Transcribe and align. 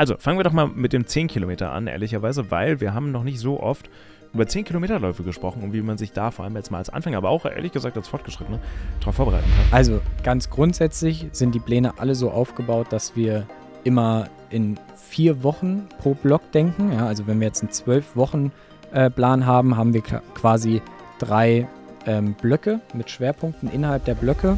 Also, 0.00 0.16
fangen 0.16 0.38
wir 0.38 0.44
doch 0.44 0.52
mal 0.52 0.66
mit 0.66 0.94
dem 0.94 1.06
10 1.06 1.28
Kilometer 1.28 1.72
an, 1.72 1.86
ehrlicherweise, 1.86 2.50
weil 2.50 2.80
wir 2.80 2.94
haben 2.94 3.12
noch 3.12 3.22
nicht 3.22 3.38
so 3.38 3.60
oft 3.60 3.90
über 4.32 4.46
10 4.46 4.64
Kilometerläufe 4.64 5.22
gesprochen 5.24 5.62
und 5.62 5.74
wie 5.74 5.82
man 5.82 5.98
sich 5.98 6.12
da 6.12 6.30
vor 6.30 6.46
allem 6.46 6.56
jetzt 6.56 6.70
mal 6.70 6.78
als 6.78 6.88
Anfänger, 6.88 7.18
aber 7.18 7.28
auch 7.28 7.44
ehrlich 7.44 7.70
gesagt 7.70 7.98
als 7.98 8.08
Fortgeschrittene 8.08 8.60
darauf 9.00 9.16
vorbereiten 9.16 9.44
kann. 9.44 9.76
Also 9.76 10.00
ganz 10.22 10.48
grundsätzlich 10.48 11.26
sind 11.32 11.54
die 11.54 11.58
Pläne 11.58 11.98
alle 11.98 12.14
so 12.14 12.30
aufgebaut, 12.30 12.86
dass 12.88 13.14
wir 13.14 13.46
immer 13.84 14.30
in 14.48 14.78
vier 14.96 15.42
Wochen 15.42 15.86
pro 15.98 16.14
Block 16.14 16.50
denken. 16.52 16.92
Ja, 16.94 17.06
also 17.06 17.26
wenn 17.26 17.38
wir 17.38 17.48
jetzt 17.48 17.60
einen 17.60 17.72
zwölf 17.72 18.16
Wochen 18.16 18.52
äh, 18.92 19.10
Plan 19.10 19.44
haben, 19.44 19.76
haben 19.76 19.92
wir 19.92 20.00
quasi 20.00 20.80
drei 21.18 21.68
ähm, 22.06 22.32
Blöcke 22.40 22.80
mit 22.94 23.10
Schwerpunkten 23.10 23.70
innerhalb 23.70 24.06
der 24.06 24.14
Blöcke. 24.14 24.56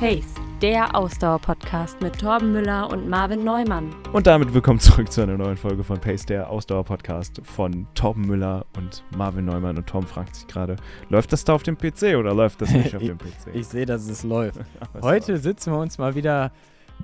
Pace, 0.00 0.32
der 0.62 0.96
Ausdauer-Podcast 0.96 2.00
mit 2.00 2.18
Torben 2.18 2.52
Müller 2.52 2.90
und 2.90 3.06
Marvin 3.06 3.44
Neumann. 3.44 3.94
Und 4.14 4.26
damit 4.26 4.54
willkommen 4.54 4.80
zurück 4.80 5.12
zu 5.12 5.20
einer 5.20 5.36
neuen 5.36 5.58
Folge 5.58 5.84
von 5.84 6.00
Pace, 6.00 6.24
der 6.24 6.48
Ausdauer-Podcast 6.48 7.42
von 7.44 7.86
Torben 7.94 8.26
Müller 8.26 8.64
und 8.78 9.04
Marvin 9.14 9.44
Neumann. 9.44 9.76
Und 9.76 9.86
Tom 9.86 10.06
fragt 10.06 10.36
sich 10.36 10.46
gerade, 10.46 10.76
läuft 11.10 11.34
das 11.34 11.44
da 11.44 11.52
auf 11.52 11.64
dem 11.64 11.76
PC 11.76 12.16
oder 12.18 12.32
läuft 12.32 12.62
das 12.62 12.70
nicht 12.70 12.96
auf 12.96 13.02
dem 13.02 13.18
PC? 13.18 13.48
ich 13.52 13.66
sehe, 13.66 13.84
dass 13.84 14.08
es 14.08 14.24
läuft. 14.24 14.60
Heute 15.02 15.36
sitzen 15.36 15.70
wir 15.70 15.78
uns 15.78 15.98
mal 15.98 16.14
wieder 16.14 16.50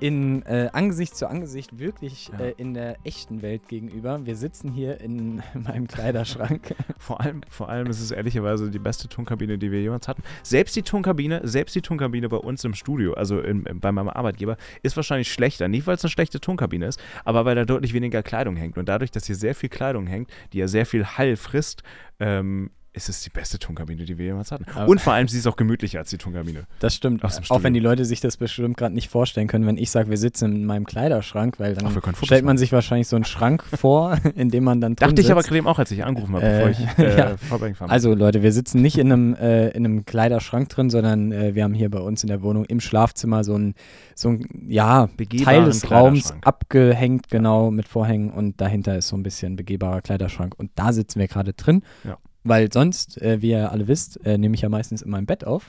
in 0.01 0.43
äh, 0.43 0.69
Angesicht 0.73 1.17
zu 1.17 1.29
Angesicht 1.29 1.79
wirklich 1.79 2.29
ja. 2.29 2.47
äh, 2.47 2.55
in 2.57 2.75
der 2.75 2.97
echten 3.05 3.43
Welt 3.43 3.69
gegenüber. 3.69 4.25
Wir 4.25 4.37
sitzen 4.37 4.71
hier 4.71 5.01
in 5.01 5.43
meinem 5.55 5.89
Kleiderschrank. 5.89 6.75
vor 6.99 7.21
allem, 7.21 7.41
vor 7.49 7.69
allem 7.69 7.87
ist 7.87 8.01
es 8.01 8.11
ehrlicherweise 8.11 8.71
die 8.71 8.79
beste 8.79 9.09
Tonkabine, 9.09 9.59
die 9.59 9.73
wir 9.73 9.81
jemals 9.81 10.09
hatten. 10.09 10.23
Selbst 10.43 10.77
die 10.77 10.83
Tonkabine, 10.83 11.41
selbst 11.45 11.75
die 11.75 11.83
Tonkabine 11.83 12.29
bei 12.29 12.37
uns 12.37 12.65
im 12.65 12.75
Studio, 12.75 13.15
also 13.15 13.41
in, 13.41 13.65
in, 13.67 13.81
bei 13.81 13.93
meinem 13.93 14.09
Arbeitgeber, 14.09 14.57
ist 14.83 14.97
wahrscheinlich 14.97 15.33
schlechter. 15.33 15.69
Nicht, 15.69 15.87
weil 15.87 15.97
es 15.97 16.05
eine 16.05 16.11
schlechte 16.11 16.41
Tonkabine 16.41 16.87
ist, 16.87 17.01
aber 17.25 17.45
weil 17.45 17.55
da 17.55 17.65
deutlich 17.65 17.93
weniger 17.95 18.23
Kleidung 18.23 18.57
hängt. 18.57 18.79
Und 18.79 18.89
dadurch, 18.89 19.11
dass 19.11 19.27
hier 19.27 19.37
sehr 19.37 19.55
viel 19.55 19.69
Kleidung 19.69 20.07
hängt, 20.07 20.31
die 20.53 20.59
ja 20.59 20.69
sehr 20.69 20.87
viel 20.87 21.07
Hall 21.07 21.37
frisst, 21.37 21.83
ähm, 22.19 22.71
ist 22.97 23.11
es 23.11 23.21
die 23.21 23.31
beste 23.31 23.59
Tonkabine, 23.59 24.05
die 24.05 24.17
wir 24.17 24.25
jemals 24.25 24.51
hatten. 24.51 24.65
Aber 24.75 24.89
und 24.89 25.03
vor 25.03 25.13
allem, 25.13 25.29
sie 25.29 25.39
ist 25.39 25.47
auch 25.47 25.57
gemütlicher 25.57 25.99
als 25.99 26.09
die 26.09 26.17
Tonkabine. 26.17 26.65
Das 26.81 26.95
stimmt. 26.95 27.23
Auch 27.25 27.63
wenn 27.63 27.75
die 27.75 27.81
Leute 27.81 28.07
sich 28.07 28.21
das 28.21 28.39
bestimmt 28.39 28.79
gerade 28.79 28.95
nicht 28.95 29.11
vorstellen 29.11 29.49
können, 29.49 29.67
wenn 29.67 29.77
ich 29.77 29.91
sage, 29.91 30.09
wir 30.09 30.17
sitzen 30.17 30.53
in 30.57 30.65
meinem 30.65 30.87
Kleiderschrank, 30.87 31.61
weil 31.61 31.75
dann 31.75 31.87
Ach, 31.87 32.23
stellt 32.25 32.45
man 32.47 32.57
sich 32.57 32.73
wahrscheinlich 32.73 33.07
so 33.07 33.17
einen 33.17 33.27
Schrank 33.27 33.63
vor, 33.77 34.17
in 34.35 34.49
dem 34.49 34.65
man 34.65 34.81
dann 34.81 34.97
Dachte 34.97 35.21
ich 35.21 35.31
aber 35.31 35.43
gerade 35.43 35.67
auch, 35.67 35.79
als 35.79 35.91
ich 35.91 36.05
angerufen 36.05 36.37
habe, 36.37 36.47
äh, 36.47 36.65
bevor 36.65 36.71
ich 36.71 36.99
äh, 36.99 37.19
ja. 37.19 37.37
vorbeigefahren 37.37 37.91
Also 37.91 38.15
Leute, 38.15 38.43
wir 38.43 38.53
sitzen 38.53 38.81
nicht 38.81 38.97
in 38.97 39.13
einem, 39.13 39.35
äh, 39.35 39.69
in 39.69 39.85
einem 39.85 40.07
Kleiderschrank 40.07 40.71
drin, 40.71 40.89
sondern 40.89 41.33
äh, 41.33 41.55
wir 41.55 41.65
haben 41.65 41.75
hier 41.75 41.91
bei 41.91 42.01
uns 42.01 42.23
in 42.23 42.29
der 42.29 42.41
Wohnung 42.43 42.65
im 42.65 42.81
Schlafzimmer 42.81 43.45
so 43.45 43.59
ein, 43.59 43.75
so 44.15 44.31
ein 44.31 44.47
ja, 44.69 45.11
Teil 45.45 45.67
des 45.67 45.91
Raums 45.91 46.33
abgehängt, 46.43 47.29
genau, 47.29 47.71
mit 47.71 47.87
Vorhängen 47.87 48.31
und 48.31 48.59
dahinter 48.59 48.97
ist 48.97 49.09
so 49.09 49.17
ein 49.17 49.23
bisschen 49.23 49.57
begehbarer 49.57 50.01
Kleiderschrank 50.01 50.55
und 50.57 50.71
da 50.77 50.95
sitzen 50.95 51.21
wir 51.21 51.29
gerade 51.29 51.53
drin. 51.53 51.83
Ja. 52.05 52.17
Weil 52.49 52.73
sonst, 52.73 53.21
äh, 53.21 53.43
wie 53.43 53.51
ihr 53.51 53.73
alle 53.73 53.89
wisst, 53.89 54.25
äh, 54.25 54.39
nehme 54.39 54.55
ich 54.55 54.61
ja 54.61 54.69
meistens 54.69 55.03
in 55.03 55.11
meinem 55.11 55.27
Bett 55.27 55.45
auf, 55.45 55.69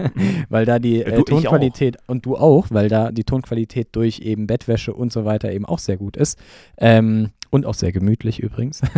weil 0.50 0.66
da 0.66 0.78
die 0.78 1.02
äh, 1.02 1.22
Tonqualität 1.24 1.96
und 2.06 2.26
du 2.26 2.36
auch, 2.36 2.66
weil 2.70 2.88
da 2.88 3.10
die 3.10 3.24
Tonqualität 3.24 3.88
durch 3.92 4.20
eben 4.20 4.46
Bettwäsche 4.46 4.92
und 4.92 5.10
so 5.10 5.24
weiter 5.24 5.50
eben 5.50 5.64
auch 5.64 5.78
sehr 5.78 5.96
gut 5.96 6.18
ist. 6.18 6.38
Ähm, 6.76 7.30
und 7.50 7.66
auch 7.66 7.74
sehr 7.74 7.92
gemütlich 7.92 8.40
übrigens. 8.40 8.80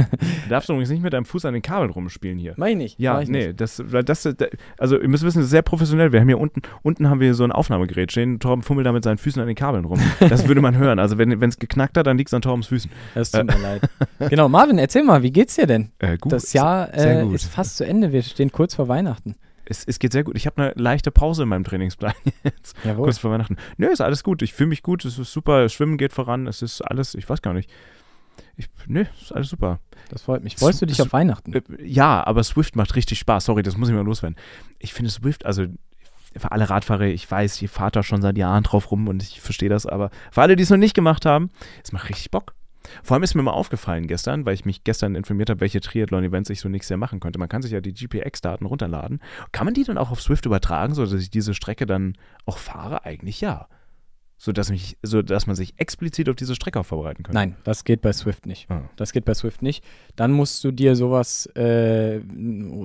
Du 0.44 0.48
darfst 0.50 0.68
übrigens 0.68 0.90
nicht 0.90 1.02
mit 1.02 1.12
deinem 1.12 1.24
Fuß 1.24 1.44
an 1.44 1.52
den 1.52 1.62
Kabeln 1.62 1.90
rumspielen 1.90 2.38
hier. 2.38 2.54
Meine 2.56 2.84
ich. 2.84 2.98
Ja, 2.98 3.20
nee, 3.20 3.48
nicht. 3.48 3.60
das, 3.60 3.82
das, 4.04 4.28
also 4.78 4.98
ihr 4.98 5.08
müsst 5.08 5.22
wissen, 5.22 5.38
das 5.38 5.46
ist 5.46 5.50
sehr 5.50 5.62
professionell. 5.62 6.12
Wir 6.12 6.20
haben 6.20 6.26
hier 6.26 6.40
unten, 6.40 6.62
unten 6.82 7.08
haben 7.08 7.20
wir 7.20 7.34
so 7.34 7.44
ein 7.44 7.52
Aufnahmegerät 7.52 8.10
stehen. 8.10 8.40
Torben 8.40 8.62
fummelt 8.62 8.86
da 8.86 8.92
mit 8.92 9.04
seinen 9.04 9.18
Füßen 9.18 9.40
an 9.40 9.46
den 9.46 9.56
Kabeln 9.56 9.84
rum. 9.84 10.00
Das 10.18 10.48
würde 10.48 10.60
man 10.60 10.76
hören. 10.76 10.98
Also 10.98 11.18
wenn 11.18 11.42
es 11.42 11.58
geknackt 11.58 11.96
hat, 11.96 12.06
dann 12.06 12.18
liegt 12.18 12.30
es 12.30 12.34
an 12.34 12.42
Torbens 12.42 12.66
Füßen. 12.66 12.90
Das 13.14 13.30
tut 13.30 13.46
mir 13.46 13.54
äh. 13.54 13.62
leid. 13.62 13.82
Genau, 14.30 14.48
Marvin, 14.48 14.78
erzähl 14.78 15.04
mal, 15.04 15.22
wie 15.22 15.30
geht's 15.30 15.54
dir 15.54 15.66
denn? 15.66 15.90
Äh, 15.98 16.18
gut. 16.18 16.32
Das 16.32 16.52
Jahr 16.52 16.92
äh, 16.94 17.24
ist 17.32 17.46
fast 17.46 17.76
zu 17.76 17.86
Ende. 17.86 18.12
Wir 18.12 18.22
stehen 18.22 18.50
kurz 18.50 18.74
vor 18.74 18.88
Weihnachten. 18.88 19.36
Es, 19.70 19.84
es, 19.84 20.00
geht 20.00 20.12
sehr 20.12 20.24
gut. 20.24 20.36
Ich 20.36 20.46
habe 20.46 20.60
eine 20.60 20.72
leichte 20.74 21.12
Pause 21.12 21.44
in 21.44 21.48
meinem 21.48 21.62
Trainingsplan 21.62 22.12
jetzt. 22.42 22.76
Jawohl. 22.84 23.04
Kurz 23.04 23.18
vor 23.18 23.30
Weihnachten. 23.30 23.56
Nö, 23.76 23.86
ist 23.86 24.00
alles 24.00 24.24
gut. 24.24 24.42
Ich 24.42 24.52
fühle 24.52 24.68
mich 24.68 24.82
gut. 24.82 25.04
Es 25.04 25.16
ist 25.16 25.32
super. 25.32 25.68
Schwimmen 25.68 25.96
geht 25.96 26.12
voran. 26.12 26.48
Es 26.48 26.60
ist 26.60 26.80
alles, 26.82 27.14
ich 27.14 27.28
weiß 27.28 27.40
gar 27.40 27.54
nicht. 27.54 27.70
Ich, 28.56 28.68
nee, 28.86 29.06
ist 29.20 29.32
alles 29.34 29.48
super. 29.48 29.80
Das 30.08 30.22
freut 30.22 30.42
mich. 30.42 30.56
Freust 30.56 30.82
du 30.82 30.86
dich 30.86 31.00
auf 31.00 31.12
Weihnachten? 31.12 31.52
Äh, 31.52 31.62
ja, 31.82 32.26
aber 32.26 32.42
Swift 32.42 32.76
macht 32.76 32.96
richtig 32.96 33.18
Spaß. 33.18 33.44
Sorry, 33.44 33.62
das 33.62 33.76
muss 33.76 33.88
ich 33.88 33.94
mal 33.94 34.04
loswerden. 34.04 34.36
Ich 34.78 34.92
finde 34.92 35.10
Swift, 35.10 35.46
also 35.46 35.66
für 36.36 36.52
alle 36.52 36.70
Radfahrer, 36.70 37.06
ich 37.06 37.28
weiß, 37.28 37.60
ihr 37.62 37.68
fahrt 37.68 37.96
da 37.96 38.02
schon 38.02 38.22
seit 38.22 38.38
Jahren 38.38 38.62
drauf 38.62 38.90
rum 38.90 39.08
und 39.08 39.22
ich 39.22 39.40
verstehe 39.40 39.68
das, 39.68 39.86
aber 39.86 40.10
für 40.30 40.42
alle, 40.42 40.56
die 40.56 40.62
es 40.62 40.70
noch 40.70 40.76
nicht 40.76 40.94
gemacht 40.94 41.26
haben, 41.26 41.50
es 41.82 41.92
macht 41.92 42.08
richtig 42.08 42.30
Bock. 42.30 42.54
Vor 43.02 43.14
allem 43.14 43.22
ist 43.22 43.34
mir 43.34 43.42
mal 43.42 43.50
aufgefallen 43.50 44.06
gestern, 44.06 44.46
weil 44.46 44.54
ich 44.54 44.64
mich 44.64 44.84
gestern 44.84 45.14
informiert 45.14 45.50
habe, 45.50 45.60
welche 45.60 45.80
Triathlon-Events 45.80 46.50
ich 46.50 46.60
so 46.60 46.68
nächstes 46.68 46.90
Jahr 46.90 46.98
machen 46.98 47.20
könnte. 47.20 47.38
Man 47.38 47.48
kann 47.48 47.62
sich 47.62 47.72
ja 47.72 47.80
die 47.80 47.92
GPX-Daten 47.92 48.64
runterladen. 48.64 49.20
Kann 49.52 49.66
man 49.66 49.74
die 49.74 49.84
dann 49.84 49.98
auch 49.98 50.10
auf 50.10 50.22
Swift 50.22 50.46
übertragen, 50.46 50.94
sodass 50.94 51.20
ich 51.20 51.30
diese 51.30 51.52
Strecke 51.52 51.84
dann 51.84 52.16
auch 52.46 52.58
fahre? 52.58 53.04
Eigentlich 53.04 53.40
ja 53.40 53.68
sodass, 54.40 54.70
mich, 54.70 54.96
sodass 55.02 55.46
man 55.46 55.54
sich 55.54 55.74
explizit 55.78 56.30
auf 56.30 56.34
diese 56.34 56.54
Strecke 56.54 56.82
vorbereiten 56.82 57.22
kann. 57.22 57.34
Nein, 57.34 57.56
das 57.62 57.84
geht 57.84 58.00
bei 58.00 58.10
Swift 58.10 58.46
nicht. 58.46 58.70
Ah. 58.70 58.88
Das 58.96 59.12
geht 59.12 59.26
bei 59.26 59.34
Swift 59.34 59.60
nicht. 59.60 59.84
Dann 60.16 60.32
musst 60.32 60.64
du 60.64 60.72
dir 60.72 60.96
sowas 60.96 61.44
äh, 61.56 62.20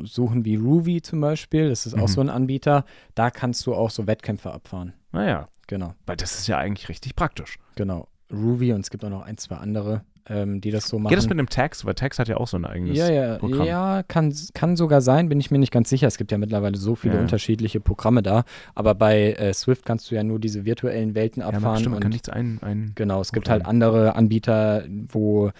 suchen 0.04 0.44
wie 0.44 0.58
Ruby 0.58 1.02
zum 1.02 1.22
Beispiel. 1.22 1.70
Das 1.70 1.86
ist 1.86 1.96
mhm. 1.96 2.04
auch 2.04 2.10
so 2.10 2.20
ein 2.20 2.30
Anbieter. 2.30 2.84
Da 3.16 3.32
kannst 3.32 3.66
du 3.66 3.74
auch 3.74 3.90
so 3.90 4.06
Wettkämpfe 4.06 4.52
abfahren. 4.52 4.92
Naja. 5.14 5.48
Genau. 5.68 5.96
Weil 6.06 6.18
das 6.18 6.38
ist 6.38 6.48
ja 6.48 6.58
eigentlich 6.58 6.90
richtig 6.90 7.16
praktisch. 7.16 7.58
Genau. 7.76 8.10
Ruby 8.30 8.74
und 8.74 8.82
es 8.82 8.90
gibt 8.90 9.06
auch 9.06 9.10
noch 9.10 9.22
ein, 9.22 9.38
zwei 9.38 9.56
andere 9.56 10.04
ähm, 10.28 10.62
die 10.62 10.72
das 10.72 10.88
so 10.88 10.98
machen. 11.00 11.10
Geht 11.10 11.18
das 11.18 11.30
mit 11.30 11.38
dem 11.38 11.50
Tax? 11.50 11.86
Weil 11.86 11.94
Tax 11.94 12.20
hat 12.20 12.28
ja 12.28 12.38
auch 12.38 12.48
so 12.48 12.58
ein 12.58 12.66
eigenes 12.66 12.98
ja, 12.98 13.10
ja, 13.10 13.38
Programm. 13.38 13.68
Ja, 13.68 14.04
kann, 14.04 14.34
kann 14.54 14.76
sogar 14.76 15.02
sein, 15.02 15.30
bin 15.30 15.40
ich 15.40 15.52
mir 15.52 15.60
nicht 15.60 15.72
ganz 15.72 15.90
sicher. 15.90 16.08
Es 16.08 16.18
gibt 16.18 16.32
ja 16.32 16.38
mittlerweile 16.38 16.78
so 16.78 16.96
viele 16.96 17.16
ja. 17.16 17.22
unterschiedliche 17.22 17.80
Programme 17.80 18.24
da. 18.24 18.44
Aber 18.74 18.96
bei 18.96 19.34
äh, 19.34 19.54
Swift 19.54 19.86
kannst 19.86 20.10
du 20.10 20.16
ja 20.16 20.24
nur 20.24 20.40
diese 20.40 20.66
virtuellen 20.66 21.16
Welten 21.16 21.44
abfahren. 21.44 21.76
Ja, 21.76 21.80
stimmt, 21.80 21.94
man 21.94 22.02
kann 22.02 22.12
nichts 22.12 22.30
ein, 22.30 22.60
ein 22.62 22.92
Genau, 22.96 23.22
es 23.22 23.32
gibt 23.32 23.50
halt 23.50 23.66
andere 23.66 24.16
Anbieter, 24.16 24.84
wo 25.10 25.52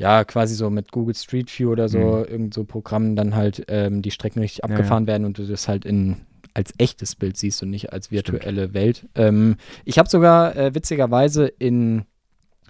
ja, 0.00 0.24
quasi 0.24 0.54
so 0.54 0.70
mit 0.70 0.92
Google 0.92 1.14
Street 1.14 1.50
View 1.56 1.70
oder 1.70 1.90
so, 1.90 1.98
mhm. 1.98 2.24
irgend 2.24 2.54
so 2.54 2.64
Programmen 2.64 3.16
dann 3.16 3.36
halt 3.36 3.64
ähm, 3.68 4.00
die 4.00 4.10
Strecken 4.10 4.40
richtig 4.40 4.64
abgefahren 4.64 5.04
ja, 5.04 5.08
werden 5.08 5.26
und 5.26 5.36
du 5.36 5.46
das 5.46 5.68
halt 5.68 5.84
in 5.84 6.16
als 6.54 6.72
echtes 6.78 7.14
Bild 7.14 7.36
siehst 7.36 7.62
und 7.62 7.70
nicht 7.70 7.92
als 7.92 8.10
virtuelle 8.10 8.62
Stimmt. 8.62 8.74
Welt. 8.74 9.08
Ähm, 9.14 9.56
ich 9.84 9.98
habe 9.98 10.08
sogar 10.08 10.56
äh, 10.56 10.74
witzigerweise 10.74 11.46
in 11.46 12.04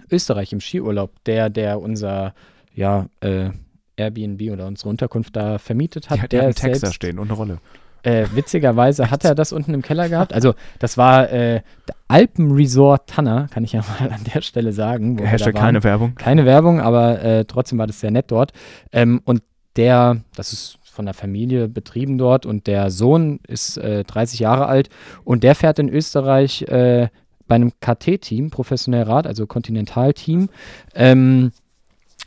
Österreich 0.09 0.53
im 0.53 0.61
Skiurlaub, 0.61 1.11
der, 1.25 1.49
der 1.49 1.79
unser, 1.81 2.33
ja, 2.73 3.07
äh, 3.19 3.49
Airbnb 3.97 4.51
oder 4.51 4.67
unsere 4.67 4.89
Unterkunft 4.89 5.35
da 5.35 5.57
vermietet 5.57 6.09
hat. 6.09 6.17
Ja, 6.19 6.27
der, 6.27 6.39
hat 6.39 6.45
einen 6.45 6.55
Text 6.55 6.83
da 6.83 6.91
stehen 6.91 7.19
und 7.19 7.27
eine 7.27 7.37
Rolle. 7.37 7.59
Äh, 8.03 8.25
witzigerweise 8.33 9.11
hat 9.11 9.25
er 9.25 9.35
das 9.35 9.53
unten 9.53 9.75
im 9.75 9.83
Keller 9.83 10.09
gehabt. 10.09 10.33
Also 10.33 10.55
das 10.79 10.97
war 10.97 11.29
äh, 11.29 11.61
der 11.87 11.95
Alpenresort 12.07 13.07
Tanner, 13.07 13.47
kann 13.51 13.63
ich 13.63 13.73
ja 13.73 13.83
mal 13.99 14.11
an 14.11 14.23
der 14.33 14.41
Stelle 14.41 14.73
sagen. 14.73 15.19
Hashtag 15.19 15.55
keine 15.55 15.83
Werbung. 15.83 16.15
Keine 16.15 16.45
Werbung, 16.45 16.81
aber 16.81 17.21
äh, 17.21 17.45
trotzdem 17.45 17.77
war 17.77 17.87
das 17.87 17.99
sehr 17.99 18.11
nett 18.11 18.31
dort. 18.31 18.53
Ähm, 18.91 19.21
und 19.25 19.43
der, 19.75 20.21
das 20.35 20.51
ist 20.51 20.79
von 20.83 21.05
der 21.05 21.13
Familie 21.13 21.69
betrieben 21.69 22.17
dort 22.17 22.45
und 22.45 22.67
der 22.67 22.91
Sohn 22.91 23.39
ist 23.47 23.77
30 23.77 24.39
äh, 24.39 24.43
Jahre 24.43 24.65
alt 24.65 24.89
und 25.23 25.43
der 25.43 25.55
fährt 25.55 25.79
in 25.79 25.87
Österreich 25.87 26.63
äh, 26.63 27.07
bei 27.51 27.55
einem 27.55 27.73
KT-Team, 27.81 28.49
professionell 28.49 29.03
Rad, 29.03 29.27
also 29.27 29.45
Kontinentalteam. 29.45 30.47
Ähm, 30.95 31.51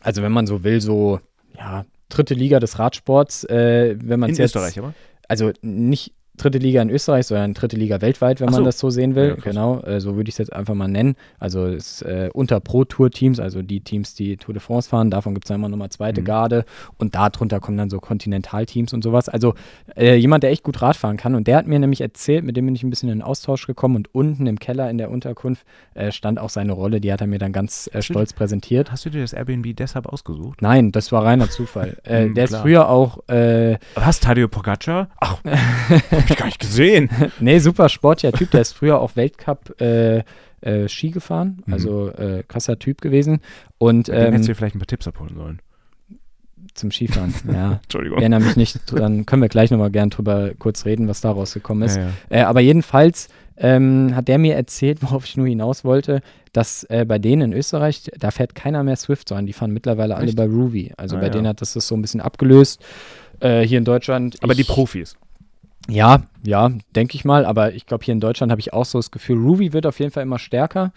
also 0.03 0.21
wenn 0.21 0.33
man 0.33 0.47
so 0.47 0.65
will, 0.65 0.83
so 0.83 1.19
ja, 1.57 1.87
dritte 2.11 2.35
Liga 2.35 2.61
des 2.61 2.79
Radsports, 2.79 3.45
äh, 3.45 3.97
wenn 3.99 4.21
man 4.21 4.33
es 4.33 4.37
jetzt. 4.37 4.55
Österreich, 4.55 4.79
aber? 4.79 4.93
Also 5.27 5.53
nicht 5.63 6.13
dritte 6.37 6.59
Liga 6.59 6.83
in 6.83 6.91
Österreich, 6.91 7.27
sondern 7.27 7.55
dritte 7.55 7.77
Liga 7.77 8.01
weltweit, 8.01 8.41
wenn 8.41 8.49
so. 8.49 8.57
man 8.57 8.65
das 8.65 8.79
so 8.79 8.91
sehen 8.91 9.15
will. 9.15 9.29
Ja, 9.29 9.35
genau, 9.37 9.81
äh, 9.81 10.01
so 10.01 10.17
würde 10.17 10.29
ich 10.29 10.35
es 10.35 10.39
jetzt 10.39 10.53
einfach 10.53 10.75
mal 10.75 10.89
nennen. 10.89 11.15
Also 11.39 11.67
es 11.67 12.03
äh, 12.03 12.29
unter 12.33 12.61
Pro-Tour-Teams, 12.61 13.39
also 13.39 13.63
die 13.63 13.81
Teams, 13.81 14.15
die 14.15 14.37
Tour 14.37 14.55
de 14.55 14.61
France 14.61 14.89
fahren, 14.89 15.11
davon 15.11 15.35
gibt 15.35 15.45
es 15.45 15.49
dann 15.49 15.61
immer 15.61 15.69
nochmal 15.69 15.91
zweite 15.91 16.23
mhm. 16.23 16.25
Garde 16.25 16.65
und 16.99 17.15
darunter 17.15 17.61
kommen 17.61 17.79
dann 17.79 17.91
so 17.91 18.01
Kontinentalteams 18.01 18.93
und 18.93 19.03
sowas. 19.03 19.29
Also 19.29 19.55
äh, 19.97 20.17
jemand, 20.17 20.43
der 20.43 20.51
echt 20.51 20.65
gut 20.65 20.83
Rad 20.83 20.97
fahren 20.97 21.17
kann 21.17 21.35
und 21.35 21.47
der 21.47 21.57
hat 21.57 21.67
mir 21.67 21.79
nämlich 21.79 22.01
erzählt, 22.01 22.45
mit 22.45 22.57
dem 22.57 22.67
bin 22.67 22.75
ich 22.75 22.83
ein 22.83 22.91
bisschen 22.91 23.09
in 23.11 23.19
den 23.19 23.23
Austausch 23.23 23.67
gekommen 23.67 23.97
und 23.97 24.15
unten 24.15 24.47
im 24.47 24.59
Keller 24.59 24.91
in 24.91 24.99
der 24.99 25.11
Unterkunft 25.11 25.65
äh, 25.95 26.11
stand 26.11 26.41
auch 26.41 26.51
seine 26.51 26.73
Rolle, 26.73 27.01
die 27.01 27.13
hat 27.13 27.21
er 27.21 27.29
mir 27.29 27.39
dann 27.39 27.53
ganz 27.53 27.89
äh, 27.93 28.03
stolz 28.03 28.33
präsentiert. 28.33 28.91
Hast 28.91 29.05
du 29.05 29.11
dir 29.11 29.21
das 29.21 29.33
Airbnb 29.33 29.77
deshalb 29.77 30.07
ausgesucht? 30.07 30.63
Nein, 30.63 30.91
das 30.91 31.13
war 31.13 31.25
reiner 31.25 31.49
Zufall. 31.49 31.97
mhm, 32.09 32.35
der 32.35 32.47
klar. 32.47 32.59
ist 32.59 32.63
früher 32.63 32.89
auch... 32.89 33.19
Was, 33.95 34.21
Tadio 34.21 34.49
Pogacar? 34.49 35.09
Ach, 35.21 35.41
hab 36.25 36.31
ich 36.31 36.37
gar 36.37 36.47
nicht 36.47 36.59
gesehen. 36.59 37.11
nee, 37.41 37.59
super 37.59 37.89
sportlicher 37.89 38.33
Typ. 38.33 38.51
Der 38.51 38.61
ist 38.61 38.73
früher 38.73 39.01
auch 39.01 39.17
Weltcup 39.17 39.81
äh, 39.81 40.23
äh, 40.61 40.89
Ski 40.89 41.11
gefahren. 41.11 41.63
Mhm. 41.67 41.73
Also 41.73 42.09
äh, 42.11 42.43
krasser 42.47 42.79
Typ 42.79 43.01
gewesen. 43.01 43.41
Und, 43.79 44.09
ähm, 44.09 44.33
hättest 44.33 44.49
du 44.49 44.55
vielleicht 44.55 44.77
ein 44.77 44.81
paar 44.81 44.87
Tipps 44.87 45.07
abholen 45.07 45.35
sollen. 45.37 45.61
Zum 46.75 46.91
Skifahren, 46.91 47.35
ja. 47.53 47.81
Entschuldigung. 47.83 48.19
Erinnere 48.19 48.41
mich 48.41 48.57
nicht, 48.57 48.93
dann 48.93 49.27
können 49.27 49.43
wir 49.43 49.49
gleich 49.49 49.71
nochmal 49.71 49.91
gern 49.91 50.11
drüber 50.11 50.53
kurz 50.59 50.87
reden, 50.87 51.07
was 51.09 51.21
da 51.21 51.31
rausgekommen 51.31 51.85
ist. 51.85 51.97
Ja, 51.97 52.03
ja. 52.03 52.11
Äh, 52.31 52.43
aber 52.43 52.61
jedenfalls 52.61 53.29
ähm, 53.57 54.17
hat 54.17 54.29
der 54.29 54.39
mir 54.39 54.55
erzählt, 54.55 54.99
worauf 55.03 55.25
ich 55.27 55.37
nur 55.37 55.47
hinaus 55.47 55.85
wollte, 55.85 56.23
dass 56.53 56.85
äh, 56.85 57.05
bei 57.07 57.19
denen 57.19 57.53
in 57.53 57.59
Österreich, 57.59 58.11
da 58.19 58.31
fährt 58.31 58.55
keiner 58.55 58.83
mehr 58.83 58.97
Swift, 58.97 59.29
sondern 59.29 59.47
die 59.47 59.53
fahren 59.53 59.73
mittlerweile 59.73 60.17
alle 60.17 60.33
bei 60.33 60.47
Ruby. 60.47 60.93
Also 60.97 61.17
ah, 61.17 61.21
bei 61.21 61.27
ja. 61.27 61.33
denen 61.33 61.49
hat 61.49 61.61
das 61.61 61.75
das 61.75 61.87
so 61.87 61.95
ein 61.95 62.03
bisschen 62.03 62.21
abgelöst. 62.21 62.83
Äh, 63.41 63.63
hier 63.63 63.79
in 63.79 63.85
Deutschland. 63.85 64.37
Aber 64.43 64.53
ich, 64.53 64.59
die 64.59 64.65
Profis. 64.65 65.17
Ja, 65.89 66.23
ja, 66.43 66.71
denke 66.95 67.15
ich 67.17 67.25
mal. 67.25 67.45
Aber 67.45 67.75
ich 67.75 67.87
glaube, 67.87 68.05
hier 68.05 68.13
in 68.13 68.21
Deutschland 68.21 68.51
habe 68.51 68.61
ich 68.61 68.73
auch 68.73 68.85
so 68.85 68.99
das 68.99 69.11
Gefühl, 69.11 69.39
Ruby 69.39 69.73
wird 69.73 69.87
auf 69.87 69.99
jeden 69.99 70.11
Fall 70.11 70.23
immer 70.23 70.39
stärker. 70.39 70.93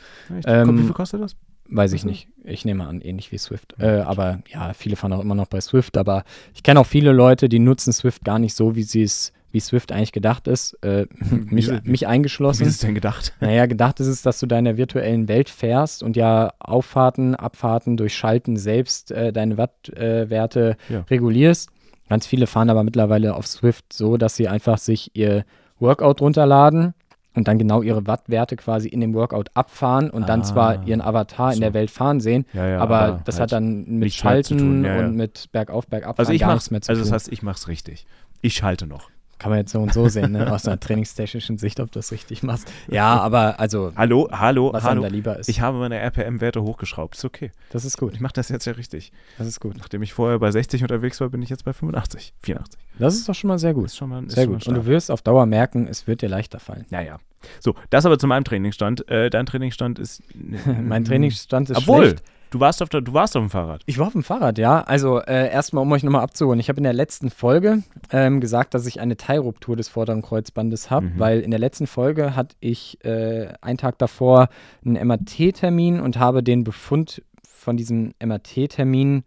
Ähm, 0.46 0.80
wie 0.80 0.84
viel 0.84 0.94
kostet 0.94 1.22
das? 1.22 1.36
Weiß 1.70 1.92
ich 1.94 2.06
nicht. 2.06 2.30
Ich 2.46 2.64
nehme 2.64 2.86
an, 2.88 3.02
ähnlich 3.02 3.32
wie 3.32 3.38
Swift. 3.38 3.76
Äh, 3.78 4.00
aber 4.00 4.40
ja, 4.48 4.72
viele 4.74 4.96
fahren 4.96 5.12
auch 5.12 5.20
immer 5.20 5.36
noch 5.36 5.48
bei 5.48 5.60
Swift. 5.60 5.98
Aber 5.98 6.24
ich 6.54 6.64
kenne 6.64 6.80
auch 6.80 6.86
viele 6.86 7.12
Leute, 7.12 7.50
die 7.50 7.60
nutzen 7.60 7.92
Swift 7.92 8.24
gar 8.24 8.40
nicht 8.40 8.56
so, 8.56 8.76
wie 8.76 8.84
sie 8.84 9.04
es 9.04 9.34
wie 9.52 9.62
Swift 9.62 9.92
eigentlich 9.92 10.12
gedacht 10.12 10.48
ist, 10.48 10.74
äh, 10.84 11.08
mich, 11.32 11.72
mich, 11.84 12.06
eingeschlossen. 12.06 12.66
Wie 12.66 12.70
ist 12.70 12.76
es 12.76 12.80
denn 12.82 12.96
gedacht? 12.96 13.34
Naja, 13.40 13.66
gedacht 13.66 14.00
ist 14.00 14.08
es, 14.08 14.22
dass 14.22 14.40
du 14.40 14.46
deine 14.46 14.78
virtuellen 14.78 15.28
Welt 15.28 15.50
fährst 15.50 16.04
und 16.04 16.18
ja 16.18 16.54
Auffahrten, 16.60 17.34
Abfahrten 17.34 17.98
durch 17.98 18.16
Schalten 18.16 18.58
selbst 18.58 19.12
äh, 19.12 19.32
deine 19.32 19.58
Wattwerte 19.58 20.78
äh, 20.90 20.94
ja. 20.94 21.06
regulierst. 21.10 21.70
Ganz 22.10 22.26
viele 22.26 22.48
fahren 22.48 22.70
aber 22.70 22.84
mittlerweile 22.84 23.36
auf 23.36 23.48
Swift 23.48 23.92
so, 23.92 24.18
dass 24.18 24.36
sie 24.36 24.48
einfach 24.48 24.78
sich 24.78 25.12
ihr 25.14 25.46
Workout 25.80 26.22
runterladen 26.22 26.94
und 27.36 27.48
dann 27.48 27.60
genau 27.60 27.82
ihre 27.84 28.08
Wattwerte 28.08 28.56
quasi 28.56 28.88
in 28.88 29.00
dem 29.00 29.14
Workout 29.14 29.50
abfahren 29.54 30.10
und 30.10 30.24
ah, 30.24 30.26
dann 30.28 30.44
zwar 30.44 30.88
ihren 30.88 31.02
Avatar 31.02 31.52
so. 31.52 31.56
in 31.56 31.62
der 31.62 31.74
Welt 31.74 31.92
fahren 31.92 32.20
sehen, 32.20 32.46
ja, 32.54 32.68
ja, 32.68 32.80
aber, 32.80 33.00
aber, 33.00 33.22
das 33.26 33.36
halt 33.36 33.52
hat 33.52 33.58
dann 33.58 33.86
mit 33.86 34.14
Schalten 34.14 34.84
ja, 34.84 35.00
und 35.00 35.16
mit 35.16 35.52
Bergauf, 35.52 35.88
Bergab 35.88 36.18
also 36.18 36.36
gar 36.36 36.54
nichts 36.54 36.72
mehr 36.72 36.82
zu 36.82 36.90
also 36.90 37.04
tun. 37.04 37.04
Also 37.04 37.16
das 37.16 37.24
heißt, 37.26 37.34
ich 37.34 37.44
mache 37.44 37.58
es 37.58 37.68
richtig. 37.68 38.08
Ich 38.42 38.56
schalte 38.56 38.88
noch. 38.88 39.10
Kann 39.40 39.52
man 39.52 39.60
jetzt 39.60 39.72
so 39.72 39.80
und 39.80 39.94
so 39.94 40.10
sehen, 40.10 40.32
ne? 40.32 40.52
aus 40.52 40.68
einer 40.68 40.80
trainingstechnischen 40.80 41.58
Sicht, 41.58 41.80
ob 41.80 41.92
du 41.92 42.00
das 42.00 42.12
richtig 42.12 42.42
machst. 42.42 42.72
Ja, 42.90 43.20
aber 43.20 43.60
also. 43.60 43.92
Hallo, 43.96 44.28
hallo, 44.32 44.74
was 44.74 44.84
hallo. 44.84 45.04
da 45.04 45.08
lieber 45.08 45.38
ist. 45.38 45.48
Ich 45.48 45.62
habe 45.62 45.78
meine 45.78 46.00
RPM-Werte 46.00 46.64
hochgeschraubt. 46.64 47.16
Ist 47.16 47.26
okay. 47.26 47.52
Das 47.70 47.86
ist 47.86 47.98
gut. 47.98 48.14
Ich 48.16 48.20
mache 48.20 48.34
das 48.34 48.50
jetzt 48.50 48.66
ja 48.66 48.74
richtig. 48.74 49.12
Das 49.38 49.48
ist 49.48 49.60
gut. 49.60 49.78
Nachdem 49.78 50.02
ich 50.02 50.14
vorher 50.14 50.40
bei 50.40 50.50
60 50.50 50.82
unterwegs 50.82 51.22
war, 51.22 51.30
bin 51.30 51.42
ich 51.42 51.50
jetzt 51.50 51.66
bei 51.66 51.74
85, 51.74 52.34
84. 52.42 52.80
Das 52.98 53.16
ist 53.16 53.30
doch 53.30 53.36
schon 53.36 53.50
mal 53.50 53.60
sehr 53.60 53.74
gut. 53.74 53.86
Ist 53.86 53.98
schon 53.98 54.10
mal, 54.10 54.28
sehr 54.28 54.48
gut. 54.48 54.68
Und 54.68 54.76
du 54.76 54.86
wirst 54.86 55.12
auf 55.12 55.22
Dauer 55.22 55.46
merken, 55.46 55.88
es 55.88 56.08
wird 56.08 56.22
dir 56.24 56.30
leichter 56.30 56.60
fallen. 56.60 56.86
Ja, 56.90 57.02
ja. 57.02 57.20
So, 57.60 57.76
das 57.92 58.06
aber 58.06 58.18
zu 58.18 58.26
meinem 58.26 58.44
Trainingsstand. 58.44 59.08
Äh, 59.10 59.30
dein 59.30 59.46
Trainingsstand 59.46 60.00
ist. 60.00 60.24
mein 60.82 61.06
Trainingsstand 61.06 61.70
ist 61.70 61.78
Obwohl, 61.78 62.08
schlecht. 62.08 62.24
Du 62.50 62.60
warst 62.60 62.82
auf, 62.82 62.90
der, 62.90 63.02
du 63.02 63.14
warst 63.14 63.36
auf 63.36 63.44
dem 63.44 63.50
Fahrrad. 63.50 63.82
Ich 63.86 63.98
war 63.98 64.08
auf 64.08 64.14
dem 64.14 64.24
Fahrrad, 64.24 64.58
ja. 64.58 64.82
Also 64.82 65.20
äh, 65.20 65.52
erstmal, 65.52 65.82
um 65.82 65.92
euch 65.92 66.04
nochmal 66.04 66.22
abzuholen. 66.22 66.60
Ich 66.60 66.70
habe 66.70 66.78
in 66.78 66.84
der 66.84 66.94
letzten 66.94 67.30
Folge 67.30 67.84
ähm, 68.12 68.40
gesagt, 68.40 68.74
dass 68.74 68.86
ich 68.86 69.02
eine 69.02 69.18
Teilruptur 69.18 69.76
des 69.76 69.90
vorderen 69.90 70.22
Kreuzbandes 70.22 70.90
habe, 70.90 71.08
mhm. 71.08 71.20
weil 71.20 71.40
in 71.42 71.52
der 71.52 71.60
letzten 71.60 71.88
Folge 71.88 72.36
hatte 72.36 72.56
ich 72.60 73.04
äh, 73.04 73.50
einen 73.62 73.78
Tag 73.78 73.98
davor 73.98 74.50
einen 74.86 74.96
MRT-Termin 75.08 76.00
und 76.00 76.20
habe 76.20 76.42
den 76.42 76.64
Befund 76.64 77.22
von 77.44 77.76
diesem 77.76 78.14
MRT-Termin 78.24 79.24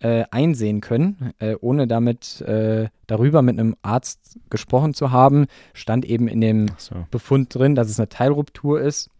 äh, 0.00 0.24
einsehen 0.30 0.80
können, 0.80 1.32
äh, 1.38 1.54
ohne 1.60 1.86
damit 1.86 2.40
äh, 2.42 2.88
darüber 3.06 3.42
mit 3.42 3.58
einem 3.58 3.76
Arzt 3.82 4.38
gesprochen 4.50 4.92
zu 4.92 5.12
haben. 5.12 5.46
Stand 5.72 6.04
eben 6.04 6.26
in 6.28 6.40
dem 6.40 6.66
so. 6.76 7.06
Befund 7.10 7.54
drin, 7.54 7.74
dass 7.74 7.88
es 7.88 7.98
eine 7.98 8.08
Teilruptur 8.08 8.80
ist 8.80 9.10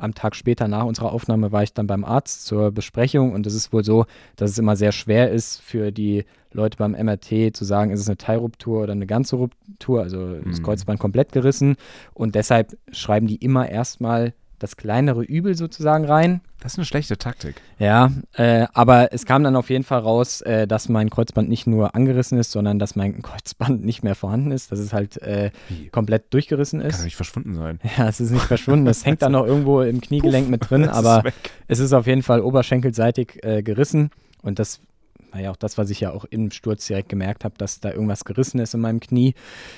am 0.00 0.14
Tag 0.14 0.34
später 0.34 0.68
nach 0.68 0.84
unserer 0.84 1.12
Aufnahme 1.12 1.52
war 1.52 1.62
ich 1.62 1.72
dann 1.72 1.86
beim 1.86 2.04
Arzt 2.04 2.44
zur 2.46 2.70
Besprechung 2.72 3.32
und 3.32 3.46
es 3.46 3.54
ist 3.54 3.72
wohl 3.72 3.84
so, 3.84 4.06
dass 4.36 4.50
es 4.50 4.58
immer 4.58 4.76
sehr 4.76 4.92
schwer 4.92 5.30
ist 5.30 5.60
für 5.60 5.92
die 5.92 6.24
Leute 6.52 6.76
beim 6.78 6.92
MRT 6.92 7.54
zu 7.54 7.64
sagen, 7.64 7.92
ist 7.92 8.00
es 8.00 8.08
eine 8.08 8.16
Teilruptur 8.16 8.82
oder 8.82 8.92
eine 8.92 9.06
ganze 9.06 9.36
Ruptur, 9.36 10.02
also 10.02 10.18
mhm. 10.18 10.42
das 10.46 10.62
Kreuzband 10.62 10.98
komplett 10.98 11.32
gerissen 11.32 11.76
und 12.14 12.34
deshalb 12.34 12.76
schreiben 12.90 13.26
die 13.26 13.36
immer 13.36 13.68
erstmal 13.68 14.34
das 14.60 14.76
kleinere 14.76 15.22
Übel 15.22 15.56
sozusagen 15.56 16.04
rein. 16.04 16.42
Das 16.60 16.74
ist 16.74 16.78
eine 16.78 16.84
schlechte 16.84 17.16
Taktik. 17.16 17.56
Ja, 17.78 18.12
äh, 18.34 18.66
aber 18.74 19.12
es 19.12 19.24
kam 19.24 19.42
dann 19.42 19.56
auf 19.56 19.70
jeden 19.70 19.82
Fall 19.82 20.00
raus, 20.00 20.42
äh, 20.42 20.66
dass 20.66 20.88
mein 20.88 21.08
Kreuzband 21.08 21.48
nicht 21.48 21.66
nur 21.66 21.94
angerissen 21.94 22.38
ist, 22.38 22.52
sondern 22.52 22.78
dass 22.78 22.94
mein 22.94 23.22
Kreuzband 23.22 23.84
nicht 23.84 24.04
mehr 24.04 24.14
vorhanden 24.14 24.52
ist, 24.52 24.70
dass 24.70 24.78
es 24.78 24.92
halt 24.92 25.16
äh, 25.22 25.50
komplett 25.90 26.32
durchgerissen 26.32 26.80
ist. 26.80 26.96
Kann 26.96 27.04
nicht 27.04 27.16
verschwunden 27.16 27.54
sein. 27.56 27.80
Ja, 27.98 28.08
es 28.08 28.20
ist 28.20 28.30
nicht 28.30 28.44
verschwunden. 28.44 28.86
Es 28.86 29.04
hängt 29.04 29.22
dann 29.22 29.32
noch 29.32 29.46
irgendwo 29.46 29.80
im 29.80 30.00
Kniegelenk 30.00 30.44
Puff, 30.44 30.50
mit 30.50 30.70
drin, 30.70 30.88
aber 30.88 31.24
ist 31.26 31.34
es 31.66 31.80
ist 31.80 31.92
auf 31.92 32.06
jeden 32.06 32.22
Fall 32.22 32.40
oberschenkelseitig 32.40 33.42
äh, 33.42 33.62
gerissen 33.62 34.10
und 34.42 34.58
das 34.58 34.80
war 35.32 35.40
ja 35.40 35.50
auch 35.50 35.56
das, 35.56 35.78
was 35.78 35.90
ich 35.90 36.00
ja 36.00 36.12
auch 36.12 36.24
im 36.24 36.50
Sturz 36.50 36.86
direkt 36.86 37.08
gemerkt 37.08 37.44
habe, 37.44 37.54
dass 37.58 37.80
da 37.80 37.90
irgendwas 37.90 38.24
gerissen 38.24 38.58
ist 38.58 38.74
in 38.74 38.80
meinem 38.80 39.00
Knie. 39.00 39.34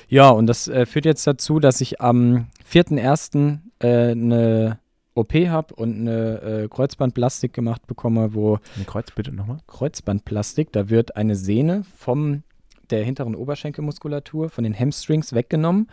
Ja, 0.07 0.29
und 0.29 0.47
das 0.47 0.67
äh, 0.67 0.85
führt 0.85 1.05
jetzt 1.05 1.25
dazu, 1.27 1.59
dass 1.59 1.81
ich 1.81 2.01
am 2.01 2.47
4.1 2.71 3.59
äh, 3.83 4.11
eine 4.11 4.79
OP 5.15 5.33
habe 5.33 5.75
und 5.75 6.01
eine 6.01 6.41
äh, 6.41 6.67
Kreuzbandplastik 6.67 7.53
gemacht 7.53 7.85
bekomme, 7.87 8.33
wo. 8.33 8.59
Eine 8.75 8.85
Kreuz, 8.85 9.11
bitte 9.11 9.31
nochmal? 9.31 9.59
Kreuzbandplastik, 9.67 10.71
da 10.71 10.89
wird 10.89 11.15
eine 11.15 11.35
Sehne 11.35 11.83
vom 11.95 12.43
der 12.89 13.03
hinteren 13.03 13.35
Oberschenkelmuskulatur, 13.35 14.49
von 14.49 14.63
den 14.63 14.77
Hamstrings 14.77 15.33
weggenommen. 15.33 15.87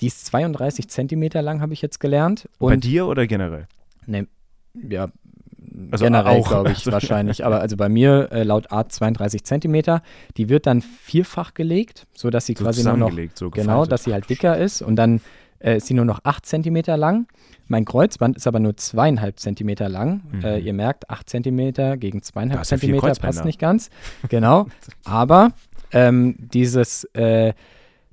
Die 0.00 0.06
ist 0.06 0.26
32 0.26 0.88
Zentimeter 0.88 1.42
lang, 1.42 1.60
habe 1.60 1.72
ich 1.72 1.82
jetzt 1.82 2.00
gelernt. 2.00 2.48
Und 2.58 2.70
bei 2.70 2.76
dir 2.76 3.06
oder 3.06 3.26
generell? 3.26 3.66
Ne, 4.06 4.26
ja, 4.74 5.08
also 5.90 6.04
generell 6.04 6.42
glaube 6.42 6.70
ich 6.70 6.78
also, 6.78 6.92
wahrscheinlich. 6.92 7.44
Aber 7.44 7.60
also 7.60 7.76
bei 7.76 7.88
mir 7.88 8.28
äh, 8.32 8.42
laut 8.42 8.70
Art 8.70 8.92
32 8.92 9.44
Zentimeter. 9.44 10.02
Die 10.36 10.48
wird 10.48 10.66
dann 10.66 10.82
vierfach 10.82 11.54
gelegt, 11.54 12.06
sodass 12.14 12.46
sie 12.46 12.54
so 12.54 12.64
quasi 12.64 12.84
nur 12.84 12.96
noch 12.96 13.12
so 13.34 13.50
genau, 13.50 13.86
dass 13.86 14.04
sie 14.04 14.12
halt 14.12 14.28
dicker 14.28 14.58
ist 14.58 14.82
und 14.82 14.96
dann 14.96 15.20
äh, 15.58 15.76
ist 15.76 15.86
sie 15.86 15.94
nur 15.94 16.04
noch 16.04 16.20
8 16.24 16.44
cm 16.44 16.82
lang. 16.96 17.26
Mein 17.66 17.84
Kreuzband 17.84 18.36
ist 18.36 18.46
aber 18.46 18.60
nur 18.60 18.76
zweieinhalb 18.76 19.38
Zentimeter 19.38 19.88
lang. 19.88 20.22
Mhm. 20.32 20.44
Äh, 20.44 20.58
ihr 20.58 20.72
merkt, 20.72 21.08
8 21.10 21.28
cm 21.28 21.98
gegen 21.98 22.22
zweieinhalb 22.22 22.64
Zentimeter 22.64 23.08
ja 23.08 23.14
passt 23.14 23.44
nicht 23.44 23.58
ganz. 23.58 23.90
Genau. 24.28 24.66
aber 25.04 25.52
ähm, 25.92 26.36
dieses, 26.38 27.04
äh, 27.14 27.54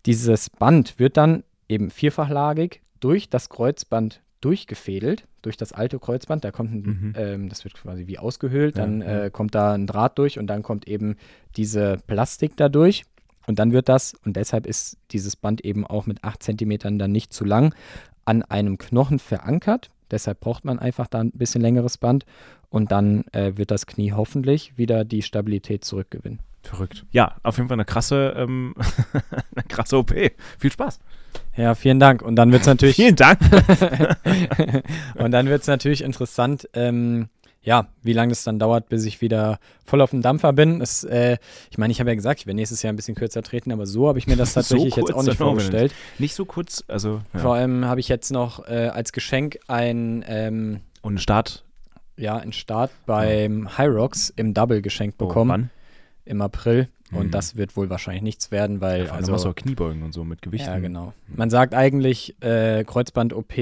dieses 0.05 0.49
Band 0.49 0.99
wird 0.99 1.17
dann 1.17 1.43
eben 1.67 1.89
vierfachlagig 1.89 2.81
durch 2.99 3.29
das 3.29 3.49
Kreuzband 3.49 4.21
durchgefädelt, 4.41 5.25
durch 5.41 5.55
das 5.55 5.71
alte 5.71 5.99
Kreuzband. 5.99 6.43
Da 6.43 6.51
kommt 6.51 6.73
ein, 6.73 6.81
mhm. 6.81 7.13
ähm, 7.15 7.49
das 7.49 7.63
wird 7.63 7.75
quasi 7.75 8.07
wie 8.07 8.17
ausgehöhlt, 8.17 8.77
dann 8.77 9.01
ja, 9.01 9.25
äh, 9.25 9.31
kommt 9.31 9.55
da 9.55 9.73
ein 9.73 9.87
Draht 9.87 10.17
durch 10.17 10.39
und 10.39 10.47
dann 10.47 10.63
kommt 10.63 10.87
eben 10.87 11.15
diese 11.55 11.97
Plastik 12.07 12.57
da 12.57 12.69
durch. 12.69 13.03
Und 13.47 13.59
dann 13.59 13.71
wird 13.71 13.89
das, 13.89 14.13
und 14.25 14.35
deshalb 14.35 14.65
ist 14.65 14.97
dieses 15.11 15.35
Band 15.35 15.61
eben 15.65 15.85
auch 15.85 16.05
mit 16.05 16.23
8 16.23 16.41
cm 16.43 16.97
dann 16.97 17.11
nicht 17.11 17.33
zu 17.33 17.43
lang, 17.43 17.73
an 18.25 18.43
einem 18.43 18.77
Knochen 18.77 19.19
verankert. 19.19 19.89
Deshalb 20.11 20.39
braucht 20.39 20.65
man 20.65 20.79
einfach 20.79 21.07
da 21.07 21.19
ein 21.19 21.31
bisschen 21.31 21.61
längeres 21.61 21.97
Band 21.97 22.25
und 22.69 22.91
dann 22.91 23.23
äh, 23.31 23.53
wird 23.55 23.71
das 23.71 23.85
Knie 23.85 24.11
hoffentlich 24.11 24.77
wieder 24.77 25.05
die 25.05 25.21
Stabilität 25.21 25.83
zurückgewinnen. 25.85 26.39
Verrückt. 26.63 27.05
Ja, 27.11 27.35
auf 27.43 27.57
jeden 27.57 27.69
Fall 27.69 27.75
eine 27.75 27.85
krasse, 27.85 28.33
ähm, 28.37 28.75
eine 29.55 29.63
krasse 29.67 29.97
OP. 29.97 30.13
Viel 30.59 30.71
Spaß. 30.71 30.99
Ja, 31.57 31.75
vielen 31.75 31.99
Dank. 31.99 32.21
Und 32.21 32.35
dann 32.35 32.51
wird 32.51 32.61
es 32.61 32.67
natürlich. 32.67 32.95
vielen 32.97 33.15
Dank. 33.15 33.39
und 35.15 35.31
dann 35.31 35.47
wird 35.47 35.61
es 35.61 35.67
natürlich 35.67 36.03
interessant, 36.03 36.69
ähm, 36.73 37.29
ja, 37.63 37.87
wie 38.01 38.13
lange 38.13 38.31
es 38.31 38.43
dann 38.43 38.57
dauert, 38.57 38.89
bis 38.89 39.05
ich 39.05 39.21
wieder 39.21 39.59
voll 39.85 40.01
auf 40.01 40.09
dem 40.09 40.21
Dampfer 40.21 40.51
bin. 40.51 40.81
Es, 40.81 41.03
äh, 41.03 41.37
ich 41.69 41.77
meine, 41.77 41.91
ich 41.91 41.99
habe 41.99 42.09
ja 42.09 42.15
gesagt, 42.15 42.39
ich 42.39 42.47
werde 42.47 42.55
nächstes 42.55 42.81
Jahr 42.81 42.91
ein 42.91 42.95
bisschen 42.95 43.13
kürzer 43.13 43.43
treten, 43.43 43.71
aber 43.71 43.85
so 43.85 44.07
habe 44.07 44.17
ich 44.17 44.25
mir 44.27 44.35
das 44.35 44.53
tatsächlich 44.55 44.95
so 44.95 45.01
jetzt 45.01 45.13
auch 45.13 45.23
nicht 45.23 45.37
vorgestellt. 45.37 45.93
Nicht 46.17 46.33
so 46.33 46.45
kurz, 46.45 46.83
also. 46.87 47.21
Ja. 47.33 47.39
Vor 47.39 47.55
allem 47.55 47.85
habe 47.85 47.99
ich 47.99 48.07
jetzt 48.07 48.31
noch 48.31 48.67
äh, 48.67 48.87
als 48.87 49.11
Geschenk 49.11 49.59
ein. 49.67 50.25
Ähm, 50.27 50.79
Und 51.01 51.11
einen 51.11 51.17
Start? 51.19 51.63
Ja, 52.17 52.37
einen 52.37 52.53
Start 52.53 52.91
beim 53.05 53.63
ja. 53.63 53.77
High 53.77 53.89
Rocks 53.89 54.33
im 54.35 54.53
Double 54.53 54.81
geschenkt 54.81 55.21
oh, 55.21 55.27
bekommen. 55.27 55.49
Oh, 55.49 55.53
wann? 55.53 55.69
Im 56.25 56.41
April. 56.41 56.87
Und 57.11 57.27
mhm. 57.27 57.31
das 57.31 57.57
wird 57.57 57.75
wohl 57.75 57.89
wahrscheinlich 57.89 58.23
nichts 58.23 58.51
werden, 58.51 58.81
weil. 58.81 59.05
Ja, 59.05 59.13
also 59.13 59.37
so 59.37 59.53
Kniebeugen 59.53 60.01
und 60.01 60.13
so 60.13 60.23
mit 60.23 60.41
Gewichten. 60.41 60.69
Ja, 60.69 60.79
genau. 60.79 61.13
Man 61.27 61.49
sagt 61.49 61.75
eigentlich, 61.75 62.41
äh, 62.41 62.83
Kreuzband-OP 62.85 63.53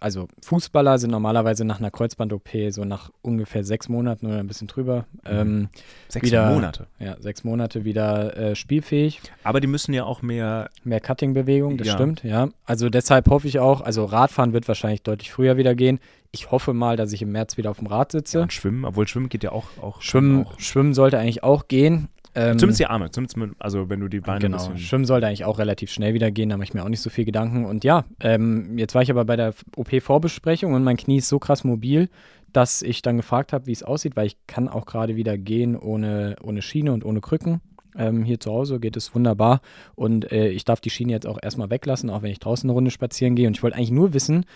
also 0.00 0.28
Fußballer 0.42 0.98
sind 0.98 1.10
normalerweise 1.10 1.64
nach 1.64 1.78
einer 1.78 1.90
Kreuzband-OP 1.90 2.48
so 2.70 2.84
nach 2.84 3.10
ungefähr 3.22 3.64
sechs 3.64 3.88
Monaten 3.88 4.26
oder 4.26 4.38
ein 4.38 4.46
bisschen 4.46 4.68
drüber. 4.68 5.06
Mhm. 5.24 5.30
Ähm, 5.30 5.68
sechs 6.08 6.26
wieder, 6.26 6.50
Monate. 6.50 6.86
Ja, 6.98 7.16
sechs 7.20 7.44
Monate 7.44 7.84
wieder 7.84 8.36
äh, 8.36 8.54
spielfähig. 8.54 9.20
Aber 9.44 9.60
die 9.60 9.66
müssen 9.66 9.92
ja 9.92 10.04
auch 10.04 10.22
mehr. 10.22 10.70
Mehr 10.84 11.00
Cutting-Bewegung, 11.00 11.76
das 11.76 11.88
ja. 11.88 11.94
stimmt, 11.94 12.22
ja. 12.24 12.48
Also 12.64 12.88
deshalb 12.88 13.28
hoffe 13.28 13.48
ich 13.48 13.58
auch, 13.58 13.80
also 13.80 14.04
Radfahren 14.04 14.52
wird 14.52 14.68
wahrscheinlich 14.68 15.02
deutlich 15.02 15.30
früher 15.30 15.56
wieder 15.56 15.74
gehen. 15.74 16.00
Ich 16.30 16.50
hoffe 16.50 16.72
mal, 16.72 16.96
dass 16.96 17.12
ich 17.12 17.22
im 17.22 17.32
März 17.32 17.56
wieder 17.56 17.70
auf 17.70 17.78
dem 17.78 17.86
Rad 17.86 18.12
sitze. 18.12 18.38
Ja, 18.38 18.42
und 18.42 18.52
Schwimmen, 18.52 18.84
obwohl 18.84 19.06
Schwimmen 19.06 19.28
geht 19.28 19.44
ja 19.44 19.52
auch. 19.52 19.66
auch 19.80 20.00
Schwimmen, 20.00 20.46
auch. 20.46 20.58
Schwimmen 20.58 20.94
sollte 20.94 21.18
eigentlich 21.18 21.42
auch 21.42 21.68
gehen. 21.68 22.08
Ähm, 22.34 22.58
zumindest 22.58 22.80
die 22.80 22.86
Arme, 22.86 23.10
zumindest 23.10 23.36
mit, 23.36 23.50
also 23.58 23.90
wenn 23.90 24.00
du 24.00 24.08
die 24.08 24.20
Beine 24.20 24.40
Genau, 24.40 24.76
Schwimmen 24.76 25.04
sollte 25.04 25.26
eigentlich 25.26 25.44
auch 25.44 25.58
relativ 25.58 25.90
schnell 25.90 26.14
wieder 26.14 26.30
gehen, 26.30 26.48
da 26.48 26.56
mache 26.56 26.64
ich 26.64 26.74
mir 26.74 26.82
auch 26.82 26.88
nicht 26.88 27.02
so 27.02 27.10
viel 27.10 27.24
Gedanken. 27.24 27.66
Und 27.66 27.84
ja, 27.84 28.04
ähm, 28.20 28.78
jetzt 28.78 28.94
war 28.94 29.02
ich 29.02 29.10
aber 29.10 29.24
bei 29.24 29.36
der 29.36 29.54
OP-Vorbesprechung 29.76 30.72
und 30.72 30.82
mein 30.82 30.96
Knie 30.96 31.18
ist 31.18 31.28
so 31.28 31.38
krass 31.38 31.62
mobil, 31.64 32.08
dass 32.52 32.82
ich 32.82 33.02
dann 33.02 33.18
gefragt 33.18 33.52
habe, 33.52 33.66
wie 33.66 33.72
es 33.72 33.82
aussieht, 33.82 34.16
weil 34.16 34.26
ich 34.26 34.36
kann 34.46 34.68
auch 34.68 34.86
gerade 34.86 35.16
wieder 35.16 35.36
gehen 35.36 35.76
ohne, 35.76 36.36
ohne 36.42 36.62
Schiene 36.62 36.92
und 36.92 37.04
ohne 37.04 37.20
Krücken. 37.20 37.60
Ähm, 37.96 38.24
hier 38.24 38.40
zu 38.40 38.50
Hause 38.50 38.80
geht 38.80 38.96
es 38.96 39.14
wunderbar 39.14 39.60
und 39.94 40.32
äh, 40.32 40.48
ich 40.48 40.64
darf 40.64 40.80
die 40.80 40.88
Schiene 40.88 41.12
jetzt 41.12 41.26
auch 41.26 41.38
erstmal 41.42 41.68
weglassen, 41.68 42.08
auch 42.08 42.22
wenn 42.22 42.30
ich 42.30 42.40
draußen 42.40 42.68
eine 42.68 42.72
Runde 42.72 42.90
spazieren 42.90 43.34
gehe. 43.34 43.46
Und 43.46 43.56
ich 43.56 43.62
wollte 43.62 43.76
eigentlich 43.76 43.90
nur 43.90 44.14
wissen, 44.14 44.46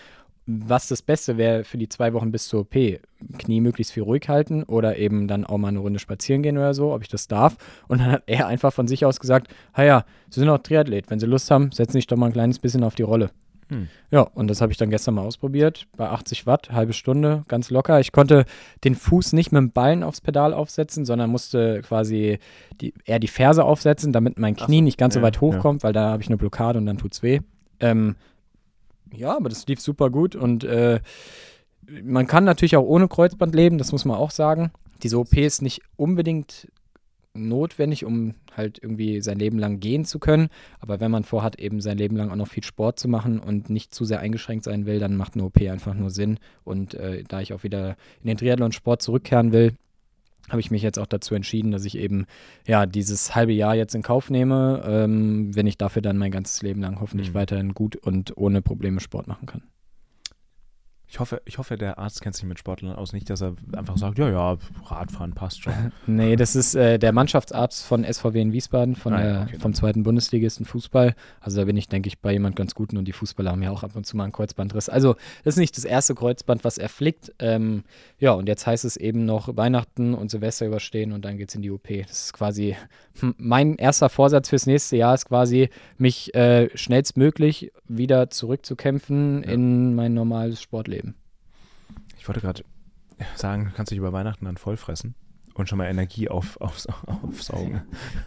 was 0.47 0.87
das 0.87 1.01
Beste 1.01 1.37
wäre 1.37 1.65
für 1.65 1.77
die 1.77 1.89
zwei 1.89 2.13
Wochen 2.13 2.31
bis 2.31 2.47
zur 2.47 2.61
OP. 2.61 2.75
Knie 3.37 3.61
möglichst 3.61 3.91
viel 3.91 4.03
ruhig 4.03 4.29
halten 4.29 4.63
oder 4.63 4.97
eben 4.97 5.27
dann 5.27 5.45
auch 5.45 5.57
mal 5.57 5.67
eine 5.67 5.79
Runde 5.79 5.99
spazieren 5.99 6.41
gehen 6.41 6.57
oder 6.57 6.73
so, 6.73 6.93
ob 6.93 7.01
ich 7.01 7.09
das 7.09 7.27
darf. 7.27 7.57
Und 7.89 7.99
dann 7.99 8.11
hat 8.11 8.23
er 8.27 8.47
einfach 8.47 8.71
von 8.71 8.87
sich 8.87 9.05
aus 9.05 9.19
gesagt, 9.19 9.53
ja, 9.77 10.05
Sie 10.29 10.39
sind 10.39 10.49
auch 10.49 10.59
Triathlet, 10.59 11.09
wenn 11.09 11.19
Sie 11.19 11.25
Lust 11.25 11.51
haben, 11.51 11.71
setzen 11.71 11.93
Sie 11.93 11.97
sich 11.99 12.07
doch 12.07 12.17
mal 12.17 12.27
ein 12.27 12.33
kleines 12.33 12.59
bisschen 12.59 12.83
auf 12.83 12.95
die 12.95 13.03
Rolle. 13.03 13.29
Hm. 13.69 13.89
Ja, 14.11 14.21
und 14.21 14.47
das 14.47 14.61
habe 14.61 14.71
ich 14.71 14.77
dann 14.77 14.89
gestern 14.89 15.15
mal 15.15 15.25
ausprobiert. 15.25 15.87
Bei 15.97 16.07
80 16.07 16.45
Watt, 16.45 16.71
halbe 16.71 16.93
Stunde, 16.93 17.43
ganz 17.49 17.69
locker. 17.69 17.99
Ich 17.99 18.13
konnte 18.13 18.45
den 18.85 18.95
Fuß 18.95 19.33
nicht 19.33 19.51
mit 19.51 19.59
dem 19.59 19.71
Ballen 19.71 20.03
aufs 20.03 20.21
Pedal 20.21 20.53
aufsetzen, 20.53 21.03
sondern 21.03 21.29
musste 21.29 21.81
quasi 21.81 22.39
die, 22.79 22.93
eher 23.03 23.19
die 23.19 23.27
Ferse 23.27 23.65
aufsetzen, 23.65 24.13
damit 24.13 24.39
mein 24.39 24.55
Knie 24.55 24.77
so, 24.77 24.83
nicht 24.83 24.97
ganz 24.97 25.15
ja, 25.15 25.21
so 25.21 25.25
weit 25.25 25.41
hochkommt, 25.41 25.83
ja. 25.83 25.87
weil 25.87 25.93
da 25.93 26.11
habe 26.11 26.23
ich 26.23 26.29
eine 26.29 26.37
Blockade 26.37 26.79
und 26.79 26.85
dann 26.85 26.97
tut 26.97 27.13
es 27.13 27.21
weh. 27.23 27.41
Ähm, 27.81 28.15
ja, 29.13 29.35
aber 29.35 29.49
das 29.49 29.67
lief 29.67 29.79
super 29.79 30.09
gut 30.09 30.35
und 30.35 30.63
äh, 30.63 30.99
man 32.03 32.27
kann 32.27 32.43
natürlich 32.43 32.75
auch 32.75 32.85
ohne 32.85 33.07
Kreuzband 33.07 33.55
leben, 33.55 33.77
das 33.77 33.91
muss 33.91 34.05
man 34.05 34.17
auch 34.17 34.31
sagen. 34.31 34.71
Diese 35.03 35.19
OP 35.19 35.33
ist 35.37 35.61
nicht 35.61 35.81
unbedingt 35.95 36.67
notwendig, 37.37 38.03
um 38.03 38.33
halt 38.55 38.79
irgendwie 38.81 39.21
sein 39.21 39.37
Leben 39.37 39.59
lang 39.59 39.79
gehen 39.79 40.05
zu 40.05 40.19
können. 40.19 40.49
Aber 40.79 40.99
wenn 40.99 41.11
man 41.11 41.23
vorhat, 41.23 41.59
eben 41.59 41.81
sein 41.81 41.97
Leben 41.97 42.17
lang 42.17 42.31
auch 42.31 42.35
noch 42.35 42.47
viel 42.47 42.63
Sport 42.63 42.99
zu 42.99 43.07
machen 43.07 43.39
und 43.39 43.69
nicht 43.69 43.93
zu 43.93 44.05
sehr 44.05 44.19
eingeschränkt 44.19 44.65
sein 44.65 44.85
will, 44.85 44.99
dann 44.99 45.15
macht 45.15 45.35
eine 45.35 45.43
OP 45.43 45.57
einfach 45.61 45.93
nur 45.93 46.09
Sinn. 46.09 46.39
Und 46.63 46.95
äh, 46.95 47.23
da 47.27 47.41
ich 47.41 47.53
auch 47.53 47.63
wieder 47.63 47.95
in 48.21 48.27
den 48.27 48.37
Triathlon-Sport 48.37 49.01
zurückkehren 49.01 49.51
will, 49.51 49.73
habe 50.49 50.59
ich 50.59 50.71
mich 50.71 50.81
jetzt 50.81 50.99
auch 50.99 51.07
dazu 51.07 51.35
entschieden, 51.35 51.71
dass 51.71 51.85
ich 51.85 51.97
eben 51.97 52.25
ja 52.65 52.85
dieses 52.85 53.35
halbe 53.35 53.53
Jahr 53.53 53.75
jetzt 53.75 53.95
in 53.95 54.01
Kauf 54.01 54.29
nehme, 54.29 54.83
ähm, 54.85 55.55
wenn 55.55 55.67
ich 55.67 55.77
dafür 55.77 56.01
dann 56.01 56.17
mein 56.17 56.31
ganzes 56.31 56.61
Leben 56.61 56.81
lang 56.81 56.99
hoffentlich 56.99 57.31
mhm. 57.31 57.35
weiterhin 57.35 57.73
gut 57.73 57.95
und 57.95 58.35
ohne 58.37 58.61
Probleme 58.61 58.99
Sport 58.99 59.27
machen 59.27 59.45
kann. 59.45 59.63
Ich 61.09 61.19
hoffe, 61.21 61.41
ich 61.45 61.57
hoffe, 61.57 61.77
der 61.77 61.97
Arzt 61.99 62.21
kennt 62.21 62.35
sich 62.35 62.43
mit 62.43 62.59
Sportlern 62.59 62.95
aus, 62.95 63.13
nicht, 63.13 63.29
dass 63.29 63.41
er 63.41 63.55
einfach 63.75 63.97
sagt, 63.97 64.19
ja, 64.19 64.29
ja, 64.29 64.57
Radfahren 64.85 65.33
passt 65.33 65.63
schon. 65.63 65.73
nee, 66.07 66.35
das 66.35 66.55
ist 66.55 66.75
äh, 66.75 66.99
der 66.99 67.13
Mannschaftsarzt 67.13 67.85
von 67.85 68.03
SVW 68.03 68.41
in 68.41 68.51
Wiesbaden, 68.51 68.97
von 68.97 69.13
ah, 69.13 69.25
ja, 69.25 69.41
okay, 69.43 69.57
vom 69.57 69.73
zweiten 69.73 70.03
Bundesligisten 70.03 70.65
Fußball. 70.65 71.15
Also 71.39 71.59
da 71.59 71.65
bin 71.65 71.77
ich, 71.77 71.87
denke 71.87 72.07
ich, 72.07 72.19
bei 72.19 72.33
jemand 72.33 72.57
ganz 72.57 72.75
Guten 72.75 72.97
und 72.97 73.05
die 73.05 73.13
Fußballer 73.13 73.51
haben 73.51 73.63
ja 73.63 73.71
auch 73.71 73.83
ab 73.83 73.95
und 73.95 74.05
zu 74.05 74.17
mal 74.17 74.25
einen 74.25 74.33
Kreuzbandriss. 74.33 74.89
Also 74.89 75.15
das 75.45 75.55
ist 75.55 75.59
nicht 75.59 75.77
das 75.77 75.85
erste 75.85 76.13
Kreuzband, 76.13 76.65
was 76.65 76.77
er 76.77 76.89
flickt. 76.89 77.33
Ähm, 77.39 77.83
ja, 78.19 78.33
und 78.33 78.47
jetzt 78.49 78.67
heißt 78.67 78.83
es 78.83 78.97
eben 78.97 79.25
noch 79.25 79.55
Weihnachten 79.55 80.13
und 80.13 80.29
Silvester 80.29 80.65
überstehen 80.65 81.13
und 81.13 81.23
dann 81.23 81.37
geht 81.37 81.49
es 81.49 81.55
in 81.55 81.61
die 81.61 81.71
OP. 81.71 81.87
Das 82.05 82.25
ist 82.25 82.33
quasi 82.33 82.75
mein 83.37 83.75
erster 83.75 84.09
Vorsatz 84.09 84.49
fürs 84.49 84.65
nächste 84.65 84.97
Jahr 84.97 85.13
ist 85.13 85.27
quasi, 85.27 85.69
mich 85.97 86.33
äh, 86.35 86.69
schnellstmöglich 86.75 87.71
wieder 87.87 88.29
zurückzukämpfen 88.29 89.43
ja. 89.43 89.51
in 89.51 89.95
mein 89.95 90.13
normales 90.13 90.61
Sportleben. 90.61 90.96
Ich 92.27 92.29
wollte 92.29 92.41
gerade 92.41 92.63
sagen, 93.35 93.67
du 93.67 93.71
kannst 93.71 93.89
dich 93.89 93.97
über 93.97 94.11
Weihnachten 94.11 94.43
dann 94.43 94.57
vollfressen 94.57 95.15
und 95.53 95.69
schon 95.69 95.77
mal 95.77 95.85
Energie 95.85 96.27
auf, 96.27 96.59
aufs, 96.59 96.85
aufsaugen. 97.05 97.83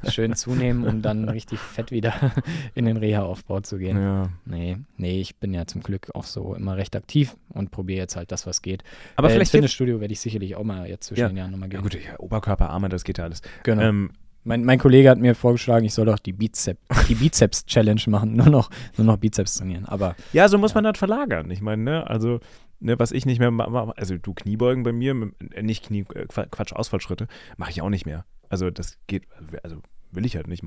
Schön 0.09 0.35
zunehmen, 0.35 0.87
um 0.87 1.03
dann 1.03 1.29
richtig 1.29 1.59
fett 1.59 1.91
wieder 1.91 2.15
in 2.75 2.87
den 2.87 2.97
Reha-Aufbau 2.97 3.61
zu 3.61 3.77
gehen. 3.77 4.01
Ja. 4.01 4.31
Nee, 4.47 4.79
nee, 4.97 5.21
ich 5.21 5.37
bin 5.37 5.53
ja 5.53 5.67
zum 5.67 5.83
Glück 5.83 6.09
auch 6.15 6.25
so 6.25 6.55
immer 6.55 6.79
recht 6.79 6.97
aktiv 6.97 7.37
und 7.51 7.73
probiere 7.73 7.99
jetzt 7.99 8.17
halt 8.17 8.33
das, 8.33 8.47
was 8.47 8.63
geht. 8.63 8.85
Aber 9.17 9.29
äh, 9.29 9.33
vielleicht. 9.33 9.51
Fitnessstudio 9.51 10.01
werde 10.01 10.15
ich 10.15 10.21
sicherlich 10.21 10.57
auch 10.57 10.65
mal 10.65 10.89
jetzt 10.89 11.09
zwischen 11.09 11.21
ja. 11.21 11.29
den 11.29 11.37
Jahren 11.37 11.51
nochmal 11.51 11.69
gehen. 11.69 11.81
Ja, 11.81 11.83
gut, 11.83 11.95
ja, 11.95 12.19
Oberkörper, 12.19 12.71
Arme, 12.71 12.89
das 12.89 13.05
geht 13.05 13.19
ja 13.19 13.25
alles. 13.25 13.43
Genau. 13.65 13.83
Ähm, 13.83 14.13
mein, 14.45 14.65
mein 14.65 14.79
Kollege 14.79 15.11
hat 15.11 15.19
mir 15.19 15.35
vorgeschlagen, 15.35 15.85
ich 15.85 15.95
soll 15.95 16.07
doch 16.07 16.19
die 16.19 16.33
Bizeps, 16.33 16.81
die 17.09 17.15
Bizeps-Challenge 17.15 18.03
machen, 18.09 18.33
nur 18.37 18.49
noch, 18.49 18.71
nur 18.97 19.07
noch 19.07 19.17
Bizeps 19.17 19.55
trainieren. 19.55 19.85
Aber 19.85 20.17
ja, 20.33 20.49
so 20.49 20.59
muss 20.59 20.73
ja. 20.73 20.77
man 20.77 20.85
das 20.85 20.99
verlagern. 20.99 21.51
Ich 21.51 21.61
meine, 21.61 21.83
ne, 21.83 22.07
also 22.09 22.41
ne, 22.81 22.99
was 22.99 23.13
ich 23.13 23.27
nicht 23.27 23.39
mehr 23.39 23.51
mache, 23.51 23.97
also 23.97 24.17
du 24.17 24.35
Kniebeugen 24.35 24.83
bei 24.83 24.93
mir, 24.93 25.31
äh, 25.53 25.63
nicht 25.63 25.87
Knie, 25.87 26.05
äh, 26.15 26.27
Quatsch, 26.27 26.73
Ausfallschritte, 26.73 27.27
mache 27.57 27.71
ich 27.71 27.83
auch 27.83 27.91
nicht 27.91 28.07
mehr. 28.07 28.25
Also 28.49 28.71
das 28.71 28.99
geht, 29.07 29.25
also 29.63 29.83
will 30.13 30.27
ich 30.27 30.37
halt 30.37 30.49
nicht, 30.49 30.63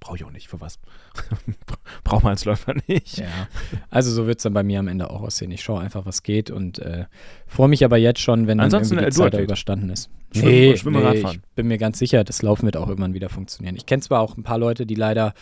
brauche 0.00 0.16
ich 0.16 0.24
auch 0.24 0.30
nicht, 0.30 0.48
für 0.48 0.60
was? 0.60 0.78
Braucht 2.04 2.24
man 2.24 2.32
als 2.32 2.44
Läufer 2.44 2.74
nicht. 2.86 3.18
Ja, 3.18 3.48
also 3.90 4.10
so 4.10 4.26
wird 4.26 4.38
es 4.38 4.42
dann 4.44 4.54
bei 4.54 4.62
mir 4.62 4.80
am 4.80 4.88
Ende 4.88 5.10
auch 5.10 5.22
aussehen. 5.22 5.50
Ich 5.50 5.62
schaue 5.62 5.80
einfach, 5.80 6.06
was 6.06 6.22
geht 6.22 6.50
und 6.50 6.78
äh, 6.78 7.04
freue 7.46 7.68
mich 7.68 7.84
aber 7.84 7.96
jetzt 7.96 8.20
schon, 8.20 8.46
wenn 8.46 8.58
dann 8.58 8.66
Ansonsten 8.66 8.94
irgendwie 8.94 9.10
die 9.10 9.16
Zeit 9.16 9.40
überstanden 9.40 9.90
ist. 9.90 10.10
Schwimmen, 10.32 10.48
nee, 10.48 10.76
Schwimmen, 10.76 11.02
nee, 11.02 11.20
ich 11.20 11.40
bin 11.54 11.68
mir 11.68 11.78
ganz 11.78 11.98
sicher, 11.98 12.24
das 12.24 12.42
Laufen 12.42 12.64
wird 12.64 12.76
auch 12.76 12.88
irgendwann 12.88 13.14
wieder 13.14 13.28
funktionieren. 13.28 13.76
Ich 13.76 13.86
kenne 13.86 14.02
zwar 14.02 14.20
auch 14.20 14.36
ein 14.36 14.42
paar 14.42 14.58
Leute, 14.58 14.86
die 14.86 14.94
leider, 14.94 15.34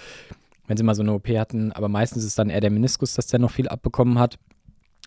wenn 0.66 0.76
sie 0.76 0.82
mal 0.82 0.94
so 0.94 1.02
eine 1.02 1.12
OP 1.12 1.28
hatten, 1.28 1.72
aber 1.72 1.88
meistens 1.88 2.24
ist 2.24 2.38
dann 2.38 2.50
eher 2.50 2.60
der 2.60 2.70
Meniskus, 2.70 3.14
dass 3.14 3.26
der 3.26 3.38
noch 3.38 3.50
viel 3.50 3.68
abbekommen 3.68 4.18
hat 4.18 4.38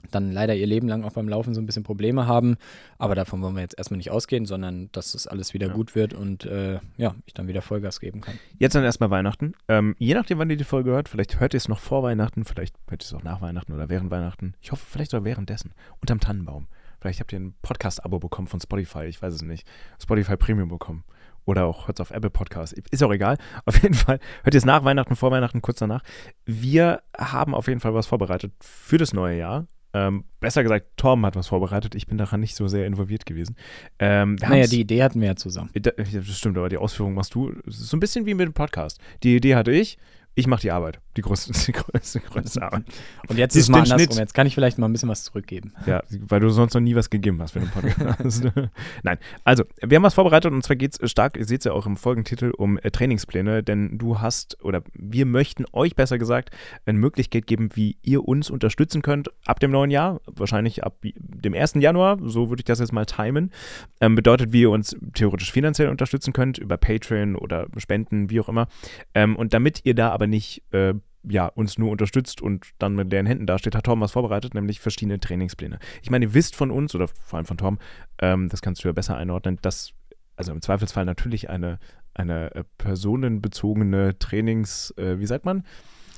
dann 0.10 0.31
leider 0.31 0.55
ihr 0.55 0.67
Leben 0.67 0.88
lang 0.88 1.03
auch 1.03 1.13
beim 1.13 1.29
Laufen 1.29 1.53
so 1.53 1.62
ein 1.62 1.65
bisschen 1.65 1.84
Probleme 1.84 2.27
haben. 2.27 2.58
Aber 2.98 3.15
davon 3.15 3.41
wollen 3.41 3.55
wir 3.55 3.62
jetzt 3.62 3.77
erstmal 3.77 3.98
nicht 3.98 4.12
ausgehen, 4.12 4.46
sondern 4.46 4.89
dass 4.91 5.12
das 5.12 5.27
alles 5.27 5.53
wieder 5.53 5.67
ja. 5.67 5.74
gut 5.74 5.96
wird 5.96 6.13
und 6.13 6.46
äh, 6.46 6.79
ja, 6.98 7.15
ich 7.25 7.34
dann 7.34 7.48
wieder 7.48 7.62
Vollgas 7.62 8.00
geben 8.00 8.22
kann. 8.22 8.36
Jetzt 8.58 8.75
dann 8.75 8.84
erstmal 8.84 9.10
Weihnachten. 9.10 9.53
Ähm, 9.67 9.96
je 10.00 10.13
nachdem, 10.13 10.39
wann 10.39 10.50
ihr 10.50 10.58
die 10.58 10.63
Folge 10.63 10.91
hört, 10.91 11.10
vielleicht 11.10 11.39
hört 11.39 11.53
ihr 11.53 11.58
es 11.58 11.67
noch 11.67 11.79
vor 11.79 12.03
Weihnachten, 12.03 12.46
vielleicht 12.46 12.75
hört 12.88 13.03
ihr 13.03 13.05
es 13.05 13.13
auch 13.13 13.24
nach 13.24 13.41
Weihnachten 13.41 13.74
oder 13.74 13.89
während 13.89 14.12
Weihnachten. 14.12 14.53
Ich 14.62 14.72
hoffe, 14.72 14.86
vielleicht 14.88 15.12
sogar 15.12 15.25
währenddessen. 15.25 15.74
Unterm 16.00 16.20
Tannenbaum. 16.20 16.67
Vielleicht 17.00 17.20
habt 17.20 17.34
ihr 17.34 17.39
ein 17.39 17.55
Podcast-Abo 17.63 18.20
bekommen 18.20 18.48
von 18.48 18.60
Spotify, 18.60 19.05
ich 19.05 19.22
weiß 19.22 19.34
es 19.34 19.41
nicht. 19.41 19.67
Spotify 20.00 20.38
Premium 20.38 20.70
bekommen. 20.70 21.03
Oder 21.46 21.65
auch 21.65 21.88
hört 21.88 22.00
es 22.00 22.01
auf 22.01 22.12
Apple 22.12 22.29
Podcast. 22.29 22.74
Ist 22.74 23.03
auch 23.03 23.12
egal. 23.12 23.38
Auf 23.65 23.81
jeden 23.81 23.96
Fall 23.96 24.20
hört 24.43 24.53
ihr 24.53 24.58
es 24.60 24.65
nach 24.65 24.84
Weihnachten, 24.84 25.15
vor 25.15 25.31
Weihnachten, 25.31 25.62
kurz 25.62 25.79
danach. 25.79 26.03
Wir 26.46 27.01
haben 27.17 27.55
auf 27.55 27.67
jeden 27.67 27.79
Fall 27.79 27.96
was 27.96 28.05
vorbereitet 28.05 28.53
für 28.60 29.00
das 29.00 29.13
neue 29.13 29.38
Jahr. 29.39 29.65
Ähm, 29.93 30.24
besser 30.39 30.63
gesagt, 30.63 30.88
Torben 30.98 31.25
hat 31.25 31.36
was 31.36 31.48
vorbereitet. 31.48 31.95
Ich 31.95 32.07
bin 32.07 32.17
daran 32.17 32.39
nicht 32.39 32.55
so 32.55 32.67
sehr 32.67 32.86
involviert 32.86 33.25
gewesen. 33.25 33.55
Ähm, 34.00 34.36
naja, 34.36 34.67
die 34.67 34.81
Idee 34.81 35.03
hatten 35.03 35.19
wir 35.19 35.27
ja 35.27 35.36
zusammen. 35.36 35.69
Das 35.74 36.38
stimmt, 36.38 36.57
aber 36.57 36.69
die 36.69 36.77
Ausführung 36.77 37.13
machst 37.13 37.36
du. 37.36 37.53
so 37.65 37.98
ein 37.98 38.00
bisschen 38.00 38.25
wie 38.25 38.33
mit 38.33 38.48
dem 38.48 38.53
Podcast. 38.53 39.00
Die 39.24 39.36
Idee 39.36 39.55
hatte 39.55 39.71
ich 39.71 39.98
ich 40.33 40.47
mache 40.47 40.61
die 40.61 40.71
Arbeit. 40.71 41.00
Die 41.17 41.21
größte, 41.21 41.51
die 41.51 41.71
größte, 41.73 42.21
größte 42.21 42.61
Arbeit. 42.61 42.83
Und 43.27 43.38
jetzt 43.38 43.55
ist 43.55 43.63
es 43.63 43.69
mal 43.69 43.79
andersrum. 43.79 44.00
Schnitt. 44.00 44.17
Jetzt 44.17 44.33
kann 44.33 44.47
ich 44.47 44.55
vielleicht 44.55 44.77
mal 44.77 44.88
ein 44.88 44.93
bisschen 44.93 45.09
was 45.09 45.23
zurückgeben. 45.23 45.73
Ja, 45.85 46.01
weil 46.09 46.39
du 46.39 46.50
sonst 46.50 46.73
noch 46.73 46.81
nie 46.81 46.95
was 46.95 47.09
gegeben 47.09 47.41
hast 47.41 47.51
für 47.51 47.59
den 47.59 47.69
Podcast. 47.69 48.43
Nein, 49.03 49.17
also, 49.43 49.65
wir 49.81 49.97
haben 49.97 50.03
was 50.03 50.13
vorbereitet 50.13 50.53
und 50.53 50.63
zwar 50.63 50.77
geht 50.77 50.97
es 51.01 51.11
stark, 51.11 51.35
ihr 51.35 51.45
seht 51.45 51.61
es 51.61 51.65
ja 51.65 51.73
auch 51.73 51.85
im 51.85 51.97
Folgentitel, 51.97 52.51
um 52.51 52.77
äh, 52.77 52.91
Trainingspläne, 52.91 53.61
denn 53.61 53.97
du 53.97 54.21
hast, 54.21 54.63
oder 54.63 54.83
wir 54.93 55.25
möchten 55.25 55.65
euch 55.73 55.95
besser 55.95 56.17
gesagt 56.17 56.51
eine 56.85 56.97
Möglichkeit 56.97 57.45
geben, 57.45 57.69
wie 57.73 57.97
ihr 58.01 58.25
uns 58.25 58.50
unterstützen 58.50 59.01
könnt 59.01 59.29
ab 59.45 59.59
dem 59.59 59.71
neuen 59.71 59.91
Jahr, 59.91 60.21
wahrscheinlich 60.27 60.83
ab 60.83 60.95
dem 61.03 61.53
1. 61.53 61.73
Januar, 61.75 62.17
so 62.23 62.50
würde 62.50 62.61
ich 62.61 62.65
das 62.65 62.79
jetzt 62.79 62.93
mal 62.93 63.05
timen. 63.05 63.51
Ähm, 64.00 64.15
bedeutet, 64.15 64.53
wie 64.53 64.61
ihr 64.61 64.71
uns 64.71 64.95
theoretisch 65.13 65.51
finanziell 65.51 65.89
unterstützen 65.89 66.31
könnt, 66.31 66.57
über 66.57 66.77
Patreon 66.77 67.35
oder 67.35 67.67
Spenden, 67.77 68.29
wie 68.29 68.39
auch 68.39 68.47
immer. 68.47 68.67
Ähm, 69.13 69.35
und 69.35 69.53
damit 69.53 69.81
ihr 69.83 69.95
da 69.95 70.09
aber 70.09 70.21
aber 70.22 70.28
nicht 70.28 70.62
äh, 70.72 70.94
ja, 71.24 71.48
uns 71.48 71.80
nur 71.80 71.90
unterstützt 71.90 72.42
und 72.42 72.68
dann 72.78 72.94
mit 72.96 73.12
deren 73.12 73.25
Händen 73.25 73.48
dasteht, 73.48 73.74
hat 73.74 73.86
Tom 73.86 74.01
was 74.01 74.12
vorbereitet, 74.12 74.54
nämlich 74.54 74.80
verschiedene 74.80 75.20
Trainingspläne. 75.20 75.80
Ich 76.04 76.12
meine, 76.12 76.25
ihr 76.25 76.34
wisst 76.36 76.56
von 76.56 76.70
uns, 76.70 76.94
oder 76.94 77.08
vor 77.08 77.38
allem 77.38 77.46
von 77.48 77.58
Tom, 77.58 77.80
ähm, 78.20 78.48
das 78.48 78.62
kannst 78.62 78.84
du 78.84 78.88
ja 78.88 78.92
besser 78.92 79.18
einordnen, 79.18 79.58
dass, 79.63 79.94
also 80.36 80.51
im 80.51 80.62
Zweifelsfall 80.62 81.06
natürlich 81.06 81.50
eine, 81.50 81.80
eine 82.13 82.54
äh, 82.54 82.63
personenbezogene 82.78 84.20
Trainings, 84.20 84.94
äh, 84.98 85.18
wie 85.20 85.25
sagt 85.25 85.46
man? 85.46 85.63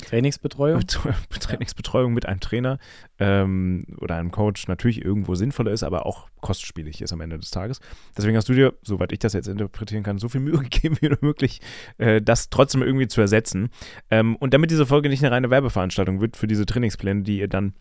Trainingsbetreuung? 0.06 0.82
Trainingsbetreuung 1.40 2.14
mit 2.14 2.26
einem 2.26 2.40
Trainer 2.40 2.78
ähm, 3.20 3.86
oder 4.00 4.16
einem 4.16 4.32
Coach 4.32 4.68
natürlich 4.68 5.04
irgendwo 5.04 5.36
sinnvoller 5.36 5.72
ist, 5.72 5.84
aber 5.84 6.06
auch 6.06 6.28
kostspielig 6.42 7.02
ist 7.02 7.14
am 7.14 7.22
Ende 7.22 7.40
des 7.40 7.52
Tages. 7.52 7.80
Deswegen 8.18 8.38
hast 8.38 8.50
du 8.50 8.54
dir, 8.54 8.74
soweit 8.82 9.12
ich 9.12 9.20
das 9.20 9.34
jetzt 9.34 9.48
interpretieren 9.48 10.04
kann, 10.04 10.18
so 10.18 10.30
viel 10.30 10.42
Mühe 10.42 10.60
gegeben 10.60 10.98
wie 11.00 11.10
möglich, 11.22 11.62
äh, 11.98 12.22
das 12.22 12.50
trotzdem 12.50 12.82
irgendwie 12.82 13.08
zu 13.08 13.22
ersetzen. 13.22 13.70
Ähm, 14.10 14.36
und 14.36 14.54
damit 14.54 14.72
diese 14.72 14.86
Folge 14.86 15.10
nicht 15.10 15.24
eine 15.24 15.32
reine 15.32 15.50
Werbeveranstaltung 15.50 16.22
wird 16.22 16.38
für 16.38 16.48
diese 16.48 16.66
Trainingspläne, 16.66 17.24
die 17.24 17.40
ihr 17.40 17.48
dann 17.48 17.74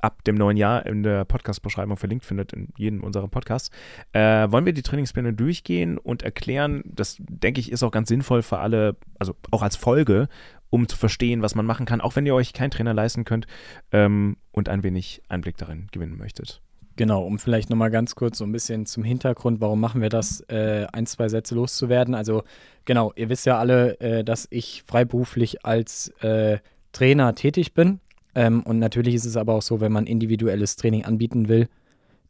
ab 0.00 0.22
dem 0.24 0.36
neuen 0.36 0.56
Jahr 0.56 0.86
in 0.86 1.02
der 1.02 1.24
Podcast-Beschreibung 1.24 1.96
verlinkt 1.96 2.24
findet, 2.24 2.52
in 2.52 2.68
jedem 2.76 3.02
unserer 3.02 3.28
Podcasts, 3.28 3.70
äh, 4.12 4.50
wollen 4.50 4.64
wir 4.64 4.72
die 4.72 4.82
Trainingspläne 4.82 5.32
durchgehen 5.32 5.98
und 5.98 6.22
erklären. 6.22 6.82
Das, 6.86 7.16
denke 7.18 7.60
ich, 7.60 7.72
ist 7.72 7.82
auch 7.82 7.90
ganz 7.90 8.08
sinnvoll 8.08 8.42
für 8.42 8.58
alle, 8.58 8.96
also 9.18 9.34
auch 9.50 9.62
als 9.62 9.76
Folge, 9.76 10.28
um 10.70 10.88
zu 10.88 10.96
verstehen, 10.96 11.42
was 11.42 11.54
man 11.54 11.66
machen 11.66 11.86
kann, 11.86 12.00
auch 12.00 12.16
wenn 12.16 12.26
ihr 12.26 12.34
euch 12.34 12.52
keinen 12.52 12.70
Trainer 12.70 12.94
leisten 12.94 13.24
könnt 13.24 13.46
ähm, 13.92 14.36
und 14.52 14.68
ein 14.68 14.82
wenig 14.82 15.22
Einblick 15.28 15.56
darin 15.56 15.88
gewinnen 15.92 16.16
möchtet. 16.16 16.60
Genau, 16.96 17.22
um 17.22 17.38
vielleicht 17.38 17.70
nochmal 17.70 17.92
ganz 17.92 18.16
kurz 18.16 18.38
so 18.38 18.44
ein 18.44 18.50
bisschen 18.50 18.84
zum 18.84 19.04
Hintergrund, 19.04 19.60
warum 19.60 19.78
machen 19.78 20.00
wir 20.00 20.08
das, 20.08 20.40
äh, 20.48 20.84
ein, 20.92 21.06
zwei 21.06 21.28
Sätze 21.28 21.54
loszuwerden. 21.54 22.12
Also 22.16 22.42
genau, 22.86 23.12
ihr 23.14 23.28
wisst 23.28 23.46
ja 23.46 23.56
alle, 23.56 24.00
äh, 24.00 24.24
dass 24.24 24.48
ich 24.50 24.82
freiberuflich 24.84 25.64
als 25.64 26.08
äh, 26.22 26.58
Trainer 26.90 27.36
tätig 27.36 27.72
bin. 27.72 28.00
Ähm, 28.34 28.64
und 28.64 28.80
natürlich 28.80 29.14
ist 29.14 29.26
es 29.26 29.36
aber 29.36 29.54
auch 29.54 29.62
so, 29.62 29.80
wenn 29.80 29.92
man 29.92 30.08
individuelles 30.08 30.74
Training 30.74 31.04
anbieten 31.04 31.48
will, 31.48 31.68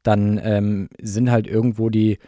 dann 0.03 0.39
ähm, 0.43 0.91
sind 1.01 1.31
halt 1.31 1.47
irgendwo 1.47 1.89
die 1.89 2.19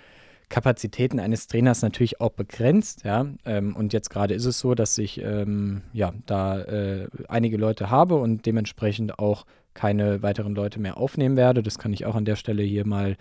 Kapazitäten 0.51 1.21
eines 1.21 1.47
Trainers 1.47 1.81
natürlich 1.81 2.21
auch 2.21 2.33
begrenzt, 2.33 3.05
ja. 3.05 3.25
Ähm, 3.47 3.75
und 3.75 3.93
jetzt 3.95 4.11
gerade 4.11 4.35
ist 4.35 4.45
es 4.45 4.59
so, 4.59 4.75
dass 4.75 4.99
ich 4.99 5.23
ähm, 5.23 5.83
ja 5.93 6.13
da 6.27 6.61
äh, 6.61 7.09
einige 7.29 7.57
Leute 7.57 7.89
habe 7.89 8.17
und 8.17 8.45
dementsprechend 8.45 9.19
auch 9.19 9.47
keine 9.73 10.23
weiteren 10.23 10.55
Leute 10.55 10.81
mehr 10.81 10.99
aufnehmen 10.99 11.37
werde. 11.37 11.63
Das 11.63 11.79
kann 11.79 11.93
ich 11.93 12.05
auch 12.05 12.17
an 12.17 12.25
der 12.25 12.37
Stelle 12.37 12.63
hier 12.63 12.85
mal 12.85 13.17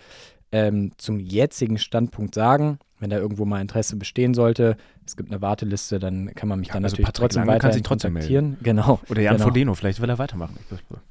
ähm, 0.52 0.92
zum 0.98 1.20
jetzigen 1.20 1.78
Standpunkt 1.78 2.34
sagen. 2.34 2.80
Wenn 3.00 3.12
da 3.12 3.18
irgendwo 3.18 3.46
mal 3.46 3.62
Interesse 3.62 3.96
bestehen 3.96 4.34
sollte, 4.34 4.76
es 5.06 5.16
gibt 5.16 5.32
eine 5.32 5.42
Warteliste, 5.42 6.00
dann 6.00 6.34
kann 6.36 6.50
man 6.50 6.60
mich 6.60 6.70
ja, 6.70 6.74
dann 6.74 6.84
also 6.84 6.96
natürlich 6.96 7.06
Patrick 7.06 7.30
trotzdem 7.30 7.48
weiter 7.48 7.82
kontaktieren. 7.82 8.58
Genau. 8.62 9.00
Oder 9.10 9.22
Jan 9.22 9.36
genau. 9.36 9.46
Frodeno, 9.46 9.74
vielleicht 9.76 10.02
will 10.02 10.10
er 10.10 10.18
weitermachen. 10.18 10.58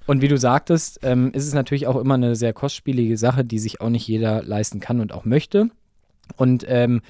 Und 0.06 0.20
wie 0.20 0.28
du 0.28 0.36
sagtest, 0.36 1.00
ähm, 1.02 1.30
ist 1.32 1.46
es 1.46 1.54
natürlich 1.54 1.86
auch 1.86 1.96
immer 1.96 2.14
eine 2.14 2.34
sehr 2.34 2.52
kostspielige 2.52 3.16
Sache, 3.16 3.44
die 3.44 3.58
sich 3.58 3.80
auch 3.80 3.88
nicht 3.88 4.06
jeder 4.06 4.42
leisten 4.42 4.80
kann 4.80 5.00
und 5.00 5.12
auch 5.12 5.24
möchte. 5.24 5.70
Und 6.36 6.64
ähm, 6.68 7.00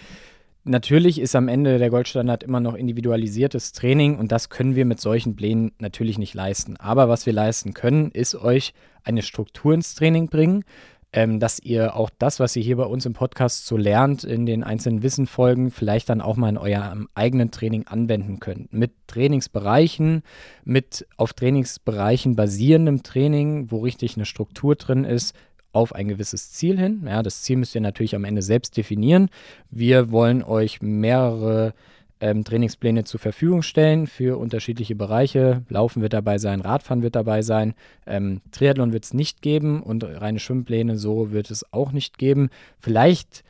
Natürlich 0.68 1.18
ist 1.18 1.34
am 1.34 1.48
Ende 1.48 1.78
der 1.78 1.88
Goldstandard 1.88 2.42
immer 2.42 2.60
noch 2.60 2.74
individualisiertes 2.74 3.72
Training 3.72 4.18
und 4.18 4.32
das 4.32 4.50
können 4.50 4.74
wir 4.74 4.84
mit 4.84 5.00
solchen 5.00 5.34
Plänen 5.34 5.72
natürlich 5.78 6.18
nicht 6.18 6.34
leisten. 6.34 6.76
Aber 6.76 7.08
was 7.08 7.24
wir 7.24 7.32
leisten 7.32 7.72
können, 7.72 8.10
ist 8.10 8.34
euch 8.34 8.74
eine 9.02 9.22
Struktur 9.22 9.72
ins 9.72 9.94
Training 9.94 10.26
bringen, 10.26 10.64
ähm, 11.10 11.40
dass 11.40 11.58
ihr 11.58 11.96
auch 11.96 12.10
das, 12.18 12.38
was 12.38 12.54
ihr 12.54 12.62
hier 12.62 12.76
bei 12.76 12.84
uns 12.84 13.06
im 13.06 13.14
Podcast 13.14 13.66
so 13.66 13.78
lernt, 13.78 14.24
in 14.24 14.44
den 14.44 14.62
einzelnen 14.62 15.02
Wissenfolgen, 15.02 15.70
vielleicht 15.70 16.10
dann 16.10 16.20
auch 16.20 16.36
mal 16.36 16.50
in 16.50 16.58
eurem 16.58 17.08
eigenen 17.14 17.50
Training 17.50 17.86
anwenden 17.86 18.38
könnt. 18.38 18.70
Mit 18.70 18.92
Trainingsbereichen, 19.06 20.22
mit 20.64 21.06
auf 21.16 21.32
Trainingsbereichen 21.32 22.36
basierendem 22.36 23.02
Training, 23.02 23.70
wo 23.70 23.78
richtig 23.78 24.16
eine 24.16 24.26
Struktur 24.26 24.74
drin 24.76 25.04
ist, 25.04 25.34
auf 25.72 25.94
ein 25.94 26.08
gewisses 26.08 26.52
Ziel 26.52 26.78
hin. 26.78 27.04
Ja, 27.06 27.22
das 27.22 27.42
Ziel 27.42 27.56
müsst 27.56 27.74
ihr 27.74 27.80
natürlich 27.80 28.14
am 28.14 28.24
Ende 28.24 28.42
selbst 28.42 28.76
definieren. 28.76 29.28
Wir 29.70 30.10
wollen 30.10 30.42
euch 30.42 30.80
mehrere 30.80 31.74
ähm, 32.20 32.44
Trainingspläne 32.44 33.04
zur 33.04 33.20
Verfügung 33.20 33.62
stellen 33.62 34.06
für 34.06 34.38
unterschiedliche 34.38 34.94
Bereiche. 34.94 35.62
Laufen 35.68 36.02
wird 36.02 36.12
dabei 36.12 36.38
sein, 36.38 36.60
Radfahren 36.60 37.02
wird 37.02 37.16
dabei 37.16 37.42
sein, 37.42 37.74
ähm, 38.06 38.40
Triathlon 38.50 38.92
wird 38.92 39.04
es 39.04 39.14
nicht 39.14 39.42
geben 39.42 39.82
und 39.82 40.04
reine 40.04 40.40
Schwimmpläne 40.40 40.96
so 40.96 41.30
wird 41.30 41.50
es 41.50 41.72
auch 41.72 41.92
nicht 41.92 42.18
geben. 42.18 42.50
Vielleicht, 42.78 43.44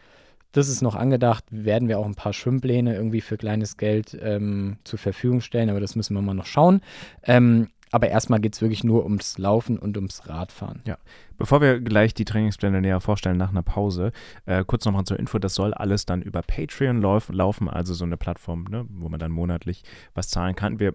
das 0.52 0.68
ist 0.68 0.82
noch 0.82 0.96
angedacht, 0.96 1.44
werden 1.50 1.88
wir 1.88 1.98
auch 1.98 2.06
ein 2.06 2.14
paar 2.14 2.32
Schwimmpläne 2.32 2.94
irgendwie 2.94 3.20
für 3.20 3.36
kleines 3.36 3.76
Geld 3.76 4.18
ähm, 4.20 4.76
zur 4.84 4.98
Verfügung 4.98 5.40
stellen, 5.40 5.70
aber 5.70 5.80
das 5.80 5.96
müssen 5.96 6.14
wir 6.14 6.22
mal 6.22 6.34
noch 6.34 6.46
schauen. 6.46 6.82
Ähm, 7.22 7.68
aber 7.90 8.08
erstmal 8.08 8.40
geht 8.40 8.54
es 8.54 8.62
wirklich 8.62 8.84
nur 8.84 9.04
ums 9.04 9.38
Laufen 9.38 9.78
und 9.78 9.96
ums 9.96 10.28
Radfahren. 10.28 10.82
Ja. 10.84 10.98
Bevor 11.36 11.60
wir 11.60 11.80
gleich 11.80 12.14
die 12.14 12.24
Trainingspläne 12.24 12.80
näher 12.80 13.00
vorstellen 13.00 13.36
nach 13.36 13.50
einer 13.50 13.62
Pause, 13.62 14.12
äh, 14.46 14.64
kurz 14.64 14.84
nochmal 14.84 15.04
zur 15.04 15.18
Info, 15.18 15.38
das 15.38 15.54
soll 15.54 15.72
alles 15.74 16.04
dann 16.06 16.22
über 16.22 16.42
Patreon 16.42 17.00
lauf 17.00 17.28
laufen, 17.30 17.68
also 17.68 17.94
so 17.94 18.04
eine 18.04 18.16
Plattform, 18.16 18.64
ne, 18.64 18.86
wo 18.90 19.08
man 19.08 19.20
dann 19.20 19.30
monatlich 19.30 19.82
was 20.14 20.28
zahlen 20.28 20.56
kann. 20.56 20.80
Wir 20.80 20.94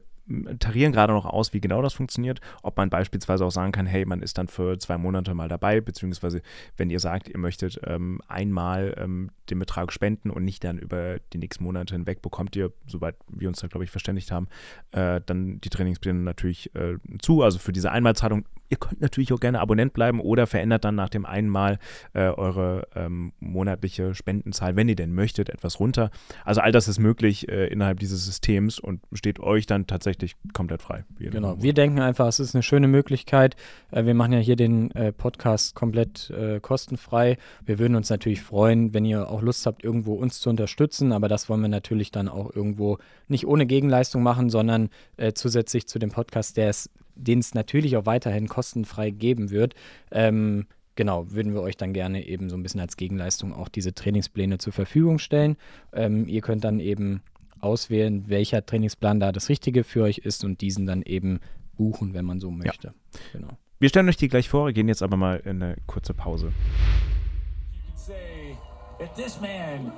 tarieren 0.59 0.93
gerade 0.93 1.13
noch 1.13 1.25
aus, 1.25 1.53
wie 1.53 1.59
genau 1.59 1.81
das 1.81 1.93
funktioniert. 1.93 2.39
Ob 2.61 2.77
man 2.77 2.89
beispielsweise 2.89 3.45
auch 3.45 3.51
sagen 3.51 3.71
kann, 3.71 3.85
hey, 3.85 4.05
man 4.05 4.21
ist 4.21 4.37
dann 4.37 4.47
für 4.47 4.77
zwei 4.79 4.97
Monate 4.97 5.33
mal 5.33 5.49
dabei, 5.49 5.81
beziehungsweise 5.81 6.41
wenn 6.77 6.89
ihr 6.89 6.99
sagt, 6.99 7.27
ihr 7.27 7.37
möchtet 7.37 7.79
ähm, 7.85 8.21
einmal 8.27 8.95
ähm, 8.97 9.31
den 9.49 9.59
Betrag 9.59 9.91
spenden 9.91 10.29
und 10.29 10.45
nicht 10.45 10.63
dann 10.63 10.77
über 10.77 11.17
die 11.33 11.37
nächsten 11.37 11.63
Monate 11.63 11.93
hinweg, 11.93 12.21
bekommt 12.21 12.55
ihr, 12.55 12.71
soweit 12.87 13.15
wir 13.27 13.47
uns 13.49 13.59
da, 13.59 13.67
glaube 13.67 13.83
ich, 13.83 13.91
verständigt 13.91 14.31
haben, 14.31 14.47
äh, 14.91 15.19
dann 15.25 15.59
die 15.61 15.69
Trainingspläne 15.69 16.19
natürlich 16.19 16.73
äh, 16.75 16.97
zu. 17.21 17.41
Also 17.41 17.59
für 17.59 17.73
diese 17.73 17.91
Einmalzahlung 17.91 18.45
Ihr 18.73 18.77
könnt 18.77 19.01
natürlich 19.01 19.31
auch 19.31 19.39
gerne 19.39 19.59
Abonnent 19.59 19.93
bleiben 19.93 20.19
oder 20.19 20.47
verändert 20.47 20.83
dann 20.83 20.95
nach 20.95 21.09
dem 21.09 21.27
einen 21.27 21.47
Mal 21.47 21.77
äh, 22.13 22.21
eure 22.21 22.87
ähm, 22.95 23.31
monatliche 23.39 24.15
Spendenzahl, 24.15 24.75
wenn 24.75 24.89
ihr 24.89 24.95
denn 24.95 25.13
möchtet, 25.13 25.51
etwas 25.51 25.79
runter. 25.79 26.09
Also 26.43 26.61
all 26.61 26.71
das 26.71 26.87
ist 26.87 26.97
möglich 26.97 27.47
äh, 27.49 27.67
innerhalb 27.67 27.99
dieses 27.99 28.25
Systems 28.25 28.79
und 28.79 29.01
steht 29.13 29.39
euch 29.39 29.67
dann 29.67 29.85
tatsächlich 29.85 30.33
komplett 30.53 30.81
frei. 30.81 31.05
Genau, 31.19 31.61
wir 31.61 31.73
denken 31.75 31.99
einfach, 31.99 32.25
es 32.25 32.39
ist 32.39 32.55
eine 32.55 32.63
schöne 32.63 32.87
Möglichkeit. 32.87 33.55
Äh, 33.91 34.05
wir 34.05 34.15
machen 34.15 34.33
ja 34.33 34.39
hier 34.39 34.55
den 34.55 34.89
äh, 34.95 35.11
Podcast 35.11 35.75
komplett 35.75 36.31
äh, 36.31 36.59
kostenfrei. 36.59 37.37
Wir 37.63 37.77
würden 37.77 37.95
uns 37.95 38.09
natürlich 38.09 38.41
freuen, 38.41 38.95
wenn 38.95 39.05
ihr 39.05 39.29
auch 39.29 39.43
Lust 39.43 39.67
habt, 39.67 39.83
irgendwo 39.83 40.15
uns 40.15 40.39
zu 40.39 40.49
unterstützen, 40.49 41.11
aber 41.11 41.27
das 41.27 41.47
wollen 41.47 41.61
wir 41.61 41.69
natürlich 41.69 42.09
dann 42.09 42.27
auch 42.27 42.51
irgendwo 42.55 42.97
nicht 43.27 43.45
ohne 43.45 43.67
Gegenleistung 43.67 44.23
machen, 44.23 44.49
sondern 44.49 44.89
äh, 45.17 45.33
zusätzlich 45.33 45.87
zu 45.87 45.99
dem 45.99 46.09
Podcast, 46.09 46.57
der 46.57 46.69
es 46.69 46.89
den 47.15 47.39
es 47.39 47.53
natürlich 47.53 47.97
auch 47.97 48.05
weiterhin 48.05 48.47
kostenfrei 48.47 49.09
geben 49.09 49.49
wird. 49.49 49.75
Ähm, 50.11 50.67
genau, 50.95 51.31
würden 51.31 51.53
wir 51.53 51.61
euch 51.61 51.77
dann 51.77 51.93
gerne 51.93 52.25
eben 52.25 52.49
so 52.49 52.55
ein 52.55 52.63
bisschen 52.63 52.81
als 52.81 52.97
Gegenleistung 52.97 53.53
auch 53.53 53.69
diese 53.69 53.93
Trainingspläne 53.93 54.57
zur 54.57 54.73
Verfügung 54.73 55.19
stellen. 55.19 55.57
Ähm, 55.93 56.27
ihr 56.27 56.41
könnt 56.41 56.63
dann 56.63 56.79
eben 56.79 57.21
auswählen, 57.59 58.25
welcher 58.27 58.65
Trainingsplan 58.65 59.19
da 59.19 59.31
das 59.31 59.49
Richtige 59.49 59.83
für 59.83 60.03
euch 60.03 60.19
ist 60.19 60.43
und 60.43 60.61
diesen 60.61 60.85
dann 60.85 61.01
eben 61.01 61.39
buchen, 61.75 62.13
wenn 62.13 62.25
man 62.25 62.39
so 62.39 62.51
möchte. 62.51 62.87
Ja. 62.87 62.93
Genau. 63.33 63.57
Wir 63.79 63.89
stellen 63.89 64.07
euch 64.07 64.17
die 64.17 64.27
gleich 64.27 64.49
vor, 64.49 64.71
gehen 64.71 64.87
jetzt 64.87 65.01
aber 65.01 65.17
mal 65.17 65.37
in 65.37 65.61
eine 65.61 65.75
kurze 65.87 66.13
Pause. 66.13 66.47
You 66.47 67.79
can 67.87 67.97
say, 67.97 68.57
if 69.01 69.09
this 69.13 69.39
man 69.41 69.91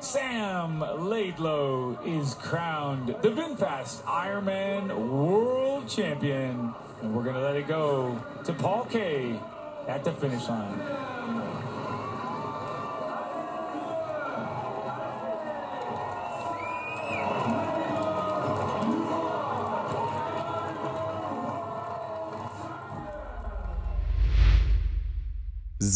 Sam 0.00 0.80
Laidlow 0.80 1.98
is 2.04 2.34
crowned 2.34 3.08
the 3.08 3.30
VinFast 3.30 4.02
Ironman 4.02 4.94
World 5.08 5.88
Champion. 5.88 6.74
And 7.02 7.14
we're 7.14 7.24
going 7.24 7.34
to 7.34 7.40
let 7.40 7.56
it 7.56 7.66
go 7.66 8.22
to 8.44 8.52
Paul 8.52 8.84
K 8.84 9.38
at 9.88 10.04
the 10.04 10.12
finish 10.12 10.48
line. 10.48 11.65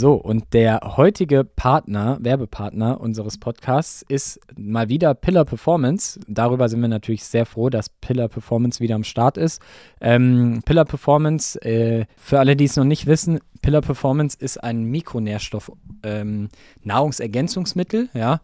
So, 0.01 0.15
und 0.15 0.55
der 0.55 0.81
heutige 0.97 1.45
Partner, 1.45 2.17
Werbepartner 2.23 3.03
unseres 3.03 3.37
Podcasts 3.37 4.03
ist 4.09 4.41
mal 4.57 4.89
wieder 4.89 5.13
Pillar 5.13 5.45
Performance. 5.45 6.19
Darüber 6.27 6.71
sind 6.71 6.81
wir 6.81 6.89
natürlich 6.89 7.23
sehr 7.25 7.45
froh, 7.45 7.69
dass 7.69 7.91
Pillar 7.91 8.29
Performance 8.29 8.81
wieder 8.81 8.95
am 8.95 9.05
Start 9.05 9.37
ist. 9.37 9.61
Ähm, 10.01 10.63
Pillar 10.65 10.87
Performance, 10.87 11.61
äh, 11.61 12.07
für 12.17 12.39
alle, 12.39 12.57
die 12.57 12.65
es 12.65 12.77
noch 12.77 12.85
nicht 12.85 13.05
wissen, 13.05 13.41
Pillar 13.61 13.83
Performance 13.83 14.39
ist 14.41 14.57
ein 14.65 14.85
Mikronährstoff 14.85 15.71
ähm, 16.03 16.49
Nahrungsergänzungsmittel, 16.83 18.09
ja. 18.15 18.41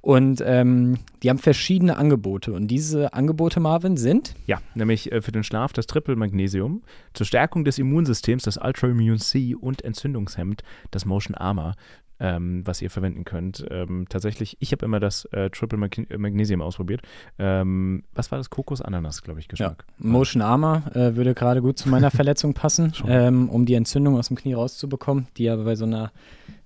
Und 0.00 0.42
ähm, 0.44 0.98
die 1.22 1.30
haben 1.30 1.38
verschiedene 1.38 1.96
Angebote. 1.96 2.52
Und 2.52 2.68
diese 2.68 3.12
Angebote, 3.12 3.60
Marvin, 3.60 3.96
sind? 3.96 4.34
Ja, 4.46 4.60
nämlich 4.74 5.10
äh, 5.12 5.20
für 5.20 5.32
den 5.32 5.44
Schlaf 5.44 5.72
das 5.72 5.86
Triple 5.86 6.16
Magnesium, 6.16 6.82
zur 7.14 7.26
Stärkung 7.26 7.64
des 7.64 7.78
Immunsystems 7.78 8.44
das 8.44 8.58
Ultra 8.58 8.88
Immune 8.88 9.18
C 9.18 9.54
und 9.54 9.82
Entzündungshemd 9.82 10.62
das 10.90 11.04
Motion 11.04 11.34
Armor 11.34 11.74
ähm, 12.20 12.66
was 12.66 12.82
ihr 12.82 12.90
verwenden 12.90 13.24
könnt. 13.24 13.64
Ähm, 13.70 14.06
tatsächlich, 14.08 14.56
ich 14.60 14.72
habe 14.72 14.84
immer 14.84 15.00
das 15.00 15.24
äh, 15.26 15.50
Triple 15.50 15.78
Mag 15.78 15.96
Magnesium 16.18 16.62
ausprobiert. 16.62 17.02
Ähm, 17.38 18.04
was 18.14 18.30
war 18.30 18.38
das? 18.38 18.50
Kokos-Ananas, 18.50 19.22
glaube 19.22 19.40
ich, 19.40 19.48
Geschmack. 19.48 19.84
Ja. 19.86 20.06
Motion 20.06 20.42
Armor 20.42 20.82
äh, 20.94 21.16
würde 21.16 21.34
gerade 21.34 21.62
gut 21.62 21.78
zu 21.78 21.88
meiner 21.88 22.10
Verletzung 22.18 22.54
passen, 22.54 22.92
ähm, 23.06 23.48
um 23.48 23.66
die 23.66 23.74
Entzündung 23.74 24.16
aus 24.16 24.28
dem 24.28 24.36
Knie 24.36 24.54
rauszubekommen, 24.54 25.28
die 25.36 25.44
ja 25.44 25.56
bei 25.56 25.76
so 25.76 25.84
einer 25.84 26.12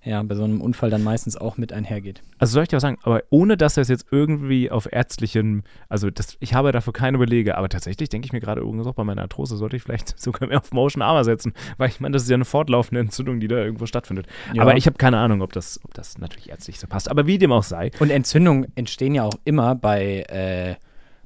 ja, 0.04 0.20
bei 0.22 0.34
so 0.34 0.42
einem 0.42 0.60
Unfall 0.60 0.90
dann 0.90 1.04
meistens 1.04 1.36
auch 1.36 1.56
mit 1.56 1.72
einhergeht. 1.72 2.22
Also 2.38 2.54
soll 2.54 2.64
ich 2.64 2.68
dir 2.68 2.78
auch 2.78 2.80
sagen, 2.80 2.98
aber 3.02 3.22
ohne 3.30 3.56
dass 3.56 3.74
das 3.74 3.88
jetzt 3.88 4.06
irgendwie 4.10 4.70
auf 4.70 4.92
ärztlichen, 4.92 5.62
also 5.88 6.10
das, 6.10 6.36
ich 6.40 6.54
habe 6.54 6.72
dafür 6.72 6.92
keine 6.92 7.18
Belege, 7.18 7.56
aber 7.56 7.68
tatsächlich 7.68 8.08
denke 8.08 8.26
ich 8.26 8.32
mir 8.32 8.40
gerade 8.40 8.60
irgendwas 8.60 8.88
auch 8.88 8.94
bei 8.94 9.04
meiner 9.04 9.22
Arthrose, 9.22 9.56
sollte 9.56 9.76
ich 9.76 9.82
vielleicht 9.82 10.18
sogar 10.20 10.48
mehr 10.48 10.58
auf 10.58 10.72
Motion 10.72 11.02
Armor 11.02 11.24
setzen, 11.24 11.52
weil 11.76 11.88
ich 11.88 12.00
meine, 12.00 12.14
das 12.14 12.24
ist 12.24 12.30
ja 12.30 12.34
eine 12.34 12.44
fortlaufende 12.44 13.00
Entzündung, 13.00 13.38
die 13.38 13.46
da 13.46 13.56
irgendwo 13.56 13.86
stattfindet. 13.86 14.26
Ja. 14.52 14.62
Aber 14.62 14.76
ich 14.76 14.86
habe 14.86 14.98
keine 14.98 15.18
Ahnung, 15.18 15.40
ob 15.40 15.52
das, 15.52 15.78
ob 15.84 15.94
das 15.94 16.18
natürlich 16.18 16.50
ärztlich 16.50 16.80
so 16.80 16.88
passt. 16.88 17.08
Aber 17.08 17.26
wie 17.28 17.38
dem 17.38 17.52
auch 17.52 17.62
sei. 17.62 17.92
Und 18.00 18.10
Entzündungen 18.10 18.66
entstehen 18.74 19.14
ja 19.14 19.22
auch 19.22 19.38
immer 19.44 19.76
bei 19.76 20.22
äh, 20.28 20.74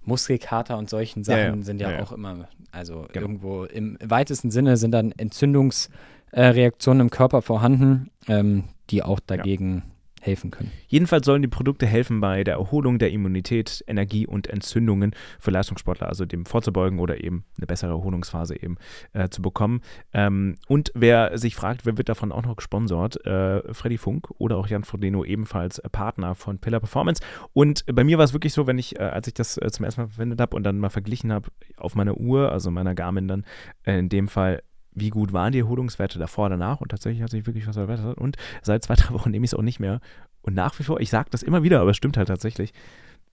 Muskelkater 0.05 0.77
und 0.77 0.91
solchen 0.91 1.25
Sachen 1.25 1.39
ja, 1.39 1.55
ja. 1.55 1.63
sind 1.63 1.81
ja, 1.81 2.03
auch 2.03 2.13
immer, 2.13 2.49
also 2.73 3.07
genau. 3.13 3.27
irgendwo 3.27 3.65
im 3.65 3.97
weitesten 4.05 4.51
Sinne 4.51 4.77
sind 4.77 4.93
dann 4.93 5.13
Entzündungsreaktionen 5.13 7.01
äh, 7.01 7.03
im 7.03 7.11
Körper 7.11 7.41
vorhanden, 7.43 8.11
ähm, 8.29 8.65
die 8.91 9.03
auch 9.03 9.21
dagegen 9.21 9.83
helfen 10.27 10.51
können. 10.51 10.73
Jedenfalls 10.89 11.25
sollen 11.25 11.43
die 11.43 11.49
Produkte 11.49 11.87
helfen 11.87 12.21
bei 12.21 12.45
der 12.45 12.55
Erholung 12.55 12.99
der 12.99 13.13
Immunität, 13.13 13.85
Energie 13.87 14.27
und 14.27 14.49
Entzündungen 14.49 15.15
für 15.39 15.51
Leistungssportler, 15.53 16.09
also 16.09 16.27
dem 16.27 16.45
vorzubeugen 16.45 16.99
oder 16.99 17.23
eben 17.23 17.45
eine 17.57 17.67
bessere 17.67 17.93
Erholungsphase 17.93 18.61
eben 18.61 18.77
äh, 19.13 19.29
zu 19.29 19.41
bekommen. 19.41 19.81
Ähm, 20.13 20.57
und 20.69 20.91
wer 20.95 21.39
sich 21.39 21.55
fragt, 21.55 21.87
wer 21.87 21.97
wird 21.97 22.09
davon 22.09 22.33
auch 22.33 22.43
noch 22.43 22.57
gesponsert? 22.57 23.25
Äh, 23.25 23.73
Freddy 23.73 23.99
Funk 23.99 24.29
oder 24.39 24.57
auch 24.57 24.67
Jan 24.67 24.85
Frodeno 24.85 25.25
ebenfalls 25.25 25.81
Partner 25.93 26.35
von 26.35 26.59
Pillar 26.59 26.81
Performance. 26.81 27.23
Und 27.53 27.85
bei 27.87 28.05
mir 28.05 28.19
war 28.19 28.25
es 28.25 28.33
wirklich 28.33 28.53
so, 28.53 28.67
wenn 28.67 28.79
ich, 28.79 28.99
äh, 28.99 29.03
als 29.03 29.29
ich 29.29 29.35
das 29.35 29.57
äh, 29.57 29.71
zum 29.71 29.85
ersten 29.85 30.03
Mal 30.03 30.09
verwendet 30.09 30.41
habe 30.41 30.57
und 30.57 30.65
dann 30.65 30.79
mal 30.79 30.91
verglichen 30.91 31.33
habe 31.33 31.51
auf 31.77 31.95
meiner 31.95 32.17
Uhr, 32.17 32.51
also 32.51 32.71
meiner 32.71 32.95
Garmin 32.95 33.29
dann 33.29 33.45
äh, 33.85 33.99
in 33.99 34.09
dem 34.09 34.29
Fall, 34.29 34.63
wie 34.97 35.11
gut 35.11 35.33
waren 35.33 35.53
die 35.53 35.61
Erholungswerte 35.61 36.19
davor, 36.19 36.49
danach 36.49 36.81
und 36.81 36.89
tatsächlich 36.89 37.23
hat 37.23 37.31
sich 37.31 37.47
wirklich 37.47 37.69
was 37.69 37.77
verbessert 37.77 38.19
und 38.19 38.37
seit 38.63 38.83
zwei, 38.83 38.95
drei 38.95 39.15
Wochen 39.15 39.31
nehme 39.31 39.45
ich 39.45 39.53
es 39.53 39.55
auch 39.55 39.63
nicht 39.63 39.79
mehr 39.79 40.01
Und 40.43 40.55
nach 40.55 40.77
wie 40.79 40.83
vor, 40.83 41.01
ich 41.01 41.11
sage 41.11 41.29
das 41.31 41.43
immer 41.43 41.63
wieder, 41.63 41.81
aber 41.81 41.91
es 41.91 41.97
stimmt 41.97 42.17
halt 42.17 42.29
tatsächlich, 42.29 42.73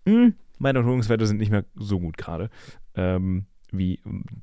mh, 0.06 0.14
hm, 0.14 0.36
meine 0.60 0.80
Erholungswerte 0.80 1.26
sind 1.26 1.38
nicht 1.38 1.52
mehr 1.52 1.66
so 1.76 2.00
gut 2.00 2.18
gerade. 2.18 2.50
Ähm, 2.96 3.48
wie 3.76 4.00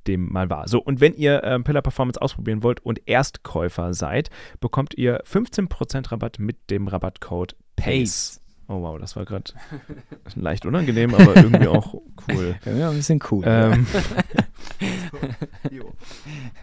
dem 0.08 0.32
mal 0.32 0.50
war. 0.50 0.66
So, 0.66 0.82
und 0.82 1.00
wenn 1.00 1.14
ihr 1.14 1.44
äh, 1.44 1.60
Pillar 1.60 1.82
Performance 1.82 2.20
ausprobieren 2.20 2.64
wollt 2.64 2.80
und 2.80 3.00
Erstkäufer 3.06 3.94
seid, 3.94 4.28
bekommt 4.58 4.94
ihr 4.94 5.22
15% 5.22 6.10
Rabatt 6.10 6.40
mit 6.40 6.68
dem 6.68 6.88
Rabattcode 6.88 7.54
PACE. 7.76 8.40
Oh 8.66 8.82
wow, 8.82 8.98
das 8.98 9.16
war 9.16 9.24
gerade 9.24 9.52
leicht 10.36 10.64
unangenehm, 10.64 11.14
aber 11.14 11.36
irgendwie 11.36 11.66
auch 11.66 11.94
cool. 12.28 12.54
Ja, 12.64 12.90
ein 12.90 12.96
bisschen 12.96 13.20
cool. 13.30 13.42
Ähm, 13.44 13.86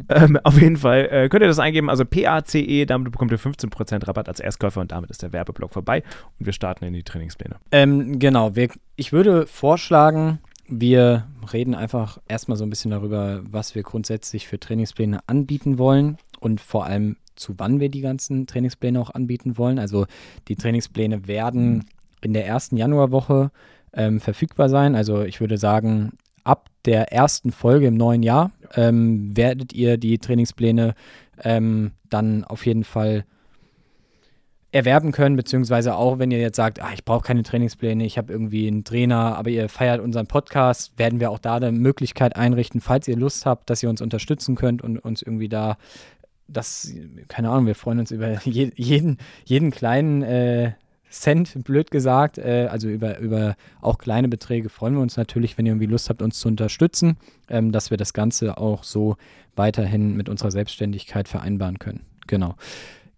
ähm, 0.10 0.40
auf 0.44 0.60
jeden 0.60 0.78
Fall 0.78 1.08
äh, 1.12 1.30
könnt 1.30 1.44
ihr 1.44 1.48
das 1.48 1.60
eingeben, 1.60 1.90
also 1.90 2.06
PACE, 2.06 2.86
damit 2.86 3.12
bekommt 3.12 3.32
ihr 3.32 3.40
15% 3.40 4.08
Rabatt 4.08 4.28
als 4.28 4.40
Erstkäufer 4.40 4.82
und 4.82 4.92
damit 4.92 5.10
ist 5.10 5.22
der 5.22 5.34
Werbeblock 5.34 5.74
vorbei 5.74 6.04
und 6.40 6.46
wir 6.46 6.54
starten 6.54 6.86
in 6.86 6.94
die 6.94 7.04
Trainingspläne. 7.04 7.56
Ähm, 7.72 8.20
genau, 8.20 8.56
wir, 8.56 8.70
ich 8.96 9.12
würde 9.12 9.48
vorschlagen, 9.48 10.40
wir 10.68 11.28
reden 11.54 11.76
einfach 11.76 12.20
erstmal 12.28 12.58
so 12.58 12.66
ein 12.66 12.70
bisschen 12.70 12.92
darüber, 12.92 13.42
was 13.50 13.76
wir 13.76 13.84
grundsätzlich 13.84 14.48
für 14.48 14.60
Trainingspläne 14.60 15.20
anbieten 15.28 15.78
wollen 15.78 16.18
und 16.40 16.60
vor 16.62 16.86
allem 16.86 17.18
zu 17.36 17.54
wann 17.58 17.80
wir 17.80 17.90
die 17.90 18.02
ganzen 18.02 18.48
Trainingspläne 18.48 19.00
auch 19.00 19.12
anbieten 19.12 19.58
wollen. 19.58 19.80
Also 19.80 20.08
die 20.48 20.56
Trainingspläne 20.56 21.28
werden 21.28 21.86
in 22.22 22.34
der 22.34 22.46
ersten 22.48 22.78
Januarwoche 22.78 23.52
ähm, 23.94 24.20
verfügbar 24.20 24.70
sein. 24.70 24.96
Also 24.96 25.24
ich 25.24 25.40
würde 25.40 25.58
sagen, 25.58 26.18
ab 26.48 26.70
der 26.86 27.12
ersten 27.12 27.52
Folge 27.52 27.88
im 27.88 27.96
neuen 27.96 28.24
Jahr 28.24 28.52
ähm, 28.76 29.36
werdet 29.36 29.74
ihr 29.74 29.98
die 29.98 30.18
Trainingspläne 30.18 30.96
ähm, 31.44 31.92
dann 32.10 32.44
auf 32.44 32.66
jeden 32.66 32.84
Fall 32.84 33.26
erwerben 34.72 35.12
können, 35.12 35.36
beziehungsweise 35.36 35.96
auch, 35.96 36.20
wenn 36.20 36.30
ihr 36.30 36.40
jetzt 36.40 36.58
sagt, 36.58 36.82
ah, 36.82 36.92
ich 36.94 37.06
brauche 37.06 37.26
keine 37.26 37.44
Trainingspläne, 37.44 38.06
ich 38.06 38.18
habe 38.18 38.32
irgendwie 38.32 38.68
einen 38.68 38.84
Trainer, 38.84 39.38
aber 39.38 39.50
ihr 39.50 39.70
feiert 39.70 40.02
unseren 40.02 40.28
Podcast, 40.28 40.98
werden 40.98 41.20
wir 41.20 41.32
auch 41.32 41.40
da 41.40 41.56
eine 41.56 41.72
Möglichkeit 41.72 42.36
einrichten, 42.36 42.82
falls 42.82 43.08
ihr 43.08 43.16
Lust 43.16 43.46
habt, 43.46 43.70
dass 43.70 43.82
ihr 43.82 43.90
uns 43.90 44.02
unterstützen 44.02 44.56
könnt 44.56 44.82
und 44.82 45.00
uns 45.00 45.22
irgendwie 45.22 45.50
da 45.50 45.78
das, 46.48 46.94
keine 47.28 47.50
Ahnung, 47.50 47.66
wir 47.66 47.76
freuen 47.76 48.00
uns 48.00 48.12
über 48.12 48.40
je, 48.44 48.72
jeden, 48.76 49.18
jeden 49.46 49.72
kleinen 49.72 50.22
äh, 50.22 50.74
Cent, 51.10 51.64
blöd 51.64 51.92
gesagt, 51.92 52.38
äh, 52.38 52.68
also 52.70 52.90
über, 52.90 53.20
über 53.20 53.56
auch 53.82 53.98
kleine 53.98 54.28
Beträge 54.28 54.70
freuen 54.70 54.96
wir 54.96 55.02
uns 55.02 55.18
natürlich, 55.18 55.58
wenn 55.58 55.66
ihr 55.66 55.72
irgendwie 55.72 55.88
Lust 55.88 56.10
habt, 56.10 56.22
uns 56.22 56.40
zu 56.40 56.48
unterstützen, 56.48 57.18
ähm, 57.50 57.72
dass 57.72 57.92
wir 57.92 57.98
das 57.98 58.14
Ganze 58.14 58.58
auch 58.58 58.84
so 58.84 59.18
weiterhin 59.56 60.16
mit 60.16 60.30
unserer 60.30 60.52
Selbstständigkeit 60.52 61.28
vereinbaren 61.28 61.80
können. 61.80 62.02
Genau. 62.28 62.56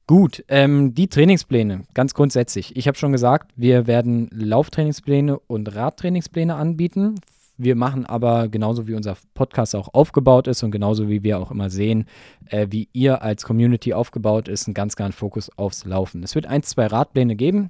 Gut, 0.07 0.43
ähm, 0.47 0.95
die 0.95 1.07
Trainingspläne, 1.07 1.83
ganz 1.93 2.15
grundsätzlich. 2.15 2.75
Ich 2.75 2.87
habe 2.87 2.97
schon 2.97 3.11
gesagt, 3.11 3.51
wir 3.55 3.85
werden 3.85 4.27
Lauftrainingspläne 4.33 5.37
und 5.37 5.75
Radtrainingspläne 5.75 6.55
anbieten. 6.55 7.15
Wir 7.57 7.75
machen 7.75 8.05
aber 8.05 8.47
genauso 8.47 8.87
wie 8.87 8.95
unser 8.95 9.17
Podcast 9.33 9.75
auch 9.75 9.93
aufgebaut 9.93 10.47
ist 10.47 10.63
und 10.63 10.71
genauso 10.71 11.09
wie 11.09 11.23
wir 11.23 11.39
auch 11.39 11.51
immer 11.51 11.69
sehen, 11.69 12.05
äh, 12.47 12.67
wie 12.71 12.87
ihr 12.93 13.21
als 13.21 13.43
Community 13.43 13.93
aufgebaut 13.93 14.47
ist, 14.47 14.65
einen 14.65 14.73
ganz 14.73 14.95
klaren 14.95 15.11
Fokus 15.11 15.55
aufs 15.57 15.85
Laufen. 15.85 16.23
Es 16.23 16.33
wird 16.35 16.47
ein, 16.47 16.63
zwei 16.63 16.87
Radpläne 16.87 17.35
geben, 17.35 17.69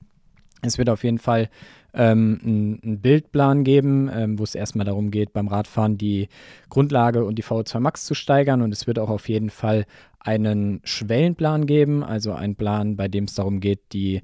es 0.62 0.78
wird 0.78 0.90
auf 0.90 1.04
jeden 1.04 1.20
Fall 1.20 1.50
ähm, 1.94 2.40
einen 2.44 3.00
Bildplan 3.02 3.64
geben, 3.64 4.10
ähm, 4.14 4.40
wo 4.40 4.44
es 4.44 4.56
erstmal 4.56 4.86
darum 4.86 5.12
geht, 5.12 5.34
beim 5.34 5.48
Radfahren 5.48 5.98
die 5.98 6.30
Grundlage 6.70 7.26
und 7.26 7.36
die 7.36 7.44
VO2 7.44 7.80
Max 7.80 8.06
zu 8.06 8.14
steigern. 8.14 8.62
Und 8.62 8.72
es 8.72 8.88
wird 8.88 9.00
auch 9.00 9.10
auf 9.10 9.30
jeden 9.30 9.50
Fall 9.50 9.86
einen 10.20 10.82
Schwellenplan 10.84 11.66
geben, 11.66 12.04
also 12.04 12.34
einen 12.34 12.56
Plan, 12.56 12.96
bei 12.96 13.08
dem 13.08 13.24
es 13.24 13.36
darum 13.36 13.60
geht, 13.60 13.94
die 13.94 14.22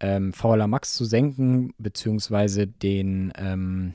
ähm, 0.00 0.32
VLA 0.32 0.66
Max 0.66 0.94
zu 0.94 1.04
senken, 1.04 1.72
beziehungsweise 1.78 2.66
den, 2.66 3.32
ähm, 3.36 3.94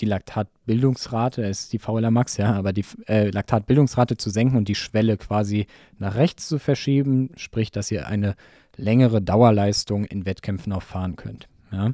die 0.00 0.06
Laktatbildungsrate, 0.06 1.42
ist 1.42 1.72
die 1.72 1.78
VLA 1.78 2.10
Max, 2.10 2.36
ja, 2.36 2.54
aber 2.54 2.72
die 2.72 2.84
äh, 3.06 3.30
Laktatbildungsrate 3.30 4.16
zu 4.16 4.30
senken 4.30 4.56
und 4.56 4.68
die 4.68 4.74
Schwelle 4.74 5.18
quasi 5.18 5.66
nach 5.98 6.16
rechts 6.16 6.48
zu 6.48 6.58
verschieben, 6.58 7.30
sprich, 7.36 7.70
dass 7.70 7.90
ihr 7.90 8.08
eine 8.08 8.34
längere 8.76 9.20
Dauerleistung 9.22 10.04
in 10.04 10.26
Wettkämpfen 10.26 10.72
auch 10.72 10.82
fahren 10.82 11.16
könnt. 11.16 11.48
Ja. 11.72 11.92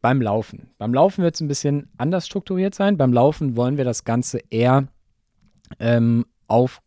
Beim 0.00 0.22
Laufen. 0.22 0.70
Beim 0.78 0.94
Laufen 0.94 1.24
wird 1.24 1.34
es 1.34 1.40
ein 1.40 1.48
bisschen 1.48 1.88
anders 1.98 2.26
strukturiert 2.26 2.74
sein. 2.74 2.96
Beim 2.96 3.12
Laufen 3.12 3.56
wollen 3.56 3.76
wir 3.76 3.84
das 3.84 4.04
Ganze 4.04 4.40
eher 4.50 4.88
ähm, 5.80 6.26
auf 6.46 6.80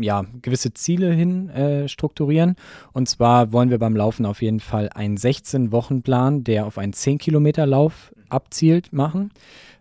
ja, 0.00 0.24
gewisse 0.42 0.72
Ziele 0.72 1.12
hin 1.12 1.48
äh, 1.50 1.88
strukturieren. 1.88 2.56
Und 2.92 3.08
zwar 3.08 3.52
wollen 3.52 3.70
wir 3.70 3.78
beim 3.78 3.96
Laufen 3.96 4.26
auf 4.26 4.42
jeden 4.42 4.60
Fall 4.60 4.88
einen 4.90 5.16
16-Wochen-Plan, 5.16 6.44
der 6.44 6.66
auf 6.66 6.78
einen 6.78 6.92
10-Kilometer-Lauf 6.92 8.14
abzielt, 8.28 8.92
machen. 8.92 9.30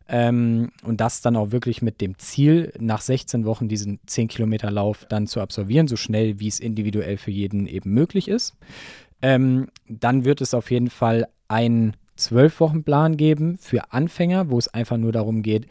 Ähm, 0.08 0.72
und 0.84 1.02
das 1.02 1.22
dann 1.22 1.36
auch 1.36 1.52
wirklich 1.52 1.82
mit 1.82 2.00
dem 2.00 2.18
Ziel, 2.18 2.72
nach 2.80 3.02
16 3.02 3.46
Wochen 3.46 3.68
diesen 3.68 4.00
10-Kilometer-Lauf 4.08 5.06
dann 5.10 5.26
zu 5.26 5.42
absolvieren, 5.42 5.88
so 5.88 5.96
schnell 5.96 6.40
wie 6.40 6.48
es 6.48 6.60
individuell 6.60 7.18
für 7.18 7.32
jeden 7.32 7.66
eben 7.66 7.92
möglich 7.92 8.28
ist. 8.28 8.56
Ähm, 9.22 9.68
dann 9.88 10.26
wird 10.26 10.42
es 10.42 10.54
auf 10.54 10.70
jeden 10.70 10.90
Fall 10.90 11.28
einen 11.48 11.96
12-Wochen-Plan 12.20 13.18
geben 13.18 13.58
für 13.58 13.92
Anfänger, 13.92 14.50
wo 14.50 14.58
es 14.58 14.68
einfach 14.68 14.98
nur 14.98 15.12
darum 15.12 15.42
geht, 15.42 15.68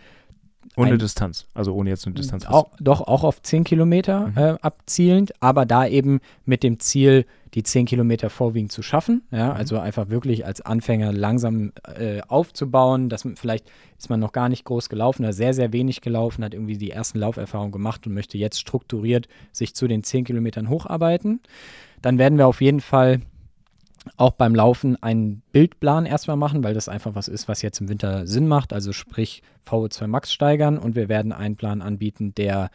ohne 0.76 0.98
Distanz, 0.98 1.46
also 1.54 1.74
ohne 1.74 1.90
jetzt 1.90 2.06
eine 2.06 2.14
Distanz. 2.14 2.46
Auch, 2.46 2.70
doch, 2.80 3.00
auch 3.02 3.24
auf 3.24 3.42
10 3.42 3.64
Kilometer 3.64 4.28
mhm. 4.28 4.36
äh, 4.36 4.56
abzielend, 4.60 5.32
aber 5.40 5.66
da 5.66 5.86
eben 5.86 6.20
mit 6.44 6.62
dem 6.62 6.80
Ziel, 6.80 7.26
die 7.54 7.62
10 7.62 7.86
Kilometer 7.86 8.30
vorwiegend 8.30 8.72
zu 8.72 8.82
schaffen. 8.82 9.22
Ja, 9.30 9.50
mhm. 9.50 9.56
Also 9.56 9.78
einfach 9.78 10.08
wirklich 10.08 10.44
als 10.46 10.60
Anfänger 10.60 11.12
langsam 11.12 11.72
äh, 11.96 12.20
aufzubauen. 12.22 13.08
dass 13.08 13.26
vielleicht 13.36 13.66
ist 13.98 14.10
man 14.10 14.20
noch 14.20 14.32
gar 14.32 14.48
nicht 14.48 14.64
groß 14.64 14.88
gelaufen 14.88 15.22
oder 15.22 15.32
sehr, 15.32 15.54
sehr 15.54 15.72
wenig 15.72 16.00
gelaufen, 16.00 16.44
hat 16.44 16.54
irgendwie 16.54 16.76
die 16.76 16.90
ersten 16.90 17.18
Lauferfahrungen 17.18 17.72
gemacht 17.72 18.06
und 18.06 18.14
möchte 18.14 18.38
jetzt 18.38 18.58
strukturiert 18.58 19.28
sich 19.52 19.74
zu 19.74 19.86
den 19.86 20.02
10 20.02 20.24
Kilometern 20.24 20.68
hocharbeiten. 20.68 21.40
Dann 22.02 22.18
werden 22.18 22.36
wir 22.38 22.46
auf 22.46 22.60
jeden 22.60 22.80
Fall 22.80 23.20
auch 24.16 24.32
beim 24.32 24.54
Laufen 24.54 25.02
einen 25.02 25.42
Bildplan 25.52 26.06
erstmal 26.06 26.36
machen, 26.36 26.62
weil 26.62 26.74
das 26.74 26.88
einfach 26.88 27.14
was 27.14 27.28
ist, 27.28 27.48
was 27.48 27.62
jetzt 27.62 27.80
im 27.80 27.88
Winter 27.88 28.26
Sinn 28.26 28.46
macht. 28.46 28.72
Also 28.72 28.92
sprich 28.92 29.42
VO2 29.66 30.06
Max 30.06 30.32
steigern 30.32 30.78
und 30.78 30.94
wir 30.94 31.08
werden 31.08 31.32
einen 31.32 31.56
Plan 31.56 31.82
anbieten, 31.82 32.34
der 32.34 32.70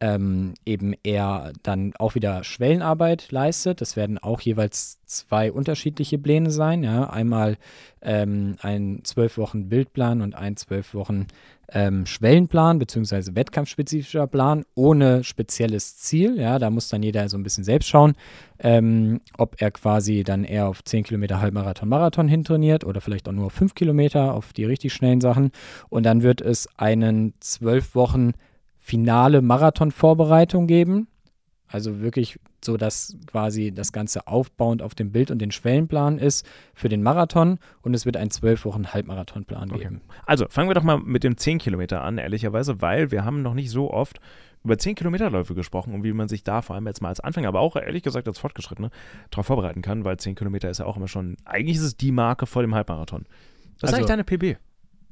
ähm, 0.00 0.54
eben 0.64 0.94
eher 1.02 1.52
dann 1.62 1.92
auch 1.98 2.14
wieder 2.14 2.44
Schwellenarbeit 2.44 3.30
leistet. 3.32 3.80
Das 3.80 3.96
werden 3.96 4.18
auch 4.18 4.40
jeweils 4.40 5.00
zwei 5.06 5.50
unterschiedliche 5.50 6.18
Pläne 6.18 6.50
sein. 6.50 6.84
Ja? 6.84 7.10
Einmal 7.10 7.56
ähm, 8.00 8.56
ein 8.60 9.00
zwölf 9.02 9.38
Wochen 9.38 9.68
Bildplan 9.68 10.22
und 10.22 10.34
ein 10.34 10.56
zwölf 10.56 10.94
Wochen 10.94 11.26
ähm, 11.72 12.06
Schwellenplan 12.06 12.78
bzw. 12.78 13.34
wettkampfspezifischer 13.34 14.26
Plan 14.26 14.64
ohne 14.74 15.22
spezielles 15.24 15.98
Ziel. 15.98 16.38
Ja, 16.38 16.58
da 16.58 16.70
muss 16.70 16.88
dann 16.88 17.02
jeder 17.02 17.28
so 17.28 17.36
ein 17.36 17.42
bisschen 17.42 17.64
selbst 17.64 17.88
schauen, 17.88 18.14
ähm, 18.58 19.20
ob 19.36 19.60
er 19.60 19.70
quasi 19.70 20.24
dann 20.24 20.44
eher 20.44 20.68
auf 20.68 20.82
10 20.82 21.04
Kilometer 21.04 21.40
Halbmarathon, 21.40 21.88
Marathon 21.88 22.28
hintrainiert 22.28 22.84
oder 22.84 23.00
vielleicht 23.00 23.28
auch 23.28 23.32
nur 23.32 23.46
auf 23.46 23.52
5 23.52 23.74
Kilometer 23.74 24.34
auf 24.34 24.52
die 24.52 24.64
richtig 24.64 24.92
schnellen 24.92 25.20
Sachen. 25.20 25.50
Und 25.90 26.04
dann 26.04 26.22
wird 26.22 26.40
es 26.40 26.68
einen 26.76 27.34
zwölf 27.40 27.94
Wochen 27.94 28.32
finale 28.78 29.42
Marathon-Vorbereitung 29.42 30.66
geben. 30.66 31.08
Also 31.68 32.00
wirklich 32.00 32.40
so, 32.64 32.76
dass 32.76 33.16
quasi 33.26 33.72
das 33.72 33.92
Ganze 33.92 34.26
aufbauend 34.26 34.82
auf 34.82 34.94
dem 34.94 35.12
Bild 35.12 35.30
und 35.30 35.38
den 35.38 35.50
Schwellenplan 35.50 36.18
ist 36.18 36.46
für 36.74 36.88
den 36.88 37.02
Marathon 37.02 37.58
und 37.82 37.94
es 37.94 38.06
wird 38.06 38.16
einen 38.16 38.30
zwölf 38.30 38.64
Wochen 38.64 38.88
Halbmarathonplan 38.88 39.70
okay. 39.70 39.84
geben. 39.84 40.00
Also 40.24 40.46
fangen 40.48 40.70
wir 40.70 40.74
doch 40.74 40.82
mal 40.82 40.98
mit 40.98 41.24
dem 41.24 41.36
10 41.36 41.58
Kilometer 41.58 42.02
an, 42.02 42.18
ehrlicherweise, 42.18 42.80
weil 42.80 43.10
wir 43.10 43.24
haben 43.24 43.42
noch 43.42 43.54
nicht 43.54 43.70
so 43.70 43.90
oft 43.90 44.18
über 44.64 44.78
10 44.78 44.94
Kilometerläufe 44.94 45.54
gesprochen 45.54 45.94
und 45.94 46.04
wie 46.04 46.12
man 46.12 46.28
sich 46.28 46.42
da 46.42 46.62
vor 46.62 46.74
allem 46.74 46.86
jetzt 46.86 47.02
mal 47.02 47.10
als 47.10 47.20
Anfänger, 47.20 47.48
aber 47.48 47.60
auch 47.60 47.76
ehrlich 47.76 48.02
gesagt 48.02 48.26
als 48.26 48.38
Fortgeschrittene 48.38 48.90
darauf 49.30 49.46
vorbereiten 49.46 49.82
kann, 49.82 50.04
weil 50.04 50.16
10 50.16 50.34
Kilometer 50.34 50.70
ist 50.70 50.78
ja 50.78 50.86
auch 50.86 50.96
immer 50.96 51.08
schon, 51.08 51.36
eigentlich 51.44 51.76
ist 51.76 51.82
es 51.82 51.96
die 51.96 52.12
Marke 52.12 52.46
vor 52.46 52.62
dem 52.62 52.74
Halbmarathon. 52.74 53.26
Was 53.80 53.92
also, 53.92 54.02
ist 54.02 54.10
eigentlich 54.10 54.38
deine 54.38 54.54
PB? 54.54 54.58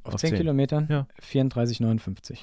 Auf 0.05 0.17
10, 0.17 0.31
10 0.31 0.39
Kilometern? 0.39 0.87
Ja. 0.91 1.07
34,59. 1.23 2.39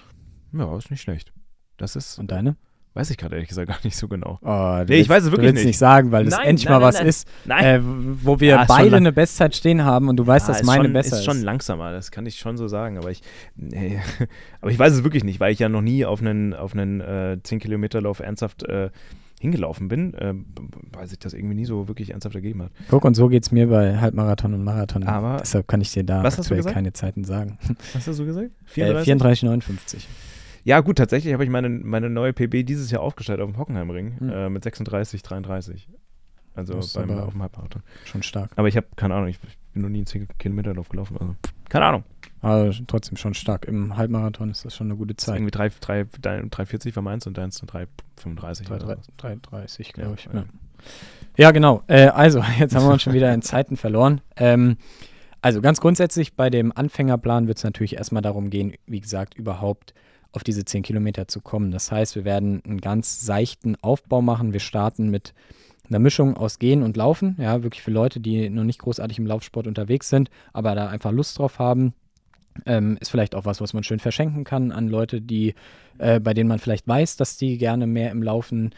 Ja, 0.54 0.78
ist 0.78 0.92
nicht 0.92 1.02
schlecht. 1.02 1.34
Das 1.78 1.96
ist. 1.96 2.20
Und 2.20 2.32
deine? 2.32 2.56
Weiß 2.96 3.10
ich 3.10 3.18
gerade 3.18 3.36
ehrlich 3.36 3.50
gesagt 3.50 3.68
gar 3.68 3.80
nicht 3.84 3.98
so 3.98 4.08
genau. 4.08 4.38
Oh, 4.44 4.84
nee, 4.88 4.98
ich 4.98 5.10
weiß 5.10 5.24
es 5.24 5.32
wirklich 5.32 5.50
du 5.50 5.56
nicht. 5.56 5.66
nicht 5.66 5.78
sagen, 5.80 6.12
weil 6.12 6.26
das 6.26 6.38
endlich 6.38 6.66
nein, 6.66 6.80
mal 6.80 6.92
nein, 6.92 6.94
was 6.94 7.02
ist, 7.02 7.28
äh, 7.48 7.80
wo 7.82 8.40
wir 8.40 8.50
ja, 8.50 8.66
beide 8.68 8.96
eine 8.98 9.12
Bestzeit 9.12 9.56
stehen 9.56 9.84
haben 9.84 10.10
und 10.10 10.18
du 10.18 10.28
weißt, 10.28 10.48
ja, 10.48 10.54
dass 10.54 10.64
meine 10.64 10.84
schon, 10.84 10.94
besser 10.94 11.14
ist. 11.14 11.20
ist 11.20 11.26
schon 11.26 11.42
langsamer, 11.42 11.92
das 11.92 12.12
kann 12.12 12.28
ich 12.28 12.38
schon 12.38 12.56
so 12.56 12.68
sagen, 12.68 13.00
aber 13.00 13.10
ich, 13.10 13.22
nee, 13.56 14.00
aber 14.62 14.70
ich 14.70 14.78
weiß 14.78 14.94
es 14.94 15.04
wirklich 15.04 15.24
nicht, 15.24 15.40
weil 15.40 15.52
ich 15.52 15.60
ja 15.60 15.70
noch 15.70 15.82
nie 15.82 16.06
auf 16.06 16.22
einen, 16.22 16.54
auf 16.54 16.74
einen 16.74 17.02
äh, 17.02 17.38
10 17.42 17.60
Kilometer 17.60 18.00
Lauf 18.00 18.20
ernsthaft 18.20 18.62
äh, 18.64 18.92
hingelaufen 19.42 19.88
bin, 19.88 20.14
äh, 20.14 20.36
weil 20.94 21.08
sich 21.08 21.18
das 21.18 21.34
irgendwie 21.34 21.56
nie 21.56 21.66
so 21.66 21.88
wirklich 21.88 22.12
ernsthaft 22.12 22.36
ergeben 22.36 22.62
hat. 22.62 22.72
Guck, 22.90 23.06
und 23.06 23.16
so 23.16 23.28
geht 23.28 23.44
es 23.44 23.52
mir 23.52 23.68
bei 23.68 23.98
Halbmarathon 24.00 24.54
und 24.54 24.64
Marathon. 24.64 25.04
Aber 25.04 25.38
Deshalb 25.42 25.68
kann 25.68 25.82
ich 25.82 25.92
dir 25.92 26.04
da 26.04 26.24
keine 26.64 26.94
Zeiten 26.94 27.24
sagen. 27.24 27.58
Was 27.94 28.08
hast 28.08 28.20
du 28.20 28.26
gesagt? 28.26 28.52
34,59. 28.76 30.06
Ja, 30.64 30.80
gut, 30.80 30.98
tatsächlich 30.98 31.34
habe 31.34 31.44
ich 31.44 31.50
meine, 31.50 31.70
meine 31.70 32.10
neue 32.10 32.34
PB 32.34 32.66
dieses 32.66 32.90
Jahr 32.92 33.02
aufgestellt 33.02 33.42
auf 33.42 33.50
dem 33.50 33.58
Hockenheimring 33.58 34.18
mhm. 34.20 34.30
äh, 34.30 34.50
mit 34.50 34.64
36, 34.64 35.22
33. 35.22 35.90
Also 36.56 36.74
beim, 36.74 37.10
auf 37.20 37.32
dem 37.32 37.42
Halbmarathon. 37.42 37.82
Schon 38.06 38.24
stark. 38.24 38.52
Aber 38.56 38.68
ich 38.68 38.78
habe 38.78 38.88
keine 38.96 39.16
Ahnung, 39.16 39.28
ich, 39.30 39.40
bin 39.40 39.82
noch 39.82 39.90
nie 39.90 40.00
einen 40.00 40.06
10 40.06 40.28
Kilometer 40.38 40.74
Lauf 40.74 40.90
gelaufen. 40.90 41.18
Also 41.20 41.36
keine 41.70 41.86
Ahnung. 41.86 42.04
Aber 42.42 42.72
trotzdem 42.88 43.18
schon 43.18 43.34
stark. 43.34 43.66
Im 43.66 43.98
Halbmarathon 43.98 44.52
ist 44.52 44.66
das 44.66 44.76
schon 44.76 44.88
eine 44.88 44.98
gute 44.98 45.16
Zeit. 45.16 45.40
Irgendwie 45.40 45.58
3,40 45.58 46.96
war 46.96 47.04
meins 47.04 47.26
und 47.26 47.38
deins 47.38 47.64
3,35. 47.64 48.68
3,30, 49.18 49.94
glaube 49.94 50.16
ich. 50.18 50.26
Ja, 50.26 50.34
ja. 50.34 50.46
ja 51.38 51.52
genau. 51.52 51.84
Äh, 51.88 52.08
also, 52.08 52.44
jetzt 52.60 52.76
haben 52.76 52.86
wir 52.86 52.92
uns 52.92 53.02
schon 53.02 53.14
wieder 53.14 53.34
in 53.34 53.42
Zeiten 53.42 53.78
verloren. 53.78 54.22
Ähm, 54.36 54.78
also 55.42 55.62
ganz 55.62 55.82
grundsätzlich 55.82 56.36
bei 56.36 56.50
dem 56.50 56.72
Anfängerplan 56.76 57.48
wird 57.48 57.58
es 57.58 57.64
natürlich 57.64 57.96
erstmal 57.96 58.22
darum 58.22 58.50
gehen, 58.50 58.74
wie 58.86 59.02
gesagt, 59.02 59.34
überhaupt 59.34 59.94
auf 60.34 60.44
diese 60.44 60.66
10 60.66 60.84
Kilometer 60.84 61.28
zu 61.28 61.40
kommen. 61.40 61.72
Das 61.72 61.92
heißt, 61.92 62.16
wir 62.16 62.26
werden 62.26 62.62
einen 62.66 62.82
ganz 62.82 63.22
seichten 63.26 63.78
Aufbau 63.82 64.22
machen. 64.22 64.52
Wir 64.52 64.60
starten 64.60 65.10
mit 65.10 65.34
einer 65.90 66.00
Mischung 66.00 66.36
aus 66.36 66.60
Gehen 66.60 66.84
und 66.84 66.98
Laufen. 66.98 67.38
Ja, 67.40 67.64
wirklich 67.64 67.84
für 67.84 67.92
Leute, 67.92 68.20
die 68.20 68.50
noch 68.50 68.64
nicht 68.64 68.80
großartig 68.80 69.20
im 69.20 69.28
Laufsport 69.28 69.68
unterwegs 69.68 70.10
sind, 70.10 70.30
aber 70.52 70.76
da 70.76 70.88
einfach 70.88 71.12
Lust 71.12 71.38
drauf 71.38 71.60
haben. 71.60 71.94
Ähm, 72.66 72.98
ist 73.00 73.10
vielleicht 73.10 73.36
auch 73.36 73.46
was, 73.46 73.62
was 73.62 73.74
man 73.74 73.84
schön 73.84 74.00
verschenken 74.00 74.44
kann 74.44 74.72
an 74.72 74.88
Leute, 74.88 75.22
die, 75.22 75.56
äh, 75.98 76.20
bei 76.20 76.34
denen 76.34 76.48
man 76.48 76.60
vielleicht 76.60 76.88
weiß, 76.88 77.18
dass 77.18 77.38
die 77.38 77.58
gerne 77.58 77.88
mehr 77.88 78.12
im 78.12 78.22
Laufen 78.22 78.72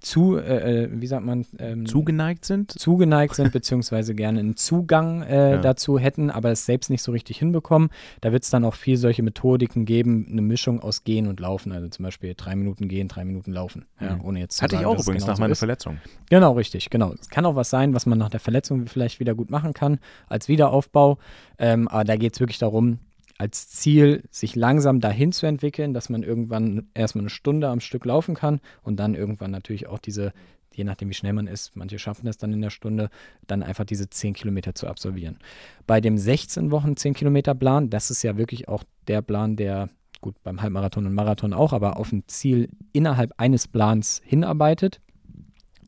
zu, 0.00 0.36
äh, 0.36 0.84
äh, 0.84 0.88
wie 0.92 1.06
sagt 1.06 1.24
man, 1.24 1.44
ähm, 1.58 1.86
zugeneigt 1.86 2.44
sind? 2.44 2.72
Zugeneigt 2.72 3.34
sind, 3.34 3.52
beziehungsweise 3.52 4.14
gerne 4.14 4.40
einen 4.40 4.56
Zugang 4.56 5.22
äh, 5.22 5.52
ja. 5.52 5.58
dazu 5.58 5.98
hätten, 5.98 6.30
aber 6.30 6.50
es 6.50 6.64
selbst 6.64 6.90
nicht 6.90 7.02
so 7.02 7.12
richtig 7.12 7.38
hinbekommen. 7.38 7.90
Da 8.20 8.32
wird 8.32 8.44
es 8.44 8.50
dann 8.50 8.64
auch 8.64 8.74
viel 8.74 8.96
solche 8.96 9.22
Methodiken 9.22 9.84
geben, 9.84 10.26
eine 10.30 10.42
Mischung 10.42 10.80
aus 10.80 11.04
Gehen 11.04 11.26
und 11.26 11.40
Laufen. 11.40 11.72
Also 11.72 11.88
zum 11.88 12.04
Beispiel 12.04 12.34
drei 12.36 12.56
Minuten 12.56 12.88
gehen, 12.88 13.08
drei 13.08 13.24
Minuten 13.24 13.52
laufen. 13.52 13.84
Ja, 14.00 14.16
mhm. 14.16 14.24
ohne 14.24 14.40
jetzt 14.40 14.56
zu 14.56 14.62
Hatte 14.62 14.76
sagen, 14.76 14.82
ich 14.82 14.86
auch 14.86 15.02
übrigens 15.02 15.26
nach 15.26 15.38
meiner 15.38 15.54
Verletzung. 15.54 15.98
Genau, 16.30 16.52
richtig, 16.52 16.90
genau. 16.90 17.12
Es 17.12 17.28
kann 17.28 17.44
auch 17.44 17.56
was 17.56 17.70
sein, 17.70 17.94
was 17.94 18.06
man 18.06 18.18
nach 18.18 18.30
der 18.30 18.40
Verletzung 18.40 18.86
vielleicht 18.86 19.20
wieder 19.20 19.34
gut 19.34 19.50
machen 19.50 19.74
kann, 19.74 19.98
als 20.28 20.48
Wiederaufbau. 20.48 21.18
Ähm, 21.58 21.88
aber 21.88 22.04
da 22.04 22.16
geht 22.16 22.34
es 22.34 22.40
wirklich 22.40 22.58
darum, 22.58 22.98
als 23.38 23.68
Ziel, 23.68 24.24
sich 24.30 24.54
langsam 24.54 25.00
dahin 25.00 25.32
zu 25.32 25.46
entwickeln, 25.46 25.92
dass 25.92 26.08
man 26.08 26.22
irgendwann 26.22 26.88
erstmal 26.94 27.22
eine 27.22 27.30
Stunde 27.30 27.68
am 27.68 27.80
Stück 27.80 28.04
laufen 28.04 28.34
kann 28.34 28.60
und 28.82 28.96
dann 28.96 29.14
irgendwann 29.14 29.50
natürlich 29.50 29.86
auch 29.88 29.98
diese, 29.98 30.32
je 30.72 30.84
nachdem 30.84 31.08
wie 31.08 31.14
schnell 31.14 31.32
man 31.32 31.46
ist, 31.46 31.74
manche 31.74 31.98
schaffen 31.98 32.26
das 32.26 32.36
dann 32.36 32.52
in 32.52 32.60
der 32.60 32.70
Stunde, 32.70 33.10
dann 33.46 33.62
einfach 33.62 33.84
diese 33.84 34.08
10 34.08 34.34
Kilometer 34.34 34.74
zu 34.74 34.86
absolvieren. 34.86 35.38
Bei 35.86 36.00
dem 36.00 36.16
16 36.16 36.70
Wochen 36.70 36.96
10 36.96 37.14
Kilometer 37.14 37.54
Plan, 37.54 37.90
das 37.90 38.10
ist 38.10 38.22
ja 38.22 38.36
wirklich 38.36 38.68
auch 38.68 38.84
der 39.08 39.22
Plan, 39.22 39.56
der 39.56 39.88
gut 40.20 40.42
beim 40.42 40.62
Halbmarathon 40.62 41.06
und 41.06 41.14
Marathon 41.14 41.52
auch, 41.52 41.72
aber 41.72 41.98
auf 41.98 42.12
ein 42.12 42.24
Ziel 42.28 42.70
innerhalb 42.92 43.32
eines 43.36 43.68
Plans 43.68 44.22
hinarbeitet. 44.24 45.00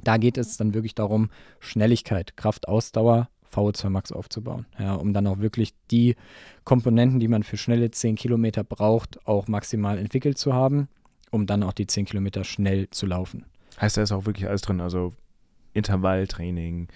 Da 0.02 0.18
geht 0.18 0.36
es 0.36 0.56
dann 0.56 0.74
wirklich 0.74 0.94
darum, 0.94 1.30
Schnelligkeit, 1.58 2.36
Kraft, 2.36 2.68
Ausdauer 2.68 3.28
VO2 3.52 3.88
Max 3.88 4.12
aufzubauen. 4.12 4.66
Ja, 4.78 4.94
um 4.94 5.12
dann 5.12 5.26
auch 5.26 5.38
wirklich 5.38 5.74
die 5.90 6.16
Komponenten, 6.64 7.20
die 7.20 7.28
man 7.28 7.42
für 7.42 7.56
schnelle 7.56 7.90
10 7.90 8.16
Kilometer 8.16 8.64
braucht, 8.64 9.26
auch 9.26 9.48
maximal 9.48 9.98
entwickelt 9.98 10.38
zu 10.38 10.52
haben, 10.52 10.88
um 11.30 11.46
dann 11.46 11.62
auch 11.62 11.72
die 11.72 11.86
10 11.86 12.06
Kilometer 12.06 12.44
schnell 12.44 12.88
zu 12.90 13.06
laufen. 13.06 13.44
Heißt, 13.80 13.96
da 13.96 14.02
ist 14.02 14.12
auch 14.12 14.26
wirklich 14.26 14.48
alles 14.48 14.62
drin, 14.62 14.80
also 14.80 15.12
Intervalltraining, 15.74 16.88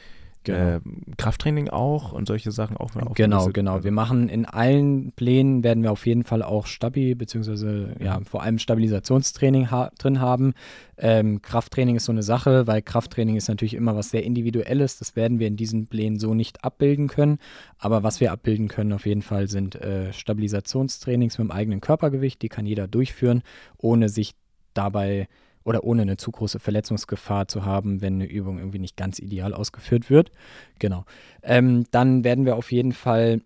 Genau. 0.45 0.77
Äh, 0.77 0.81
Krafttraining 1.19 1.69
auch 1.69 2.13
und 2.13 2.27
solche 2.27 2.51
Sachen 2.51 2.77
auch. 2.79 2.97
auch 2.97 3.15
genau, 3.15 3.49
genau. 3.49 3.85
Wir 3.85 3.93
machen 3.93 4.31
in 4.31 4.47
allen 4.47 5.13
Plänen 5.13 5.63
werden 5.63 5.83
wir 5.83 5.93
auf 5.93 6.07
jeden 6.07 6.25
Fall 6.25 6.43
auch 6.43 6.67
Stabi, 6.67 7.15
beziehungsweise 7.15 7.95
ja, 8.01 8.19
vor 8.25 8.43
allem 8.43 8.59
Stabilisationstraining 8.59 9.71
ha 9.71 9.91
drin 9.99 10.21
haben. 10.21 10.55
Ähm, 10.97 11.43
Krafttraining 11.43 11.97
ist 11.97 12.07
so 12.07 12.13
eine 12.13 12.23
Sache, 12.23 12.67
weil 12.67 12.81
Krafttraining 12.81 13.37
ist 13.37 13.49
natürlich 13.49 13.75
immer 13.75 13.97
was 13.97 14.11
sehr 14.11 14.25
Individuelles. 14.25 14.99
Das 14.99 15.15
werden 15.15 15.39
wir 15.39 15.47
in 15.47 15.57
diesen 15.57 15.89
Plänen 15.89 16.19
so 16.19 16.33
nicht 16.33 16.65
abbilden 16.65 17.09
können. 17.09 17.39
Aber 17.79 18.03
was 18.03 18.21
wir 18.21 18.33
abbilden 18.33 18.69
können 18.69 18.95
auf 18.95 19.05
jeden 19.05 19.23
Fall 19.23 19.49
sind 19.49 19.75
äh, 19.75 20.13
Stabilisationstrainings 20.13 21.37
mit 21.39 21.49
dem 21.49 21.53
eigenen 21.53 21.83
Körpergewicht. 21.83 22.41
Die 22.41 22.49
kann 22.49 22.65
jeder 22.65 22.89
durchführen, 22.89 23.43
ohne 23.77 24.09
sich 24.09 24.35
dabei 24.73 25.29
oder 25.65 25.85
ohne 25.85 26.03
eine 26.03 26.17
zu 26.17 26.31
große 26.31 26.59
Verletzungsgefahr 26.59 27.49
zu 27.49 27.65
haben, 27.65 28.01
wenn 28.01 28.15
eine 28.15 28.27
Übung 28.27 28.59
irgendwie 28.59 28.79
nicht 28.79 28.97
ganz 28.97 29.19
ideal 29.19 29.55
ausgeführt 29.55 30.11
wird. 30.11 30.31
Genau. 30.79 31.05
Ähm, 31.43 31.85
dann 31.91 32.25
werden 32.25 32.47
wir 32.47 32.57
auf 32.57 32.73
jeden 32.73 32.93
Fall 32.93 33.43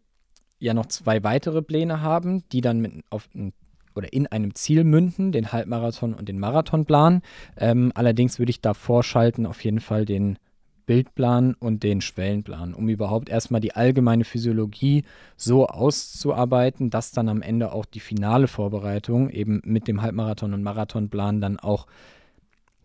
ja 0.58 0.74
noch 0.74 0.86
zwei 0.86 1.22
weitere 1.24 1.62
Pläne 1.62 2.00
haben, 2.00 2.48
die 2.50 2.60
dann 2.60 2.80
mit 2.80 3.04
auf 3.10 3.28
ein 3.34 3.52
oder 3.96 4.12
in 4.12 4.26
einem 4.26 4.54
Ziel 4.54 4.82
münden, 4.82 5.30
den 5.30 5.52
Halbmarathon 5.52 6.14
und 6.14 6.28
den 6.28 6.40
Marathonplan. 6.40 7.22
Ähm, 7.56 7.92
allerdings 7.94 8.40
würde 8.40 8.50
ich 8.50 8.60
da 8.60 8.74
vorschalten 8.74 9.46
auf 9.46 9.62
jeden 9.62 9.80
Fall 9.80 10.04
den 10.04 10.38
Bildplan 10.86 11.54
und 11.54 11.82
den 11.82 12.00
Schwellenplan, 12.00 12.74
um 12.74 12.88
überhaupt 12.88 13.28
erstmal 13.28 13.60
die 13.60 13.74
allgemeine 13.74 14.24
Physiologie 14.24 15.04
so 15.36 15.66
auszuarbeiten, 15.66 16.90
dass 16.90 17.12
dann 17.12 17.28
am 17.28 17.42
Ende 17.42 17.72
auch 17.72 17.84
die 17.84 18.00
finale 18.00 18.48
Vorbereitung 18.48 19.30
eben 19.30 19.60
mit 19.64 19.88
dem 19.88 20.02
Halbmarathon 20.02 20.54
und 20.54 20.62
Marathonplan 20.62 21.40
dann 21.40 21.58
auch 21.58 21.86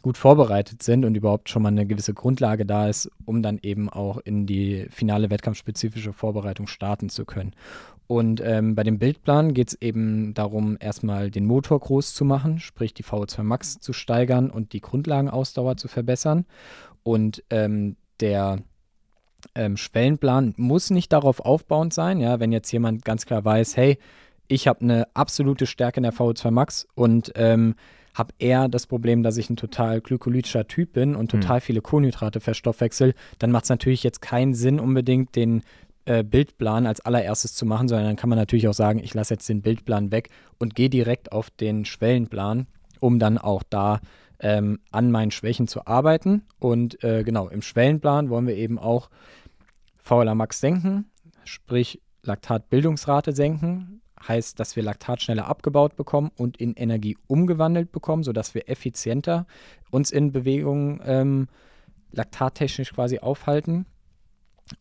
gut 0.02 0.18
vorbereitet 0.18 0.82
sind 0.82 1.04
und 1.04 1.16
überhaupt 1.16 1.50
schon 1.50 1.62
mal 1.62 1.70
eine 1.70 1.86
gewisse 1.86 2.14
Grundlage 2.14 2.66
da 2.66 2.88
ist, 2.88 3.12
um 3.26 3.42
dann 3.42 3.60
eben 3.62 3.90
auch 3.90 4.18
in 4.18 4.46
die 4.46 4.88
finale 4.90 5.30
wettkampfspezifische 5.30 6.14
Vorbereitung 6.14 6.68
starten 6.68 7.10
zu 7.10 7.26
können. 7.26 7.54
Und 8.08 8.42
ähm, 8.44 8.74
bei 8.74 8.84
dem 8.84 8.98
Bildplan 8.98 9.54
geht 9.54 9.68
es 9.68 9.82
eben 9.82 10.34
darum, 10.34 10.78
erstmal 10.80 11.30
den 11.30 11.46
Motor 11.46 11.80
groß 11.80 12.16
zu 12.16 12.26
machen, 12.26 12.60
sprich 12.60 12.94
die 12.96 13.04
VO2 13.04 13.44
Max 13.44 13.80
zu 13.80 13.94
steigern 13.94 14.50
und 14.50 14.74
die 14.74 14.82
Grundlagenausdauer 14.82 15.78
zu 15.78 15.88
verbessern. 15.88 16.46
Und 17.10 17.44
ähm, 17.50 17.96
der 18.20 18.60
ähm, 19.56 19.78
Schwellenplan 19.78 20.54
muss 20.58 20.92
nicht 20.92 21.12
darauf 21.12 21.40
aufbauend 21.40 21.92
sein. 21.92 22.20
Ja, 22.20 22.40
wenn 22.40 22.52
jetzt 22.52 22.72
jemand 22.72 23.04
ganz 23.04 23.26
klar 23.26 23.44
weiß, 23.44 23.76
hey, 23.78 23.98
ich 24.48 24.68
habe 24.68 24.82
eine 24.82 25.08
absolute 25.16 25.66
Stärke 25.66 25.98
in 25.98 26.04
der 26.04 26.14
VO2 26.14 26.52
Max 26.52 26.88
und 26.94 27.32
ähm, 27.34 27.74
habe 28.14 28.36
eher 28.38 28.68
das 28.68 28.86
Problem, 28.86 29.24
dass 29.24 29.38
ich 29.38 29.50
ein 29.50 29.56
total 29.56 30.02
glykolytischer 30.02 30.68
Typ 30.68 30.94
bin 30.94 31.16
und 31.16 31.34
hm. 31.34 31.42
total 31.42 31.58
mhm. 31.58 31.62
viele 31.62 31.82
Kohlenhydrate 31.82 32.42
verstoffwechsel, 32.42 33.16
dann 33.40 33.50
macht 33.50 33.64
es 33.64 33.72
natürlich 33.72 34.04
jetzt 34.04 34.22
keinen 34.22 34.54
Sinn, 34.54 34.80
unbedingt 34.80 35.36
den 35.36 35.64
äh, 36.06 36.24
Bildplan 36.24 36.86
als 36.86 37.02
allererstes 37.02 37.56
zu 37.56 37.66
machen, 37.66 37.88
sondern 37.88 38.06
dann 38.06 38.18
kann 38.18 38.30
man 38.30 38.38
natürlich 38.38 38.68
auch 38.68 38.74
sagen, 38.74 39.00
ich 39.00 39.16
lasse 39.16 39.34
jetzt 39.34 39.50
den 39.50 39.64
Bildplan 39.64 40.12
weg 40.12 40.30
und 40.60 40.76
gehe 40.76 40.92
direkt 40.92 41.32
auf 41.32 41.50
den 41.50 41.86
Schwellenplan, 41.86 42.68
um 43.00 43.20
dann 43.20 43.38
auch 43.38 43.64
da 43.70 44.00
ähm, 44.40 44.80
an 44.92 45.12
meinen 45.12 45.32
Schwächen 45.32 45.68
zu 45.68 45.86
arbeiten. 45.86 46.44
Und 46.60 47.04
äh, 47.04 47.24
genau, 47.24 47.50
im 47.50 47.62
Schwellenplan 47.62 48.30
wollen 48.30 48.48
wir 48.48 48.56
eben 48.56 48.80
auch 48.80 49.10
VLA 49.98 50.36
Max 50.36 50.60
senken, 50.60 51.12
sprich 51.44 52.02
Laktatbildungsrate 52.24 53.34
senken. 53.34 54.02
Heißt, 54.28 54.60
dass 54.60 54.76
wir 54.76 54.84
Laktat 54.84 55.22
schneller 55.22 55.48
abgebaut 55.48 55.96
bekommen 55.96 56.32
und 56.36 56.58
in 56.58 56.74
Energie 56.74 57.18
umgewandelt 57.28 57.92
bekommen, 57.92 58.24
sodass 58.24 58.54
wir 58.54 58.68
effizienter 58.70 59.48
uns 59.92 60.12
in 60.12 60.34
Bewegungen 60.34 61.00
ähm, 61.06 61.48
laktattechnisch 62.12 62.92
quasi 62.94 63.20
aufhalten 63.20 63.86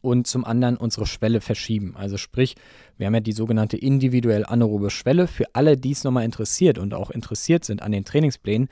und 0.00 0.26
zum 0.26 0.44
anderen 0.44 0.76
unsere 0.76 1.06
Schwelle 1.06 1.40
verschieben. 1.40 1.94
Also 1.96 2.16
sprich, 2.16 2.56
wir 2.96 3.06
haben 3.06 3.14
ja 3.14 3.20
die 3.20 3.32
sogenannte 3.32 3.76
individuell 3.76 4.44
anaerobe 4.46 4.90
Schwelle. 4.90 5.26
Für 5.26 5.44
alle, 5.52 5.76
die 5.76 5.92
es 5.92 6.04
nochmal 6.04 6.24
interessiert 6.24 6.78
und 6.78 6.94
auch 6.94 7.10
interessiert 7.10 7.64
sind 7.64 7.82
an 7.82 7.92
den 7.92 8.04
Trainingsplänen, 8.04 8.68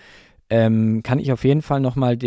ähm, 0.51 1.03
kann 1.03 1.19
ich 1.19 1.33
auf 1.33 1.45
jeden 1.45 1.63
Fall 1.63 1.81
nochmal 1.81 2.19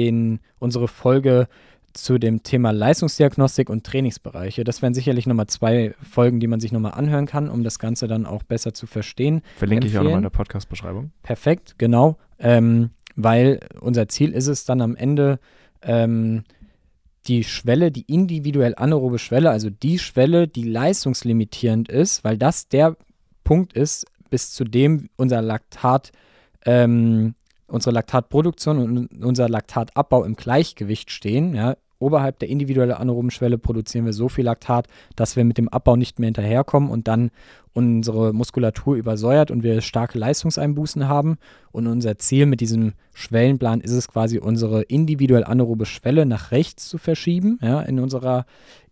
unsere 0.60 0.88
Folge 0.88 1.48
zu 1.94 2.18
dem 2.18 2.44
Thema 2.44 2.72
Leistungsdiagnostik 2.72 3.70
und 3.70 3.86
Trainingsbereiche. 3.86 4.64
Das 4.64 4.82
wären 4.82 4.94
sicherlich 4.94 5.26
nochmal 5.28 5.48
zwei 5.48 5.94
Folgen, 6.02 6.40
die 6.40 6.48
man 6.48 6.60
sich 6.60 6.72
nochmal 6.72 6.94
anhören 6.94 7.26
kann, 7.26 7.50
um 7.50 7.64
das 7.64 7.80
Ganze 7.80 8.08
dann 8.08 8.26
auch 8.26 8.44
besser 8.44 8.74
zu 8.74 8.88
verstehen. 8.88 9.42
Verlinke 9.58 9.86
empfehlen. 9.86 9.92
ich 9.92 9.98
auch 9.98 10.04
nochmal 10.04 10.20
in 10.20 10.24
der 10.24 10.30
Podcast-Beschreibung. 10.30 11.12
Perfekt, 11.24 11.76
genau. 11.78 12.18
Ähm, 12.38 12.92
weil 13.16 13.60
unser 13.80 14.08
Ziel 14.08 14.32
ist 14.32 14.48
es 14.48 14.66
dann 14.66 14.82
am 14.82 14.96
Ende, 14.96 15.40
ähm, 15.82 16.44
die 17.30 17.44
Schwelle, 17.44 17.92
die 17.92 18.06
individuell 18.12 18.74
anaerobe 18.76 19.20
Schwelle, 19.20 19.52
also 19.52 19.70
die 19.70 20.00
Schwelle, 20.00 20.48
die 20.48 20.64
leistungslimitierend 20.64 21.90
ist, 21.90 22.24
weil 22.24 22.38
das 22.38 22.68
der 22.68 22.98
Punkt 23.44 23.74
ist, 23.74 24.06
bis 24.30 24.52
zu 24.52 24.64
dem 24.64 25.10
unser 25.16 25.42
Laktat 25.42 26.12
ähm, 26.66 27.36
unsere 27.68 27.94
Laktatproduktion 27.94 28.80
und 28.80 29.24
unser 29.24 29.48
Laktatabbau 29.48 30.24
im 30.24 30.36
Gleichgewicht 30.36 31.12
stehen. 31.12 31.56
Ja. 31.56 31.78
Oberhalb 32.00 32.40
der 32.40 32.50
individuellen 32.50 32.94
anaeroben 32.94 33.30
Schwelle 33.30 33.58
produzieren 33.58 34.06
wir 34.06 34.14
so 34.14 34.30
viel 34.30 34.46
Laktat, 34.46 34.88
dass 35.16 35.36
wir 35.36 35.44
mit 35.44 35.58
dem 35.58 35.70
Abbau 35.70 35.96
nicht 35.96 36.18
mehr 36.18 36.28
hinterherkommen 36.28 36.90
und 36.90 37.08
dann 37.08 37.30
unsere 37.74 38.34
Muskulatur 38.34 38.96
übersäuert 38.96 39.52
und 39.52 39.64
wir 39.64 39.82
starke 39.82 40.18
Leistungseinbußen 40.18 41.08
haben. 41.08 41.38
Und 41.72 41.88
unser 41.88 42.18
Ziel 42.18 42.46
mit 42.46 42.62
diesem 42.62 42.94
Schwellenplan 43.14 43.82
ist 43.82 43.92
es 43.92 44.08
quasi, 44.08 44.40
unsere 44.40 44.82
individuell 44.84 45.44
anaerobe 45.44 45.86
Schwelle 45.86 46.26
nach 46.26 46.52
rechts 46.52 46.88
zu 46.88 46.98
verschieben, 46.98 47.60
ja, 47.62 47.82
in 47.82 48.00
unserer 48.00 48.46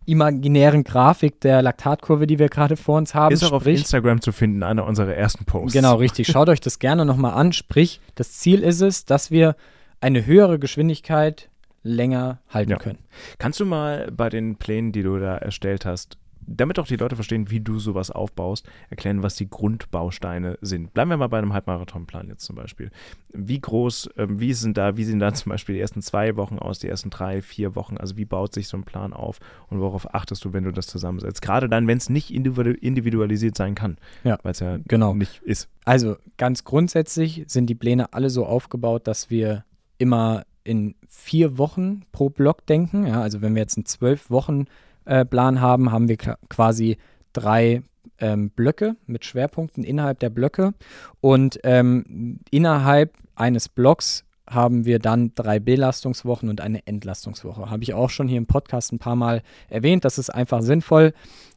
imaginären 0.08 0.84
Grafik 0.84 1.40
der 1.40 1.60
Laktatkurve, 1.60 2.26
die 2.26 2.38
wir 2.38 2.48
gerade 2.48 2.76
vor 2.76 2.96
uns 2.96 3.14
haben. 3.14 3.32
Ist 3.32 3.44
auch 3.44 3.52
auf 3.52 3.66
Instagram 3.66 4.22
zu 4.22 4.32
finden, 4.32 4.62
einer 4.62 4.86
unserer 4.86 5.14
ersten 5.14 5.44
Posts. 5.44 5.74
Genau, 5.74 5.96
richtig. 5.96 6.26
Schaut 6.32 6.48
euch 6.48 6.60
das 6.60 6.78
gerne 6.78 7.04
nochmal 7.04 7.34
an. 7.34 7.52
Sprich, 7.52 8.00
das 8.14 8.32
Ziel 8.32 8.60
ist 8.60 8.80
es, 8.80 9.04
dass 9.04 9.30
wir 9.30 9.54
eine 10.00 10.24
höhere 10.24 10.58
Geschwindigkeit 10.58 11.50
länger 11.82 12.40
halten 12.48 12.72
ja. 12.72 12.78
können. 12.78 12.98
Kannst 13.38 13.60
du 13.60 13.66
mal 13.66 14.10
bei 14.10 14.28
den 14.28 14.56
Plänen, 14.56 14.92
die 14.92 15.02
du 15.02 15.18
da 15.18 15.36
erstellt 15.36 15.84
hast, 15.86 16.18
damit 16.48 16.78
auch 16.78 16.86
die 16.86 16.96
Leute 16.96 17.14
verstehen, 17.14 17.50
wie 17.50 17.60
du 17.60 17.78
sowas 17.78 18.10
aufbaust, 18.10 18.66
erklären, 18.90 19.22
was 19.22 19.36
die 19.36 19.48
Grundbausteine 19.48 20.58
sind. 20.60 20.94
Bleiben 20.94 21.10
wir 21.10 21.16
mal 21.16 21.28
bei 21.28 21.38
einem 21.38 21.52
Halbmarathonplan 21.52 22.28
jetzt 22.28 22.44
zum 22.44 22.56
Beispiel. 22.56 22.90
Wie 23.32 23.60
groß, 23.60 24.08
äh, 24.16 24.26
wie 24.30 24.52
sind 24.54 24.76
da, 24.76 24.96
wie 24.96 25.04
sehen 25.04 25.18
da 25.18 25.32
zum 25.34 25.50
Beispiel 25.50 25.74
die 25.74 25.80
ersten 25.80 26.02
zwei 26.02 26.36
Wochen 26.36 26.58
aus, 26.58 26.78
die 26.78 26.88
ersten 26.88 27.10
drei, 27.10 27.42
vier 27.42 27.74
Wochen? 27.74 27.98
Also 27.98 28.16
wie 28.16 28.24
baut 28.24 28.54
sich 28.54 28.68
so 28.68 28.76
ein 28.76 28.84
Plan 28.84 29.12
auf 29.12 29.38
und 29.68 29.80
worauf 29.80 30.14
achtest 30.14 30.44
du, 30.44 30.52
wenn 30.52 30.64
du 30.64 30.72
das 30.72 30.86
zusammensetzt? 30.86 31.42
Gerade 31.42 31.68
dann, 31.68 31.86
wenn 31.86 31.98
es 31.98 32.08
nicht 32.08 32.30
individualisiert 32.30 33.56
sein 33.56 33.74
kann, 33.74 33.98
ja, 34.24 34.38
weil 34.42 34.52
es 34.52 34.60
ja 34.60 34.78
genau. 34.86 35.14
nicht 35.14 35.42
ist. 35.42 35.68
Also 35.84 36.16
ganz 36.36 36.64
grundsätzlich 36.64 37.44
sind 37.48 37.66
die 37.66 37.74
Pläne 37.74 38.12
alle 38.12 38.30
so 38.30 38.46
aufgebaut, 38.46 39.06
dass 39.06 39.30
wir 39.30 39.64
immer 39.98 40.44
in 40.64 40.94
vier 41.08 41.58
Wochen 41.58 42.02
pro 42.12 42.28
Block 42.28 42.66
denken. 42.66 43.06
Ja, 43.06 43.22
also 43.22 43.40
wenn 43.40 43.54
wir 43.54 43.62
jetzt 43.62 43.76
einen 43.76 43.86
zwölf 43.86 44.30
Wochen 44.30 44.66
äh, 45.04 45.24
Plan 45.24 45.60
haben, 45.60 45.90
haben 45.90 46.08
wir 46.08 46.16
quasi 46.16 46.98
drei 47.32 47.82
ähm, 48.18 48.50
Blöcke 48.50 48.96
mit 49.06 49.24
Schwerpunkten 49.24 49.84
innerhalb 49.84 50.18
der 50.20 50.30
Blöcke. 50.30 50.74
Und 51.20 51.58
ähm, 51.64 52.40
innerhalb 52.50 53.14
eines 53.34 53.68
Blocks 53.68 54.24
haben 54.50 54.84
wir 54.84 54.98
dann 54.98 55.32
drei 55.34 55.58
Belastungswochen 55.58 56.48
und 56.48 56.60
eine 56.60 56.86
Entlastungswoche. 56.86 57.70
Habe 57.70 57.82
ich 57.82 57.94
auch 57.94 58.10
schon 58.10 58.28
hier 58.28 58.38
im 58.38 58.46
Podcast 58.46 58.92
ein 58.92 58.98
paar 58.98 59.16
Mal 59.16 59.42
erwähnt. 59.68 60.04
Das 60.04 60.18
ist 60.18 60.30
einfach 60.30 60.62
sinnvoll, 60.62 61.12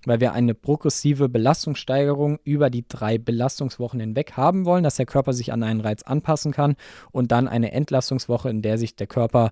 weil 0.05 0.19
wir 0.19 0.33
eine 0.33 0.53
progressive 0.53 1.29
Belastungssteigerung 1.29 2.39
über 2.43 2.69
die 2.69 2.85
drei 2.87 3.17
Belastungswochen 3.17 3.99
hinweg 3.99 4.33
haben 4.35 4.65
wollen, 4.65 4.83
dass 4.83 4.95
der 4.95 5.05
Körper 5.05 5.33
sich 5.33 5.53
an 5.53 5.63
einen 5.63 5.81
Reiz 5.81 6.03
anpassen 6.03 6.51
kann 6.51 6.75
und 7.11 7.31
dann 7.31 7.47
eine 7.47 7.71
Entlastungswoche, 7.71 8.49
in 8.49 8.61
der 8.61 8.77
sich 8.77 8.95
der 8.95 9.07
Körper 9.07 9.51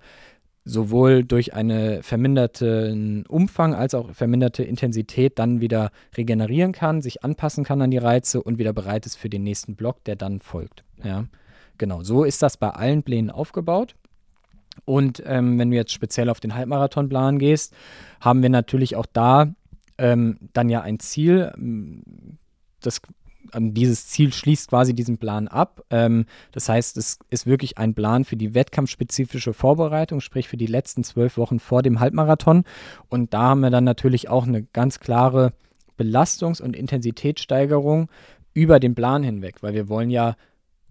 sowohl 0.65 1.23
durch 1.23 1.53
einen 1.53 2.03
verminderten 2.03 3.25
Umfang 3.25 3.73
als 3.73 3.95
auch 3.95 4.11
verminderte 4.13 4.63
Intensität 4.63 5.39
dann 5.39 5.61
wieder 5.61 5.91
regenerieren 6.15 6.73
kann, 6.73 7.01
sich 7.01 7.23
anpassen 7.23 7.63
kann 7.63 7.81
an 7.81 7.91
die 7.91 7.97
Reize 7.97 8.43
und 8.43 8.59
wieder 8.59 8.73
bereit 8.73 9.05
ist 9.05 9.15
für 9.15 9.29
den 9.29 9.43
nächsten 9.43 9.75
Block, 9.75 10.03
der 10.03 10.15
dann 10.15 10.41
folgt. 10.41 10.83
Ja, 11.03 11.25
genau. 11.79 12.03
So 12.03 12.23
ist 12.23 12.43
das 12.43 12.57
bei 12.57 12.69
allen 12.69 13.01
Plänen 13.01 13.31
aufgebaut. 13.31 13.95
Und 14.85 15.23
ähm, 15.25 15.57
wenn 15.57 15.71
du 15.71 15.75
jetzt 15.75 15.91
speziell 15.91 16.29
auf 16.29 16.39
den 16.39 16.55
Halbmarathonplan 16.55 17.39
gehst, 17.39 17.73
haben 18.21 18.43
wir 18.43 18.49
natürlich 18.49 18.95
auch 18.95 19.07
da 19.11 19.53
ähm, 19.97 20.37
dann 20.53 20.69
ja 20.69 20.81
ein 20.81 20.99
Ziel. 20.99 21.51
Das 22.79 23.01
dieses 23.55 24.07
Ziel 24.07 24.31
schließt 24.31 24.69
quasi 24.69 24.93
diesen 24.93 25.17
Plan 25.17 25.47
ab. 25.47 25.83
Ähm, 25.89 26.25
das 26.51 26.69
heißt, 26.69 26.97
es 26.97 27.19
ist 27.29 27.47
wirklich 27.47 27.77
ein 27.77 27.93
Plan 27.93 28.23
für 28.23 28.35
die 28.35 28.53
wettkampfspezifische 28.53 29.53
Vorbereitung, 29.53 30.21
sprich 30.21 30.47
für 30.47 30.57
die 30.57 30.67
letzten 30.67 31.03
zwölf 31.03 31.37
Wochen 31.37 31.59
vor 31.59 31.81
dem 31.81 31.99
Halbmarathon. 31.99 32.63
Und 33.07 33.33
da 33.33 33.41
haben 33.41 33.61
wir 33.61 33.69
dann 33.69 33.83
natürlich 33.83 34.29
auch 34.29 34.45
eine 34.45 34.63
ganz 34.63 34.99
klare 34.99 35.53
Belastungs- 35.97 36.61
und 36.61 36.75
Intensitätssteigerung 36.75 38.09
über 38.53 38.79
den 38.79 38.95
Plan 38.95 39.23
hinweg, 39.23 39.61
weil 39.61 39.73
wir 39.73 39.89
wollen 39.89 40.09
ja 40.09 40.35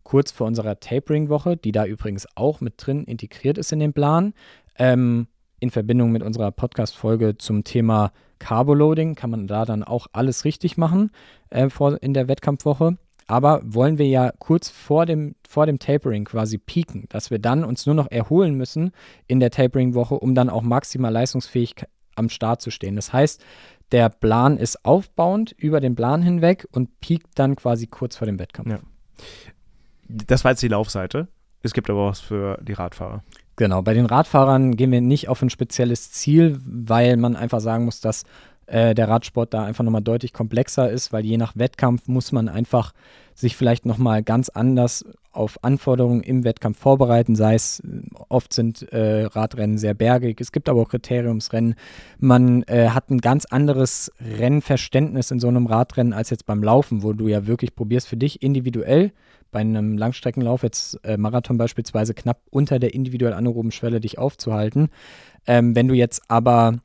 kurz 0.08 0.32
vor 0.32 0.46
unserer 0.46 0.80
Tapering-Woche, 0.80 1.58
die 1.58 1.70
da 1.70 1.84
übrigens 1.84 2.26
auch 2.34 2.62
mit 2.62 2.74
drin 2.78 3.04
integriert 3.04 3.58
ist 3.58 3.72
in 3.72 3.78
den 3.78 3.92
Plan, 3.92 4.32
ähm, 4.78 5.26
in 5.60 5.68
Verbindung 5.68 6.12
mit 6.12 6.22
unserer 6.22 6.50
Podcast-Folge 6.50 7.36
zum 7.36 7.62
Thema 7.62 8.12
Carboloading 8.38 9.16
kann 9.16 9.28
man 9.28 9.46
da 9.46 9.66
dann 9.66 9.84
auch 9.84 10.06
alles 10.12 10.46
richtig 10.46 10.78
machen 10.78 11.10
äh, 11.50 11.68
vor, 11.68 12.02
in 12.02 12.14
der 12.14 12.26
Wettkampfwoche. 12.26 12.96
Aber 13.26 13.60
wollen 13.62 13.98
wir 13.98 14.06
ja 14.06 14.32
kurz 14.38 14.70
vor 14.70 15.04
dem, 15.04 15.34
vor 15.46 15.66
dem 15.66 15.78
Tapering 15.78 16.24
quasi 16.24 16.56
peaken, 16.56 17.04
dass 17.10 17.30
wir 17.30 17.38
dann 17.38 17.62
uns 17.62 17.84
nur 17.84 17.94
noch 17.94 18.10
erholen 18.10 18.54
müssen 18.54 18.92
in 19.26 19.40
der 19.40 19.50
Tapering-Woche, 19.50 20.14
um 20.14 20.34
dann 20.34 20.48
auch 20.48 20.62
maximal 20.62 21.12
leistungsfähig 21.12 21.74
am 22.14 22.30
Start 22.30 22.62
zu 22.62 22.70
stehen. 22.70 22.96
Das 22.96 23.12
heißt, 23.12 23.44
der 23.92 24.08
Plan 24.08 24.56
ist 24.56 24.86
aufbauend 24.86 25.52
über 25.52 25.80
den 25.80 25.94
Plan 25.94 26.22
hinweg 26.22 26.66
und 26.72 26.98
peakt 27.00 27.38
dann 27.38 27.56
quasi 27.56 27.86
kurz 27.88 28.16
vor 28.16 28.24
dem 28.24 28.38
Wettkampf. 28.38 28.70
Ja. 28.70 28.78
Das 30.08 30.44
war 30.44 30.52
jetzt 30.52 30.62
die 30.62 30.68
Laufseite. 30.68 31.28
Es 31.62 31.72
gibt 31.72 31.90
aber 31.90 32.06
was 32.06 32.20
für 32.20 32.58
die 32.62 32.72
Radfahrer. 32.72 33.22
Genau, 33.56 33.82
bei 33.82 33.94
den 33.94 34.06
Radfahrern 34.06 34.76
gehen 34.76 34.92
wir 34.92 35.00
nicht 35.00 35.28
auf 35.28 35.42
ein 35.42 35.50
spezielles 35.50 36.12
Ziel, 36.12 36.60
weil 36.64 37.16
man 37.16 37.34
einfach 37.34 37.60
sagen 37.60 37.84
muss, 37.84 38.00
dass 38.00 38.24
äh, 38.66 38.94
der 38.94 39.08
Radsport 39.08 39.52
da 39.52 39.64
einfach 39.64 39.82
nochmal 39.82 40.02
deutlich 40.02 40.32
komplexer 40.32 40.90
ist, 40.90 41.12
weil 41.12 41.24
je 41.24 41.38
nach 41.38 41.56
Wettkampf 41.56 42.06
muss 42.06 42.32
man 42.32 42.48
einfach 42.48 42.92
sich 43.34 43.56
vielleicht 43.56 43.86
nochmal 43.86 44.22
ganz 44.22 44.48
anders 44.48 45.04
auf 45.32 45.62
Anforderungen 45.62 46.22
im 46.22 46.44
Wettkampf 46.44 46.78
vorbereiten, 46.78 47.34
sei 47.34 47.54
es, 47.54 47.82
oft 48.28 48.52
sind 48.52 48.82
äh, 48.92 49.24
Radrennen 49.24 49.78
sehr 49.78 49.94
bergig, 49.94 50.40
es 50.40 50.52
gibt 50.52 50.68
aber 50.68 50.82
auch 50.82 50.88
Kriteriumsrennen. 50.88 51.74
Man 52.18 52.62
äh, 52.64 52.90
hat 52.90 53.10
ein 53.10 53.20
ganz 53.20 53.44
anderes 53.44 54.12
Rennverständnis 54.20 55.30
in 55.30 55.40
so 55.40 55.48
einem 55.48 55.66
Radrennen 55.66 56.12
als 56.12 56.30
jetzt 56.30 56.46
beim 56.46 56.62
Laufen, 56.62 57.02
wo 57.02 57.12
du 57.12 57.28
ja 57.28 57.46
wirklich 57.46 57.74
probierst 57.74 58.08
für 58.08 58.16
dich 58.16 58.42
individuell 58.42 59.12
bei 59.50 59.60
einem 59.60 59.96
Langstreckenlauf, 59.96 60.62
jetzt 60.62 60.98
äh, 61.04 61.16
Marathon 61.16 61.58
beispielsweise, 61.58 62.14
knapp 62.14 62.40
unter 62.50 62.78
der 62.78 62.94
individuell 62.94 63.32
anaeroben 63.32 63.70
Schwelle 63.70 64.00
dich 64.00 64.18
aufzuhalten. 64.18 64.88
Ähm, 65.46 65.74
wenn 65.74 65.88
du 65.88 65.94
jetzt 65.94 66.22
aber 66.28 66.80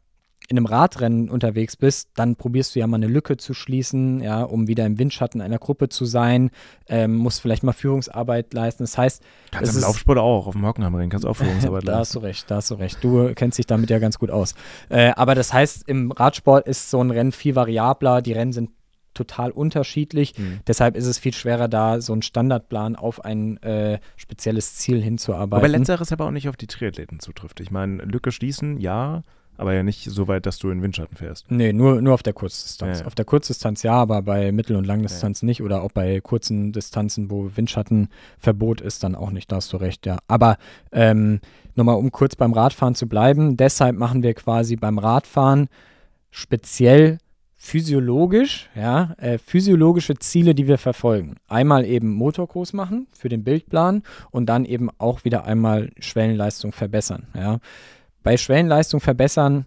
in 0.50 0.58
einem 0.58 0.66
Radrennen 0.66 1.30
unterwegs 1.30 1.76
bist, 1.76 2.10
dann 2.16 2.36
probierst 2.36 2.76
du 2.76 2.80
ja 2.80 2.88
mal 2.88 2.98
eine 2.98 3.08
Lücke 3.08 3.38
zu 3.38 3.54
schließen, 3.54 4.22
ja, 4.22 4.44
um 4.44 4.68
wieder 4.68 4.86
im 4.86 5.00
Windschatten 5.00 5.42
einer 5.42 5.58
Gruppe 5.58 5.90
zu 5.90 6.06
sein, 6.06 6.52
ähm, 6.88 7.16
musst 7.16 7.42
vielleicht 7.42 7.64
mal 7.64 7.72
Führungsarbeit 7.72 8.54
leisten. 8.54 8.84
Das 8.84 8.98
heißt, 8.98 9.24
kannst 9.52 9.74
du 9.74 9.78
im 9.78 9.84
Laufsport 9.84 10.18
auch, 10.18 10.48
auf 10.48 10.54
dem 10.54 10.66
Hockenheimring 10.66 11.10
kannst 11.10 11.24
du 11.24 11.30
auch 11.30 11.36
Führungsarbeit 11.38 11.84
leisten. 11.84 11.92
da 11.92 12.00
hast 12.00 12.16
du 12.16 12.20
recht, 12.20 12.52
da 12.52 12.56
hast 12.58 12.72
du 12.72 12.76
recht. 12.76 13.02
Du 13.02 13.34
kennst 13.34 13.58
dich 13.58 13.68
damit 13.68 13.90
ja 13.90 14.00
ganz 14.00 14.20
gut 14.20 14.32
aus. 14.32 14.54
Äh, 14.90 15.12
aber 15.16 15.34
das 15.36 15.54
heißt, 15.54 15.88
im 15.88 16.12
Radsport 16.12 16.68
ist 16.68 16.90
so 16.90 17.02
ein 17.02 17.12
Rennen 17.12 17.32
viel 17.32 17.56
variabler, 17.56 18.22
die 18.22 18.34
Rennen 18.34 18.54
sind 18.54 18.70
total 19.14 19.52
unterschiedlich. 19.52 20.38
Mhm. 20.38 20.60
Deshalb 20.68 20.96
ist 20.96 21.06
es 21.06 21.18
viel 21.18 21.34
schwerer, 21.34 21.68
da 21.68 22.02
so 22.02 22.14
einen 22.14 22.22
Standardplan 22.22 22.96
auf 22.96 23.24
ein 23.24 23.62
äh, 23.64 24.00
spezielles 24.16 24.76
Ziel 24.76 25.02
hinzuarbeiten. 25.02 25.66
Aber 25.66 25.68
letzteres 25.68 26.12
aber 26.12 26.26
auch 26.26 26.32
nicht 26.32 26.50
auf 26.50 26.58
die 26.58 26.68
Triathleten 26.68 27.20
zutrifft. 27.20 27.60
Ich 27.60 27.72
meine, 27.72 28.04
Lücke 28.04 28.32
schließen, 28.32 28.80
ja, 28.80 29.24
aber 29.58 29.74
ja 29.74 29.84
nicht 29.84 30.04
so 30.10 30.28
weit, 30.28 30.46
dass 30.46 30.58
du 30.58 30.72
in 30.72 30.82
Windschatten 30.82 31.16
fährst. 31.16 31.52
Nee, 31.52 31.74
nur, 31.74 32.02
nur 32.02 32.14
auf 32.14 32.24
der 32.24 32.34
Kurzdistanz. 32.34 32.98
Ja, 32.98 33.04
ja. 33.04 33.08
Auf 33.08 33.16
der 33.16 33.26
Kurzdistanz 33.26 33.84
ja, 33.84 33.94
aber 33.94 34.22
bei 34.24 34.52
Mittel- 34.52 34.76
und 34.76 34.86
Langdistanz 34.86 35.42
ja, 35.42 35.46
nicht 35.46 35.62
oder 35.62 35.84
auch 35.84 35.92
bei 35.92 36.22
kurzen 36.22 36.72
Distanzen, 36.72 37.30
wo 37.30 37.52
Windschattenverbot 37.56 38.82
ist, 38.82 39.04
dann 39.04 39.16
auch 39.16 39.30
nicht. 39.30 39.52
Da 39.52 39.58
hast 39.58 39.72
du 39.72 39.78
recht, 39.78 40.06
ja. 40.06 40.18
Aber 40.28 40.58
ähm, 40.92 41.40
nochmal, 41.76 41.98
um 41.98 42.12
kurz 42.12 42.36
beim 42.36 42.54
Radfahren 42.54 42.96
zu 42.96 43.08
bleiben, 43.08 43.56
deshalb 43.56 43.96
machen 43.96 44.24
wir 44.24 44.34
quasi 44.34 44.76
beim 44.76 44.98
Radfahren 44.98 45.68
speziell 46.32 47.20
physiologisch, 47.64 48.70
ja, 48.76 49.14
äh, 49.20 49.38
physiologische 49.38 50.16
Ziele, 50.16 50.54
die 50.54 50.68
wir 50.68 50.78
verfolgen. 50.78 51.38
Einmal 51.48 51.86
eben 51.86 52.12
Motorkurs 52.12 52.74
machen 52.74 53.08
für 53.14 53.30
den 53.30 53.46
Bildplan 53.46 54.04
und 54.32 54.48
dann 54.48 54.66
eben 54.66 54.90
auch 54.98 55.24
wieder 55.24 55.46
einmal 55.46 55.90
Schwellenleistung 55.98 56.74
verbessern, 56.74 57.28
ja. 57.34 57.60
Bei 58.22 58.36
Schwellenleistung 58.36 59.00
verbessern, 59.00 59.66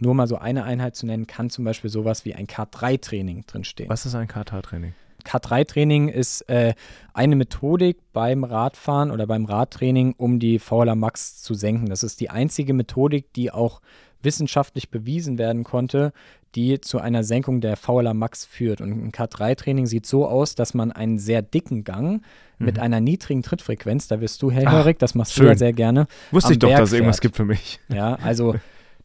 nur 0.00 0.14
mal 0.14 0.26
so 0.26 0.36
eine 0.36 0.64
Einheit 0.64 0.96
zu 0.96 1.06
nennen, 1.06 1.28
kann 1.28 1.48
zum 1.48 1.64
Beispiel 1.64 1.90
sowas 1.90 2.24
wie 2.24 2.34
ein 2.34 2.48
K3-Training 2.48 3.44
drinstehen. 3.46 3.88
Was 3.88 4.04
ist 4.04 4.16
ein 4.16 4.26
K3-Training? 4.26 4.94
K3-Training 5.24 6.08
ist 6.08 6.42
äh, 6.48 6.74
eine 7.14 7.36
Methodik 7.36 7.98
beim 8.12 8.42
Radfahren 8.42 9.12
oder 9.12 9.28
beim 9.28 9.44
Radtraining, 9.44 10.14
um 10.16 10.40
die 10.40 10.58
VLA 10.58 10.96
Max 10.96 11.40
zu 11.42 11.54
senken. 11.54 11.88
Das 11.88 12.02
ist 12.02 12.20
die 12.20 12.30
einzige 12.30 12.74
Methodik, 12.74 13.32
die 13.32 13.52
auch 13.52 13.80
wissenschaftlich 14.28 14.90
bewiesen 14.90 15.38
werden 15.38 15.64
konnte, 15.64 16.12
die 16.54 16.82
zu 16.82 16.98
einer 16.98 17.24
Senkung 17.24 17.62
der 17.62 17.76
VLA 17.76 18.12
Max 18.12 18.44
führt. 18.44 18.82
Und 18.82 18.90
ein 18.90 19.10
K3-Training 19.10 19.86
sieht 19.86 20.04
so 20.04 20.26
aus, 20.28 20.54
dass 20.54 20.74
man 20.74 20.92
einen 20.92 21.18
sehr 21.18 21.40
dicken 21.40 21.82
Gang 21.82 22.22
mhm. 22.58 22.66
mit 22.66 22.78
einer 22.78 23.00
niedrigen 23.00 23.42
Trittfrequenz, 23.42 24.06
da 24.06 24.20
wirst 24.20 24.42
du 24.42 24.50
hellhörig, 24.50 24.98
das 24.98 25.14
machst 25.14 25.32
schön. 25.32 25.46
du 25.46 25.52
ja 25.52 25.56
sehr 25.56 25.72
gerne. 25.72 26.06
Wusste 26.30 26.52
ich 26.52 26.58
doch, 26.58 26.68
Berg 26.68 26.80
dass 26.80 26.90
es 26.90 26.92
irgendwas 26.92 27.20
gibt 27.22 27.36
für 27.36 27.46
mich. 27.46 27.80
Ja, 27.88 28.18
also 28.22 28.54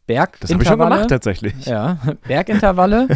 Bergintervalle. 0.06 0.34
Das 0.42 0.52
habe 0.52 0.64
ich 0.64 0.68
schon 0.68 0.80
gemacht 0.80 1.10
tatsächlich. 1.10 1.66
Ja, 1.66 1.98
Bergintervalle, 2.28 3.08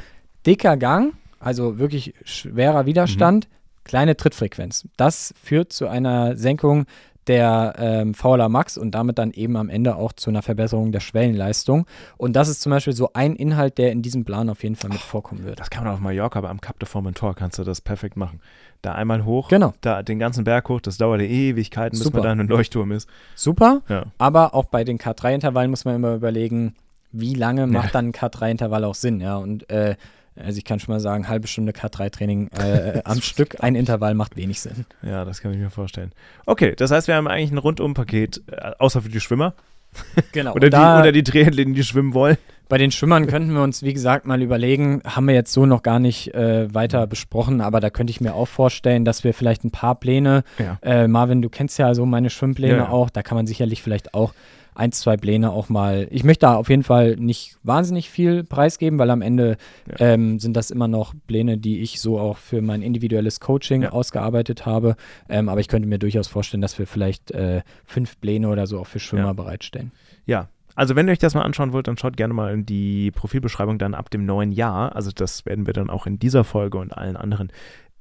dicker 0.46 0.78
Gang, 0.78 1.14
also 1.38 1.80
wirklich 1.80 2.14
schwerer 2.24 2.86
Widerstand, 2.86 3.50
mhm. 3.50 3.84
kleine 3.84 4.16
Trittfrequenz. 4.16 4.88
Das 4.96 5.34
führt 5.44 5.74
zu 5.74 5.88
einer 5.88 6.38
Senkung 6.38 6.86
der 7.28 7.74
ähm, 7.78 8.14
Fauler 8.14 8.50
Max 8.50 8.78
und 8.78 8.92
damit 8.92 9.18
dann 9.18 9.32
eben 9.32 9.58
am 9.58 9.70
Ende 9.70 9.96
auch 9.96 10.14
zu 10.14 10.30
einer 10.30 10.42
Verbesserung 10.42 10.92
der 10.92 11.00
Schwellenleistung. 11.00 11.86
Und 12.18 12.36
das 12.36 12.48
ist 12.48 12.62
zum 12.62 12.72
Beispiel 12.72 12.94
so 12.94 13.12
ein 13.14 13.36
Inhalt, 13.36 13.78
der 13.78 13.92
in 13.92 14.02
diesem 14.02 14.26
Plan 14.26 14.50
auf 14.50 14.64
jeden 14.64 14.76
Fall 14.76 14.90
mit 14.90 15.00
vorkommen 15.00 15.44
wird. 15.44 15.60
Das 15.60 15.70
kann 15.70 15.84
man 15.84 15.94
auf 15.94 16.00
Mallorca, 16.00 16.40
aber 16.40 16.50
am 16.50 16.62
Cap 16.62 16.80
de 16.80 16.88
Formentor 16.88 17.36
kannst 17.36 17.60
du 17.60 17.64
das 17.64 17.82
perfekt 17.82 18.18
machen. 18.18 18.40
Da 18.82 18.94
einmal 18.94 19.26
hoch, 19.26 19.50
genau. 19.50 19.74
da 19.82 20.04
den 20.04 20.20
ganzen 20.20 20.44
Berg 20.44 20.70
hoch, 20.70 20.80
das 20.80 20.98
dauert 20.98 21.22
Ewigkeiten, 21.22 21.98
Super. 21.98 22.10
bis 22.10 22.24
man 22.24 22.38
da 22.38 22.44
ein 22.44 22.48
Leuchtturm 22.48 22.92
ist. 22.92 23.10
Super, 23.36 23.82
ja. 23.90 24.06
aber 24.18 24.54
auch 24.54 24.66
bei 24.66 24.84
den 24.84 25.00
K3-Intervallen 25.00 25.70
muss 25.70 25.84
man 25.84 25.96
immer 25.96 26.14
überlegen, 26.14 26.76
wie 27.12 27.34
lange 27.34 27.66
macht 27.66 27.86
ja. 27.86 27.92
dann 27.94 28.08
ein 28.08 28.12
K3-Intervall 28.12 28.84
auch 28.84 28.96
Sinn, 28.96 29.20
ja, 29.20 29.38
und 29.38 29.70
äh, 29.72 29.96
also 30.44 30.58
ich 30.58 30.66
kann 30.66 30.80
schon 30.80 30.94
mal 30.94 31.00
sagen, 31.00 31.28
halbe 31.28 31.48
Stunde 31.48 31.72
K3-Training 31.72 32.50
äh, 32.58 33.02
am 33.04 33.22
Stück, 33.22 33.58
ein 33.60 33.76
Intervall 33.76 34.14
macht 34.14 34.36
wenig 34.36 34.62
Sinn. 34.62 34.86
Ja, 35.02 35.26
das 35.26 35.42
kann 35.42 35.52
ich 35.54 35.60
mir 35.60 35.70
vorstellen. 35.70 36.12
Okay, 36.46 36.74
das 36.76 36.92
heißt, 36.92 37.08
wir 37.08 37.16
haben 37.16 37.28
eigentlich 37.28 37.52
ein 37.52 37.58
Rundum-Paket, 37.58 38.44
äh, 38.52 38.72
außer 38.80 39.02
für 39.02 39.10
die 39.10 39.20
Schwimmer. 39.20 39.54
Genau. 40.32 40.54
oder, 40.54 40.70
die, 40.70 40.76
oder 40.76 41.12
die 41.12 41.24
Triathleten, 41.24 41.74
die 41.74 41.84
schwimmen 41.84 42.14
wollen. 42.14 42.38
Bei 42.70 42.78
den 42.78 42.92
Schwimmern 42.92 43.28
könnten 43.28 43.54
wir 43.54 43.64
uns, 43.64 43.82
wie 43.82 43.94
gesagt, 43.94 44.28
mal 44.28 44.42
überlegen, 44.42 45.02
haben 45.06 45.26
wir 45.28 45.34
jetzt 45.34 45.54
so 45.54 45.66
noch 45.66 45.82
gar 45.82 46.00
nicht 46.00 46.36
äh, 46.36 46.72
weiter 46.74 47.08
besprochen, 47.08 47.62
aber 47.62 47.80
da 47.80 47.90
könnte 47.90 48.12
ich 48.12 48.20
mir 48.20 48.34
auch 48.36 48.48
vorstellen, 48.48 49.06
dass 49.06 49.24
wir 49.24 49.34
vielleicht 49.34 49.64
ein 49.64 49.72
paar 49.72 49.96
Pläne, 49.96 50.44
ja. 50.60 50.78
äh, 50.82 51.08
Marvin, 51.08 51.42
du 51.42 51.50
kennst 51.50 51.80
ja 51.80 51.96
so 51.96 52.06
meine 52.06 52.30
Schwimmpläne 52.30 52.74
ja, 52.74 52.84
ja. 52.84 52.90
auch, 52.90 53.10
da 53.10 53.24
kann 53.24 53.38
man 53.38 53.48
sicherlich 53.48 53.82
vielleicht 53.82 54.14
auch 54.14 54.34
ein, 54.78 54.92
zwei 54.92 55.18
Pläne 55.18 55.52
auch 55.52 55.70
mal. 55.70 56.08
Ich 56.12 56.24
möchte 56.24 56.46
da 56.46 56.56
auf 56.56 56.70
jeden 56.70 56.84
Fall 56.84 57.16
nicht 57.16 57.58
wahnsinnig 57.64 58.10
viel 58.10 58.44
preisgeben, 58.44 59.00
weil 59.00 59.10
am 59.10 59.22
Ende 59.22 59.58
ja. 59.88 60.14
ähm, 60.14 60.40
sind 60.40 60.56
das 60.56 60.70
immer 60.70 60.88
noch 60.88 61.14
Pläne, 61.26 61.58
die 61.58 61.82
ich 61.82 62.00
so 62.00 62.20
auch 62.20 62.38
für 62.38 62.62
mein 62.62 62.84
individuelles 62.84 63.40
Coaching 63.40 63.84
ja. 63.84 63.90
ausgearbeitet 63.90 64.66
habe. 64.66 64.96
Ähm, 65.30 65.50
aber 65.50 65.60
ich 65.62 65.68
könnte 65.68 65.88
mir 65.88 65.98
durchaus 65.98 66.28
vorstellen, 66.28 66.62
dass 66.62 66.78
wir 66.78 66.86
vielleicht 66.86 67.32
äh, 67.32 67.62
fünf 67.86 68.20
Pläne 68.22 68.50
oder 68.50 68.68
so 68.68 68.80
auch 68.80 68.88
für 68.88 69.00
Schwimmer 69.00 69.26
ja. 69.26 69.34
bereitstellen. 69.34 69.92
Ja, 70.26 70.50
also 70.76 70.96
wenn 70.96 71.08
ihr 71.08 71.12
euch 71.12 71.18
das 71.18 71.34
mal 71.34 71.42
anschauen 71.42 71.74
wollt, 71.74 71.88
dann 71.88 71.98
schaut 71.98 72.16
gerne 72.16 72.36
mal 72.36 72.54
in 72.54 72.68
die 72.68 73.10
Profilbeschreibung 73.10 73.80
dann 73.80 73.96
ab 73.96 74.12
dem 74.12 74.28
neuen 74.28 74.52
Jahr. 74.52 74.96
Also 74.96 75.10
das 75.12 75.44
werden 75.48 75.66
wir 75.66 75.74
dann 75.74 75.90
auch 75.90 76.06
in 76.06 76.20
dieser 76.20 76.44
Folge 76.44 76.78
und 76.78 76.96
allen 76.96 77.18
anderen 77.18 77.52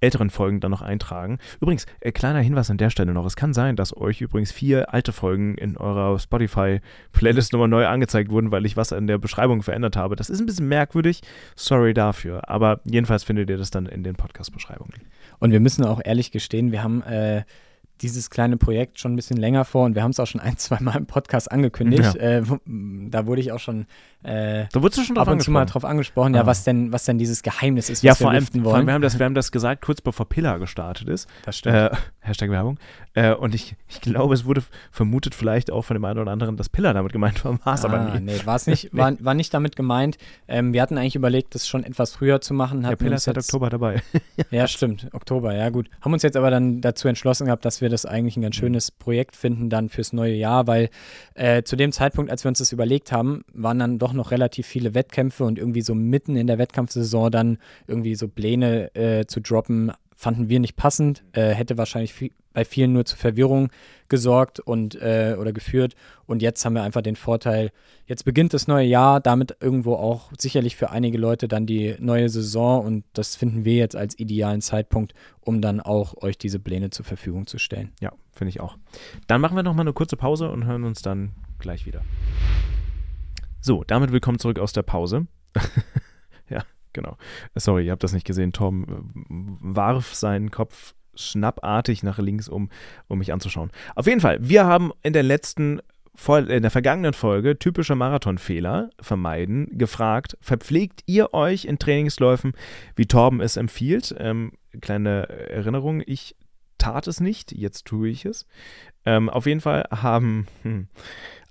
älteren 0.07 0.31
Folgen 0.31 0.61
dann 0.61 0.71
noch 0.71 0.83
eintragen. 0.83 1.39
Übrigens, 1.61 1.85
äh, 1.99 2.13
kleiner 2.13 2.39
Hinweis 2.39 2.71
an 2.71 2.79
der 2.79 2.91
Stelle 2.91 3.13
noch. 3.13 3.27
Es 3.27 3.35
kann 3.35 3.53
sein, 3.53 3.75
dass 3.75 3.97
euch 3.97 4.21
übrigens 4.21 4.53
vier 4.53 4.95
alte 4.95 5.13
Folgen 5.13 5.57
in 5.57 5.77
eurer 5.77 6.17
Spotify-Playlist 6.17 7.53
nochmal 7.53 7.67
neu 7.67 7.89
angezeigt 7.89 8.31
wurden, 8.31 8.53
weil 8.53 8.65
ich 8.67 8.77
was 8.77 8.93
in 8.93 9.09
der 9.09 9.19
Beschreibung 9.19 9.63
verändert 9.63 9.97
habe. 9.97 10.15
Das 10.15 10.31
ist 10.31 10.39
ein 10.39 10.47
bisschen 10.47 10.69
merkwürdig. 10.69 11.23
Sorry 11.57 11.93
dafür. 11.93 12.49
Aber 12.49 12.81
jedenfalls 12.85 13.25
findet 13.25 13.51
ihr 13.51 13.59
das 13.59 13.71
dann 13.71 13.87
in 13.87 14.05
den 14.05 14.15
Podcast-Beschreibungen. 14.15 14.95
Und 15.41 15.51
wir 15.51 15.61
müssen 15.61 15.85
auch 15.85 16.01
ehrlich 16.05 16.31
gestehen, 16.31 16.71
wir 16.71 16.85
haben 16.85 17.03
äh, 17.03 17.43
dieses 18.03 18.31
kleine 18.31 18.57
Projekt 18.57 18.99
schon 19.01 19.13
ein 19.13 19.17
bisschen 19.17 19.37
länger 19.37 19.65
vor 19.65 19.85
und 19.85 19.95
wir 19.95 20.03
haben 20.03 20.11
es 20.11 20.21
auch 20.21 20.27
schon 20.27 20.41
ein, 20.41 20.57
zwei 20.59 20.79
Mal 20.81 20.97
im 20.97 21.07
Podcast 21.07 21.51
angekündigt. 21.51 22.15
Ja. 22.15 22.39
Äh, 22.39 22.43
da 22.67 23.27
wurde 23.27 23.41
ich 23.41 23.53
auch 23.53 23.59
schon, 23.59 23.87
äh, 24.23 24.67
da 24.73 24.83
wurdest 24.83 24.99
du 24.99 25.03
schon 25.05 25.15
drauf 25.15 25.29
ab 25.29 25.33
und 25.35 25.41
zu 25.41 25.51
mal 25.51 25.67
drauf 25.67 25.85
angesprochen, 25.85 26.35
ah. 26.35 26.39
ja, 26.39 26.47
was 26.47 26.65
denn, 26.65 26.93
was 26.93 27.05
denn 27.05 27.19
dieses 27.19 27.43
Geheimnis 27.43 27.89
ist, 27.91 28.03
ja, 28.03 28.13
was 28.13 28.21
wir 28.21 28.29
allem, 28.29 28.47
wollen. 28.55 28.65
Vor 28.65 28.75
allem, 28.75 28.87
wir 28.87 28.95
haben 28.95 29.03
das, 29.03 29.19
wir 29.19 29.27
haben 29.27 29.35
das 29.35 29.53
gesagt, 29.53 29.83
kurz 29.83 30.01
bevor 30.01 30.29
Pillar 30.29 30.59
gestartet 30.59 31.09
ist. 31.09 31.29
Das 31.45 31.59
stimmt. 31.59 31.77
Äh, 31.77 31.91
Hashtag 32.21 32.51
Werbung. 32.51 32.79
Äh, 33.15 33.35
und 33.35 33.55
ich, 33.55 33.77
ich 33.89 34.01
glaube, 34.01 34.35
es 34.35 34.45
wurde 34.45 34.63
vermutet 34.91 35.35
vielleicht 35.35 35.71
auch 35.71 35.83
von 35.83 35.95
dem 35.95 36.05
einen 36.05 36.19
oder 36.19 36.33
anderen, 36.33 36.57
dass 36.57 36.69
Pillar 36.69 36.93
damit 36.93 37.13
gemeint 37.13 37.45
war, 37.45 37.59
war 37.65 37.75
es 37.75 37.85
ah, 37.85 37.89
aber 37.89 38.19
nie. 38.19 38.21
Nee, 38.21 38.41
war 38.45 38.57
es 38.57 38.67
nicht, 38.67 38.91
war, 38.93 39.13
war 39.21 39.35
nicht 39.35 39.55
damit 39.55 39.77
gemeint. 39.77 40.19
Ähm, 40.49 40.73
wir 40.73 40.83
hatten 40.83 40.99
eigentlich 40.99 41.15
überlegt, 41.15 41.55
das 41.55 41.69
schon 41.69 41.85
etwas 41.85 42.13
früher 42.13 42.41
zu 42.41 42.53
machen. 42.53 42.83
Ja, 42.83 42.97
Pillar 42.97 43.17
ist 43.17 43.25
seit 43.25 43.39
Oktober 43.39 43.71
dabei. 43.71 44.03
ja, 44.51 44.67
stimmt, 44.67 45.09
Oktober, 45.13 45.55
ja 45.55 45.71
gut. 45.71 45.89
Haben 46.01 46.13
uns 46.13 46.23
jetzt 46.23 46.37
aber 46.37 46.51
dann 46.51 46.81
dazu 46.81 47.07
entschlossen 47.07 47.47
gehabt, 47.47 47.65
dass 47.65 47.81
wir 47.81 47.86
das 47.89 48.05
eigentlich 48.05 48.37
ein 48.37 48.43
ganz 48.43 48.57
schön 48.57 48.67
schönes 48.67 48.91
Projekt 48.91 49.37
finden 49.37 49.71
dann 49.71 49.89
fürs 49.89 50.13
neue 50.13 50.35
Jahr, 50.35 50.67
weil 50.67 50.91
äh, 51.35 51.63
zu 51.63 51.77
dem 51.77 51.93
Zeitpunkt, 51.93 52.33
als 52.33 52.43
wir 52.45 52.49
uns 52.49 52.59
das 52.59 52.73
überlegt 52.73 53.13
haben, 53.13 53.45
waren 53.53 53.79
dann 53.79 53.99
doch 54.01 54.13
noch 54.13 54.33
relativ 54.33 54.67
viele 54.67 54.93
Wettkämpfe 54.93 55.45
und 55.45 55.57
irgendwie 55.57 55.83
so 55.83 55.95
mitten 55.95 56.35
in 56.35 56.49
der 56.49 56.59
Wettkampfsaison 56.59 57.31
dann 57.31 57.59
irgendwie 57.87 58.17
so 58.17 58.27
Pläne 58.27 58.93
äh, 58.97 59.27
zu 59.27 59.41
droppen, 59.41 59.93
fanden 60.17 60.49
wir 60.49 60.59
nicht 60.59 60.75
passend, 60.75 61.23
äh, 61.33 61.51
hätte 61.51 61.79
wahrscheinlich 61.79 62.13
viel, 62.13 62.33
bei 62.57 62.65
vielen 62.65 62.95
nur 62.95 63.05
zu 63.05 63.19
Verwirrung 63.19 63.69
gesorgt 64.09 64.61
und 64.61 64.95
äh, 64.95 65.37
oder 65.39 65.53
geführt. 65.53 65.95
Und 66.25 66.41
jetzt 66.41 66.65
haben 66.65 66.73
wir 66.73 66.85
einfach 66.85 67.03
den 67.03 67.15
Vorteil, 67.15 67.71
jetzt 68.07 68.25
beginnt 68.25 68.55
das 68.55 68.67
neue 68.67 68.87
Jahr, 68.87 69.21
damit 69.21 69.59
irgendwo 69.61 69.93
auch 69.93 70.33
sicherlich 70.39 70.75
für 70.75 70.89
einige 70.89 71.19
Leute 71.19 71.49
dann 71.49 71.67
die 71.67 71.97
neue 71.99 72.31
Saison 72.31 72.83
und 72.83 73.05
das 73.13 73.37
finden 73.37 73.67
wir 73.67 73.75
jetzt 73.75 73.95
als 73.95 74.19
idealen 74.19 74.63
Zeitpunkt, 74.63 75.13
um 75.43 75.61
dann 75.61 75.81
auch 75.81 76.17
euch 76.23 76.39
diese 76.39 76.59
Pläne 76.59 76.89
zur 76.89 77.05
Verfügung 77.05 77.47
zu 77.47 77.59
stellen. 77.59 77.93
Ja, 78.01 78.15
finde 78.33 78.49
ich 78.49 78.61
auch. 78.61 78.79
Dann 79.27 79.43
machen 79.43 79.55
wir 79.55 79.63
nochmal 79.63 79.85
eine 79.85 79.93
kurze 79.93 80.17
Pause 80.17 80.51
und 80.51 80.65
hören 80.65 80.85
uns 80.85 81.03
dann 81.03 81.33
gleich 81.59 81.85
wieder. 81.85 82.01
So, 83.61 83.85
damit 83.87 84.13
willkommen 84.13 84.39
zurück 84.39 84.59
aus 84.59 84.73
der 84.73 84.83
Pause. 84.83 85.27
ja, 86.49 86.63
genau. 86.95 87.19
Sorry, 87.55 87.85
ihr 87.85 87.93
habt 87.93 88.03
das 88.03 88.15
nicht 88.15 88.27
gesehen. 88.27 88.55
Tom 88.55 88.85
äh, 88.85 89.77
warf 89.77 90.15
seinen 90.15 90.51
Kopf 90.51 90.95
schnappartig 91.17 92.03
nach 92.03 92.19
links, 92.19 92.49
um, 92.49 92.71
um 93.09 93.19
mich 93.19 93.33
anzuschauen. 93.33 93.71
Auf 93.95 94.07
jeden 94.07 94.21
Fall, 94.21 94.39
wir 94.41 94.67
haben 94.67 94.93
in 95.03 95.13
der 95.13 95.23
letzten 95.23 95.81
in 96.29 96.63
der 96.63 96.71
vergangenen 96.71 97.13
Folge 97.13 97.59
typische 97.59 97.95
Marathonfehler 97.95 98.89
vermeiden 98.99 99.77
gefragt, 99.77 100.39
verpflegt 100.41 101.03
ihr 101.05 101.35
euch 101.35 101.67
in 101.67 101.79
Trainingsläufen, 101.79 102.55
wie 102.95 103.05
Torben 103.05 103.43
es 103.43 103.59
empfiehlt? 103.59 104.15
Ähm, 104.19 104.53
kleine 104.81 105.29
Erinnerung, 105.29 106.03
ich 106.07 106.35
tat 106.79 107.07
es 107.07 107.21
nicht, 107.21 107.53
jetzt 107.53 107.85
tue 107.85 108.09
ich 108.09 108.25
es. 108.25 108.47
Ähm, 109.07 109.31
auf 109.31 109.47
jeden 109.47 109.61
Fall 109.61 109.85
haben 109.91 110.47
hm, 110.63 110.89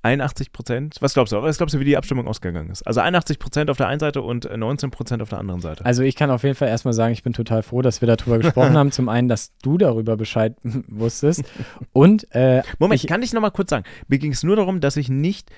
81 0.06 0.52
Prozent. 0.52 0.98
Was 1.00 1.16
glaubst 1.16 1.34
du? 1.34 1.42
Was 1.42 1.58
glaubst 1.58 1.74
du, 1.74 1.80
wie 1.80 1.84
die 1.84 1.98
Abstimmung 1.98 2.28
ausgegangen 2.28 2.70
ist? 2.70 2.86
Also 2.86 3.02
81 3.02 3.40
Prozent 3.40 3.72
auf 3.72 3.78
der 3.78 3.88
einen 3.88 4.00
Seite 4.00 4.22
und 4.22 4.48
19 4.56 4.92
Prozent 4.92 5.24
auf 5.24 5.30
der 5.30 5.40
anderen 5.40 5.62
Seite. 5.62 5.84
Also 5.84 6.04
ich 6.04 6.16
kann 6.16 6.30
auf 6.30 6.44
jeden 6.44 6.54
Fall 6.54 6.68
erstmal 6.68 6.94
sagen, 6.94 7.12
ich 7.12 7.24
bin 7.24 7.34
total 7.34 7.64
froh, 7.64 7.82
dass 7.82 8.02
wir 8.02 8.16
darüber 8.16 8.38
gesprochen 8.38 8.74
haben. 8.78 8.92
Zum 8.92 9.10
einen, 9.10 9.28
dass 9.28 9.58
du 9.64 9.80
darüber 9.80 10.16
Bescheid 10.16 10.56
wusstest 10.88 11.44
und 11.92 12.28
äh, 12.36 12.62
Moment, 12.78 13.04
ich, 13.04 13.10
kann 13.10 13.24
ich 13.24 13.34
nochmal 13.34 13.50
kurz 13.50 13.72
sagen. 13.72 13.84
Mir 14.08 14.20
ging 14.20 14.32
es 14.32 14.44
nur 14.44 14.56
darum, 14.56 14.80
dass 14.80 14.96
ich 14.96 15.10
nicht, 15.10 15.50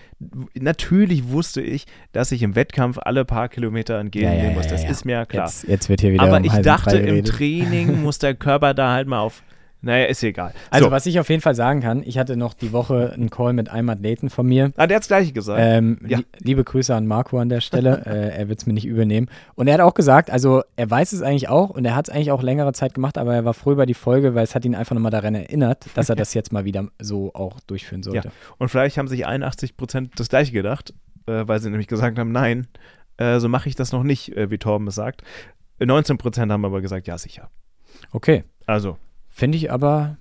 natürlich 0.54 1.30
wusste 1.30 1.60
ich, 1.62 1.86
dass 2.14 2.32
ich 2.32 2.42
im 2.42 2.56
Wettkampf 2.56 3.00
alle 3.02 3.26
paar 3.26 3.50
Kilometer 3.50 4.00
entgehen 4.00 4.32
ja, 4.32 4.46
ja, 4.46 4.52
muss. 4.52 4.68
Das 4.68 4.84
ja, 4.84 4.90
ist 4.90 5.04
mir 5.04 5.26
klar. 5.26 5.48
Jetzt, 5.48 5.68
jetzt, 5.68 5.90
wird 5.90 6.00
hier 6.00 6.14
wieder 6.14 6.24
Aber 6.24 6.38
um 6.38 6.46
ich 6.46 6.54
dachte, 6.54 6.98
im 6.98 7.26
Training 7.26 8.02
muss 8.02 8.18
der 8.20 8.34
Körper 8.34 8.74
da 8.74 8.94
halt 8.94 9.10
mal 9.10 9.20
auf 9.20 9.44
naja, 9.82 10.06
ist 10.06 10.24
egal. 10.24 10.54
Also, 10.72 10.86
so. 10.86 10.92
was 10.92 11.06
ich 11.06 11.20
auf 11.20 11.30
jeden 11.30 11.42
Fall 11.42 11.54
sagen 11.54 11.82
kann, 11.82 12.02
ich 12.04 12.18
hatte 12.18 12.36
noch 12.36 12.54
die 12.54 12.74
Woche 12.74 13.12
einen 13.14 13.30
Call 13.30 13.54
mit 13.54 13.70
einem 13.70 13.90
Athleten 13.90 14.30
von 14.30 14.48
mir. 14.48 14.72
Ah, 14.76 14.88
der 14.88 14.96
hat 14.96 15.04
das 15.04 15.08
gleiche 15.08 15.32
gesagt. 15.32 15.60
Ähm, 15.62 16.00
ja. 16.08 16.18
li 16.18 16.26
liebe 16.40 16.64
Grüße 16.64 16.94
an 16.96 17.06
Marco 17.06 17.38
an 17.38 17.50
der 17.50 17.62
Stelle. 17.62 18.04
äh, 18.06 18.38
er 18.38 18.50
wird 18.50 18.60
es 18.60 18.66
mir 18.66 18.74
nicht 18.74 18.88
übernehmen. 18.88 19.30
Und 19.56 19.68
er 19.68 19.76
hat 19.76 19.82
auch 19.82 19.94
gesagt, 19.94 20.32
also 20.32 20.64
er 20.76 20.90
weiß 20.90 21.14
es 21.14 21.22
eigentlich 21.22 21.48
auch 21.50 21.70
und 21.70 21.86
er 21.86 21.96
hat 21.96 22.08
es 22.08 22.14
eigentlich 22.14 22.32
auch 22.32 22.42
längere 22.42 22.74
Zeit 22.74 22.96
gemacht, 22.96 23.18
aber 23.18 23.36
er 23.36 23.46
war 23.46 23.54
froh 23.54 23.72
über 23.72 23.86
die 23.86 23.94
Folge, 23.94 24.34
weil 24.34 24.44
es 24.44 24.56
hat 24.56 24.66
ihn 24.66 24.74
einfach 24.74 24.96
nochmal 24.96 25.12
daran 25.12 25.36
erinnert, 25.36 25.86
dass 25.94 26.10
er 26.10 26.16
das 26.16 26.34
jetzt 26.34 26.52
mal 26.52 26.66
wieder 26.66 26.88
so 27.00 27.34
auch 27.36 27.60
durchführen 27.62 28.02
sollte. 28.02 28.30
Ja. 28.30 28.34
Und 28.58 28.70
vielleicht 28.70 28.98
haben 28.98 29.08
sich 29.08 29.28
81 29.28 29.78
Prozent 29.78 30.20
das 30.20 30.30
gleiche 30.30 30.52
gedacht, 30.52 30.94
äh, 31.28 31.48
weil 31.48 31.60
sie 31.60 31.70
nämlich 31.70 31.88
gesagt 31.88 32.18
haben, 32.18 32.32
nein, 32.32 32.68
äh, 33.18 33.40
so 33.40 33.48
mache 33.48 33.70
ich 33.70 33.76
das 33.76 33.92
noch 33.92 34.04
nicht, 34.04 34.36
äh, 34.36 34.50
wie 34.50 34.58
Torben 34.58 34.88
es 34.88 34.96
sagt. 34.96 35.24
19 35.80 36.18
Prozent 36.18 36.52
haben 36.52 36.66
aber 36.66 36.82
gesagt, 36.82 37.08
ja, 37.08 37.18
sicher. 37.18 37.52
Okay. 38.12 38.44
Also. 38.66 38.98
Finde 39.38 39.56
ich 39.60 39.72
aber 39.72 40.18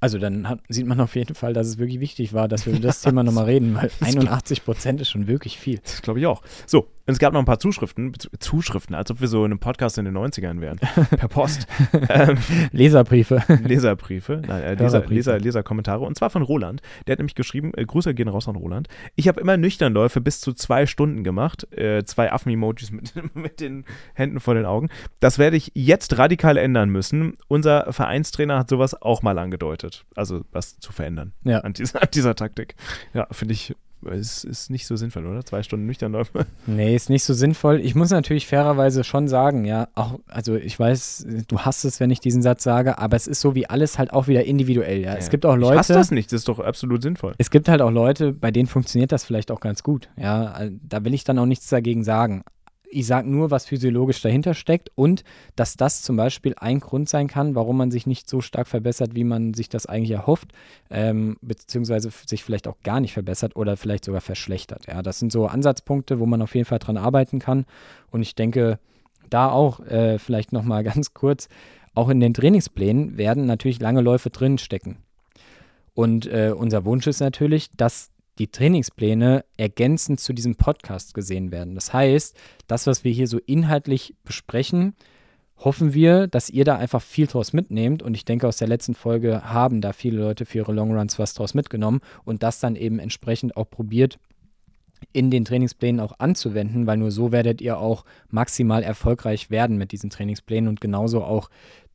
also 0.00 0.18
dann 0.18 0.48
hat, 0.48 0.58
sieht 0.68 0.86
man 0.86 1.00
auf 1.00 1.14
jeden 1.14 1.34
Fall, 1.34 1.54
dass 1.54 1.68
es 1.68 1.78
wirklich 1.78 2.00
wichtig 2.00 2.34
war, 2.34 2.48
dass 2.48 2.66
wir 2.66 2.74
über 2.74 2.82
das 2.82 3.00
Thema 3.00 3.22
nochmal 3.22 3.44
reden, 3.44 3.74
weil 3.74 3.90
81 4.00 4.64
Prozent 4.64 5.00
ist 5.00 5.08
schon 5.08 5.28
wirklich 5.28 5.56
viel. 5.56 5.78
Das 5.78 6.02
glaube 6.02 6.18
ich 6.18 6.26
auch. 6.26 6.42
So, 6.66 6.88
es 7.06 7.18
gab 7.18 7.32
noch 7.32 7.40
ein 7.40 7.46
paar 7.46 7.58
Zuschriften, 7.58 8.12
Zuschriften, 8.38 8.94
als 8.94 9.10
ob 9.10 9.20
wir 9.20 9.28
so 9.28 9.44
in 9.44 9.52
einem 9.52 9.58
Podcast 9.58 9.98
in 9.98 10.06
den 10.06 10.16
90ern 10.16 10.60
wären, 10.60 10.78
per 11.10 11.28
Post. 11.28 11.66
ähm, 12.08 12.38
Leserbriefe. 12.72 13.42
Leserbriefe, 13.62 14.42
nein, 14.46 14.62
äh, 14.62 14.74
Leser, 14.74 15.06
Leser, 15.06 15.38
Leserkommentare. 15.38 16.04
Und 16.04 16.16
zwar 16.16 16.30
von 16.30 16.42
Roland. 16.42 16.80
Der 17.06 17.12
hat 17.12 17.18
nämlich 17.18 17.34
geschrieben, 17.34 17.72
äh, 17.76 17.84
Grüße 17.84 18.14
gehen 18.14 18.28
raus 18.28 18.48
an 18.48 18.56
Roland. 18.56 18.88
Ich 19.16 19.28
habe 19.28 19.40
immer 19.40 19.56
Nüchternläufe 19.56 20.20
bis 20.20 20.40
zu 20.40 20.54
zwei 20.54 20.86
Stunden 20.86 21.24
gemacht. 21.24 21.70
Äh, 21.72 22.04
zwei 22.04 22.32
Affen-Emojis 22.32 22.90
mit, 22.90 23.12
mit 23.34 23.60
den 23.60 23.84
Händen 24.14 24.40
vor 24.40 24.54
den 24.54 24.64
Augen. 24.64 24.88
Das 25.20 25.38
werde 25.38 25.56
ich 25.56 25.72
jetzt 25.74 26.16
radikal 26.16 26.56
ändern 26.56 26.88
müssen. 26.88 27.34
Unser 27.48 27.92
Vereinstrainer 27.92 28.58
hat 28.58 28.70
sowas 28.70 29.00
auch 29.00 29.22
mal 29.22 29.38
angedeutet. 29.38 30.06
Also 30.14 30.44
was 30.52 30.78
zu 30.78 30.92
verändern 30.92 31.32
ja. 31.44 31.60
an, 31.60 31.74
dieser, 31.74 32.02
an 32.02 32.08
dieser 32.14 32.34
Taktik. 32.34 32.76
Ja, 33.12 33.26
finde 33.30 33.52
ich 33.52 33.74
es 34.12 34.44
ist 34.44 34.70
nicht 34.70 34.86
so 34.86 34.96
sinnvoll, 34.96 35.26
oder? 35.26 35.44
Zwei 35.44 35.62
Stunden 35.62 35.86
nüchtern 35.86 36.12
läuft 36.12 36.32
Nee, 36.66 36.94
ist 36.94 37.10
nicht 37.10 37.24
so 37.24 37.34
sinnvoll. 37.34 37.80
Ich 37.80 37.94
muss 37.94 38.10
natürlich 38.10 38.46
fairerweise 38.46 39.04
schon 39.04 39.28
sagen, 39.28 39.64
ja, 39.64 39.88
auch, 39.94 40.18
also 40.28 40.56
ich 40.56 40.78
weiß, 40.78 41.26
du 41.48 41.60
hast 41.60 41.84
es, 41.84 42.00
wenn 42.00 42.10
ich 42.10 42.20
diesen 42.20 42.42
Satz 42.42 42.62
sage, 42.62 42.98
aber 42.98 43.16
es 43.16 43.26
ist 43.26 43.40
so 43.40 43.54
wie 43.54 43.66
alles 43.66 43.98
halt 43.98 44.12
auch 44.12 44.28
wieder 44.28 44.44
individuell, 44.44 45.00
ja. 45.00 45.12
ja. 45.12 45.18
Es 45.18 45.30
gibt 45.30 45.46
auch 45.46 45.56
Leute. 45.56 45.74
Ich 45.74 45.78
hasse 45.80 45.92
das 45.94 46.10
nicht, 46.10 46.32
das 46.32 46.40
ist 46.40 46.48
doch 46.48 46.58
absolut 46.58 47.02
sinnvoll. 47.02 47.34
Es 47.38 47.50
gibt 47.50 47.68
halt 47.68 47.82
auch 47.82 47.90
Leute, 47.90 48.32
bei 48.32 48.50
denen 48.50 48.66
funktioniert 48.66 49.12
das 49.12 49.24
vielleicht 49.24 49.50
auch 49.50 49.60
ganz 49.60 49.82
gut, 49.82 50.08
ja. 50.16 50.68
Da 50.82 51.04
will 51.04 51.14
ich 51.14 51.24
dann 51.24 51.38
auch 51.38 51.46
nichts 51.46 51.68
dagegen 51.68 52.04
sagen 52.04 52.44
ich 52.94 53.06
sage 53.06 53.28
nur, 53.28 53.50
was 53.50 53.66
physiologisch 53.66 54.22
dahinter 54.22 54.54
steckt 54.54 54.90
und 54.94 55.24
dass 55.56 55.76
das 55.76 56.02
zum 56.02 56.16
Beispiel 56.16 56.54
ein 56.56 56.80
Grund 56.80 57.08
sein 57.08 57.26
kann, 57.26 57.54
warum 57.54 57.76
man 57.76 57.90
sich 57.90 58.06
nicht 58.06 58.28
so 58.28 58.40
stark 58.40 58.68
verbessert, 58.68 59.14
wie 59.14 59.24
man 59.24 59.54
sich 59.54 59.68
das 59.68 59.86
eigentlich 59.86 60.12
erhofft, 60.12 60.52
ähm, 60.90 61.36
beziehungsweise 61.40 62.10
sich 62.26 62.44
vielleicht 62.44 62.68
auch 62.68 62.76
gar 62.82 63.00
nicht 63.00 63.12
verbessert 63.12 63.56
oder 63.56 63.76
vielleicht 63.76 64.04
sogar 64.04 64.20
verschlechtert. 64.20 64.86
Ja, 64.86 65.02
das 65.02 65.18
sind 65.18 65.32
so 65.32 65.46
Ansatzpunkte, 65.46 66.20
wo 66.20 66.26
man 66.26 66.40
auf 66.42 66.54
jeden 66.54 66.66
Fall 66.66 66.78
dran 66.78 66.96
arbeiten 66.96 67.38
kann. 67.38 67.66
Und 68.10 68.22
ich 68.22 68.34
denke, 68.34 68.78
da 69.28 69.50
auch 69.50 69.80
äh, 69.80 70.18
vielleicht 70.18 70.52
nochmal 70.52 70.84
ganz 70.84 71.14
kurz, 71.14 71.48
auch 71.94 72.08
in 72.08 72.20
den 72.20 72.34
Trainingsplänen 72.34 73.16
werden 73.16 73.46
natürlich 73.46 73.80
lange 73.80 74.00
Läufe 74.00 74.30
drin 74.30 74.58
stecken. 74.58 74.98
Und 75.94 76.26
äh, 76.26 76.52
unser 76.56 76.84
Wunsch 76.84 77.06
ist 77.06 77.20
natürlich, 77.20 77.70
dass 77.76 78.10
die 78.38 78.48
Trainingspläne 78.48 79.44
ergänzend 79.56 80.20
zu 80.20 80.32
diesem 80.32 80.56
Podcast 80.56 81.14
gesehen 81.14 81.52
werden. 81.52 81.74
Das 81.74 81.92
heißt, 81.92 82.36
das, 82.66 82.86
was 82.86 83.04
wir 83.04 83.12
hier 83.12 83.28
so 83.28 83.38
inhaltlich 83.46 84.14
besprechen, 84.24 84.94
hoffen 85.56 85.94
wir, 85.94 86.26
dass 86.26 86.50
ihr 86.50 86.64
da 86.64 86.76
einfach 86.76 87.02
viel 87.02 87.26
draus 87.26 87.52
mitnehmt. 87.52 88.02
Und 88.02 88.14
ich 88.14 88.24
denke, 88.24 88.48
aus 88.48 88.56
der 88.56 88.68
letzten 88.68 88.94
Folge 88.94 89.42
haben 89.44 89.80
da 89.80 89.92
viele 89.92 90.18
Leute 90.18 90.46
für 90.46 90.58
ihre 90.58 90.72
Longruns 90.72 91.18
was 91.18 91.34
draus 91.34 91.54
mitgenommen 91.54 92.00
und 92.24 92.42
das 92.42 92.60
dann 92.60 92.76
eben 92.76 92.98
entsprechend 92.98 93.56
auch 93.56 93.70
probiert 93.70 94.18
in 95.12 95.30
den 95.30 95.44
Trainingsplänen 95.44 96.00
auch 96.00 96.18
anzuwenden, 96.18 96.86
weil 96.86 96.96
nur 96.96 97.10
so 97.10 97.30
werdet 97.30 97.60
ihr 97.60 97.78
auch 97.78 98.04
maximal 98.30 98.82
erfolgreich 98.82 99.50
werden 99.50 99.76
mit 99.76 99.92
diesen 99.92 100.10
Trainingsplänen 100.10 100.68
und 100.68 100.80
genauso 100.80 101.22
auch 101.22 101.50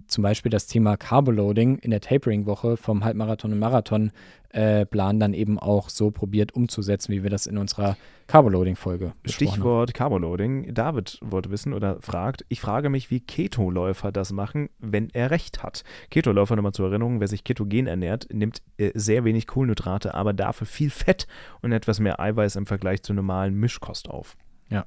zum 0.10 0.24
Beispiel 0.24 0.50
das 0.50 0.68
Thema 0.68 0.98
Carboloading 0.98 1.78
in 1.78 1.92
der 1.92 2.02
Tapering-Woche 2.02 2.78
vom 2.78 3.04
Halbmarathon 3.04 3.54
und 3.54 3.60
Marathonplan 3.60 5.16
äh, 5.16 5.20
dann 5.20 5.34
eben 5.34 5.60
auch 5.60 5.90
so 5.90 6.12
probiert 6.12 6.54
umzusetzen, 6.54 7.12
wie 7.14 7.24
wir 7.24 7.30
das 7.30 7.46
in 7.46 7.58
unserer 7.58 7.96
Carboloading-Folge 8.28 9.14
Stichwort 9.26 9.94
Carboloading. 9.94 10.74
David 10.74 11.20
wollte 11.22 11.52
wissen 11.52 11.74
oder 11.74 12.02
fragt, 12.02 12.46
ich 12.50 12.60
frage 12.60 12.90
mich, 12.90 13.12
wie 13.12 13.20
Keto-Läufer 13.20 14.12
das 14.12 14.32
machen, 14.32 14.70
wenn 14.80 15.10
er 15.12 15.32
recht 15.32 15.64
hat. 15.64 15.84
Keto-Läufer, 16.10 16.56
nochmal 16.56 16.74
zur 16.74 16.88
Erinnerung, 16.88 17.20
wer 17.20 17.28
sich 17.28 17.44
ketogen 17.44 17.88
ernährt, 17.88 18.28
nimmt 18.32 18.62
äh, 18.78 18.92
sehr 18.96 19.24
wenig 19.24 19.48
Kohlenhydrate, 19.48 20.14
aber 20.14 20.34
dafür 20.34 20.68
viel 20.68 20.90
Fett 20.90 21.28
und 21.62 21.72
etwas 21.72 22.00
mehr 22.00 22.20
Eiweiß 22.20 22.56
im 22.56 22.66
Vergleich 22.66 23.04
zur 23.04 23.16
normalen 23.16 23.56
Mischkost 23.56 24.10
auf. 24.10 24.36
Ja, 24.70 24.86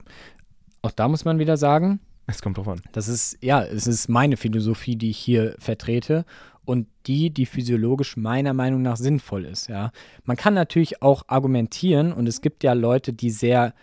auch 0.82 0.92
da 0.92 1.08
muss 1.08 1.24
man 1.24 1.38
wieder 1.38 1.56
sagen, 1.56 2.00
es 2.26 2.42
kommt 2.42 2.56
drauf 2.56 2.68
an. 2.68 2.80
Das 2.92 3.08
ist, 3.08 3.38
ja, 3.42 3.62
es 3.62 3.86
ist 3.86 4.08
meine 4.08 4.36
Philosophie, 4.36 4.96
die 4.96 5.10
ich 5.10 5.18
hier 5.18 5.54
vertrete 5.58 6.24
und 6.64 6.86
die, 7.06 7.30
die 7.30 7.46
physiologisch 7.46 8.16
meiner 8.16 8.54
Meinung 8.54 8.82
nach 8.82 8.96
sinnvoll 8.96 9.44
ist, 9.44 9.68
ja. 9.68 9.90
Man 10.24 10.36
kann 10.36 10.54
natürlich 10.54 11.02
auch 11.02 11.24
argumentieren 11.26 12.12
und 12.12 12.28
es 12.28 12.40
gibt 12.40 12.62
ja 12.62 12.72
Leute, 12.72 13.12
die 13.12 13.30
sehr 13.30 13.74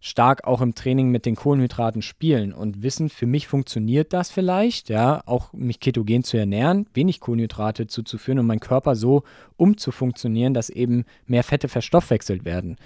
stark 0.00 0.44
auch 0.46 0.60
im 0.60 0.74
Training 0.74 1.10
mit 1.10 1.26
den 1.26 1.36
Kohlenhydraten 1.36 2.02
spielen 2.02 2.52
und 2.52 2.82
wissen, 2.82 3.08
für 3.08 3.26
mich 3.26 3.48
funktioniert 3.48 4.12
das 4.12 4.30
vielleicht, 4.30 4.88
ja, 4.88 5.22
auch 5.26 5.52
mich 5.52 5.80
ketogen 5.80 6.22
zu 6.22 6.36
ernähren, 6.36 6.86
wenig 6.94 7.20
Kohlenhydrate 7.20 7.86
zuzuführen 7.86 8.38
und 8.38 8.46
meinen 8.46 8.60
Körper 8.60 8.94
so 8.94 9.22
umzufunktionieren, 9.56 10.54
dass 10.54 10.70
eben 10.70 11.04
mehr 11.26 11.42
Fette 11.42 11.68
verstoffwechselt 11.68 12.44
werden. 12.44 12.76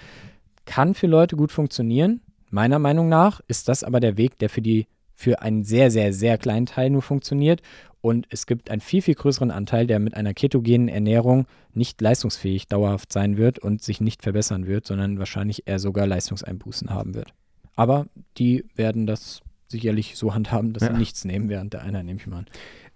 Kann 0.67 0.95
für 0.95 1.09
Leute 1.09 1.37
gut 1.37 1.53
funktionieren, 1.53 2.21
Meiner 2.51 2.79
Meinung 2.79 3.09
nach 3.09 3.41
ist 3.49 3.69
das 3.69 3.85
aber 3.85 4.01
der 4.01 4.17
Weg, 4.17 4.39
der 4.39 4.51
für 4.51 4.63
die 4.63 4.87
für 5.15 5.43
einen 5.43 5.65
sehr, 5.65 5.91
sehr, 5.91 6.13
sehr 6.13 6.39
kleinen 6.39 6.67
Teil 6.67 6.91
nur 6.91 7.03
funktioniert. 7.03 7.61
Und 8.01 8.27
es 8.31 8.47
gibt 8.47 8.71
einen 8.71 8.81
viel, 8.81 9.03
viel 9.03 9.15
größeren 9.15 9.51
Anteil, 9.51 9.87
der 9.87 9.99
mit 9.99 10.15
einer 10.15 10.33
ketogenen 10.33 10.89
Ernährung 10.89 11.47
nicht 11.75 12.01
leistungsfähig 12.01 12.69
dauerhaft 12.69 13.13
sein 13.13 13.37
wird 13.37 13.59
und 13.59 13.83
sich 13.83 14.01
nicht 14.01 14.23
verbessern 14.23 14.67
wird, 14.67 14.87
sondern 14.87 15.19
wahrscheinlich 15.19 15.69
eher 15.69 15.79
sogar 15.79 16.07
Leistungseinbußen 16.07 16.89
haben 16.89 17.15
wird. 17.15 17.35
Aber 17.77 18.07
die 18.39 18.65
werden 18.75 19.07
das 19.07 19.43
sicherlich 19.69 20.17
so 20.17 20.35
handhaben, 20.35 20.73
dass 20.73 20.85
ja. 20.85 20.93
sie 20.93 20.99
nichts 20.99 21.25
nehmen 21.25 21.51
während 21.51 21.75
der 21.75 21.83
Einheit, 21.83 22.07
nehme 22.07 22.19
ich 22.19 22.27
mal 22.27 22.39
an. 22.39 22.47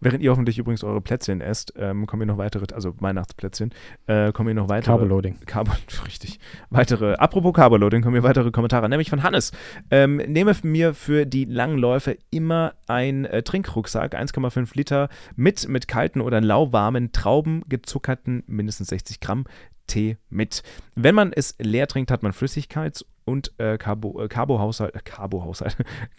Während 0.05 0.23
ihr 0.23 0.31
hoffentlich 0.31 0.59
übrigens 0.59 0.85
eure 0.85 1.01
Plätzchen 1.01 1.41
esst, 1.41 1.73
ähm, 1.79 2.07
kommen 2.07 2.21
hier 2.21 2.27
noch 2.27 2.37
weitere, 2.37 2.67
also 2.75 2.95
Weihnachtsplätzchen, 3.01 3.73
äh, 4.07 4.33
kommen 4.33 4.49
hier 4.49 4.55
noch 4.55 4.69
weitere. 4.69 4.93
Carboloading. 4.93 5.39
Carbo, 5.47 5.73
richtig. 6.07 6.39
Weitere, 6.69 7.15
apropos 7.15 7.55
Carboloading, 7.55 8.03
kommen 8.03 8.15
hier 8.15 8.23
weitere 8.23 8.51
Kommentare, 8.51 8.87
nämlich 8.91 9.09
von 9.09 9.23
Hannes. 9.23 9.53
Ähm, 9.91 10.17
nehme 10.17 10.55
mir 10.63 10.93
für 10.93 11.25
die 11.25 11.47
langen 11.47 11.79
Läufe 11.79 12.19
immer 12.31 12.75
ein 12.87 13.25
äh, 13.25 13.43
Trinkrucksack, 13.43 14.15
1,5 14.15 14.77
Liter, 14.77 15.09
mit, 15.37 15.67
mit 15.69 15.89
kalten 15.89 16.21
oder 16.21 16.43
lauwarmen 16.43 17.13
Trauben 17.13 17.63
gezuckerten, 17.67 18.43
mindestens 18.47 18.89
60 18.89 19.21
Gramm 19.21 19.47
Tee 19.87 20.19
mit. 20.29 20.63
Wenn 20.95 21.15
man 21.15 21.33
es 21.33 21.57
leer 21.59 21.87
trinkt, 21.87 22.11
hat 22.11 22.23
man 22.23 22.33
Flüssigkeits- 22.33 23.07
und 23.25 23.59
äh, 23.59 23.79
Carbo, 23.79 24.23
äh, 24.23 24.29
Carbohaushalt, 24.29 24.95
äh, 24.95 25.01
Carbohaushalt, 25.03 25.77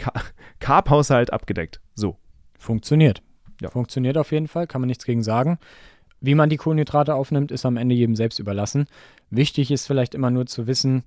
Carb-Haushalt 0.60 1.32
abgedeckt. 1.32 1.82
So. 1.94 2.18
Funktioniert. 2.58 3.22
Ja. 3.62 3.70
Funktioniert 3.70 4.18
auf 4.18 4.32
jeden 4.32 4.48
Fall, 4.48 4.68
kann 4.68 4.82
man 4.82 4.88
nichts 4.88 5.06
gegen 5.06 5.24
sagen. 5.24 5.60
Wie 6.22 6.36
man 6.36 6.50
die 6.50 6.58
Kohlenhydrate 6.58 7.14
aufnimmt, 7.16 7.52
ist 7.52 7.66
am 7.66 7.78
Ende 7.78 7.96
jedem 7.96 8.16
selbst 8.16 8.40
überlassen. 8.40 8.88
Wichtig 9.30 9.72
ist 9.72 9.86
vielleicht 9.88 10.16
immer 10.16 10.32
nur 10.32 10.46
zu 10.46 10.68
wissen, 10.68 11.04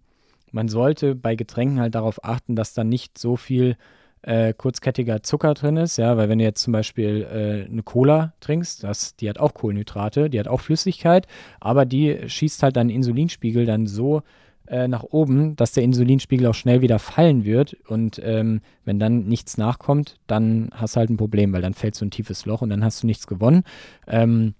man 0.52 0.68
sollte 0.68 1.14
bei 1.14 1.34
Getränken 1.34 1.80
halt 1.80 1.94
darauf 1.94 2.24
achten, 2.24 2.56
dass 2.56 2.74
da 2.74 2.84
nicht 2.84 3.18
so 3.18 3.36
viel 3.36 3.76
äh, 4.22 4.52
kurzkettiger 4.52 5.22
Zucker 5.22 5.54
drin 5.54 5.76
ist, 5.76 5.96
ja, 5.96 6.16
weil 6.16 6.28
wenn 6.28 6.38
du 6.38 6.44
jetzt 6.44 6.62
zum 6.62 6.72
Beispiel 6.72 7.26
äh, 7.30 7.70
eine 7.70 7.82
Cola 7.82 8.32
trinkst, 8.40 8.82
das, 8.82 9.14
die 9.16 9.28
hat 9.28 9.38
auch 9.38 9.54
Kohlenhydrate, 9.54 10.28
die 10.30 10.40
hat 10.40 10.48
auch 10.48 10.60
Flüssigkeit, 10.60 11.26
aber 11.60 11.84
die 11.84 12.28
schießt 12.28 12.62
halt 12.62 12.76
deinen 12.76 12.90
Insulinspiegel 12.90 13.64
dann 13.64 13.86
so 13.86 14.22
äh, 14.68 14.88
nach 14.88 15.02
oben, 15.02 15.56
dass 15.56 15.72
der 15.72 15.82
Insulinspiegel 15.82 16.46
auch 16.46 16.54
schnell 16.54 16.80
wieder 16.80 16.98
fallen 16.98 17.44
wird. 17.44 17.76
Und 17.88 18.20
ähm, 18.22 18.60
wenn 18.84 18.98
dann 18.98 19.26
nichts 19.26 19.56
nachkommt, 19.56 20.16
dann 20.26 20.70
hast 20.74 20.96
du 20.96 21.00
halt 21.00 21.10
ein 21.10 21.16
Problem, 21.16 21.52
weil 21.52 21.62
dann 21.62 21.74
fällst 21.74 22.00
du 22.00 22.06
ein 22.06 22.10
tiefes 22.10 22.46
Loch 22.46 22.62
und 22.62 22.70
dann 22.70 22.84
hast 22.84 23.02
du 23.02 23.06
nichts 23.06 23.26
gewonnen. 23.26 23.64
Ähm, 24.06 24.54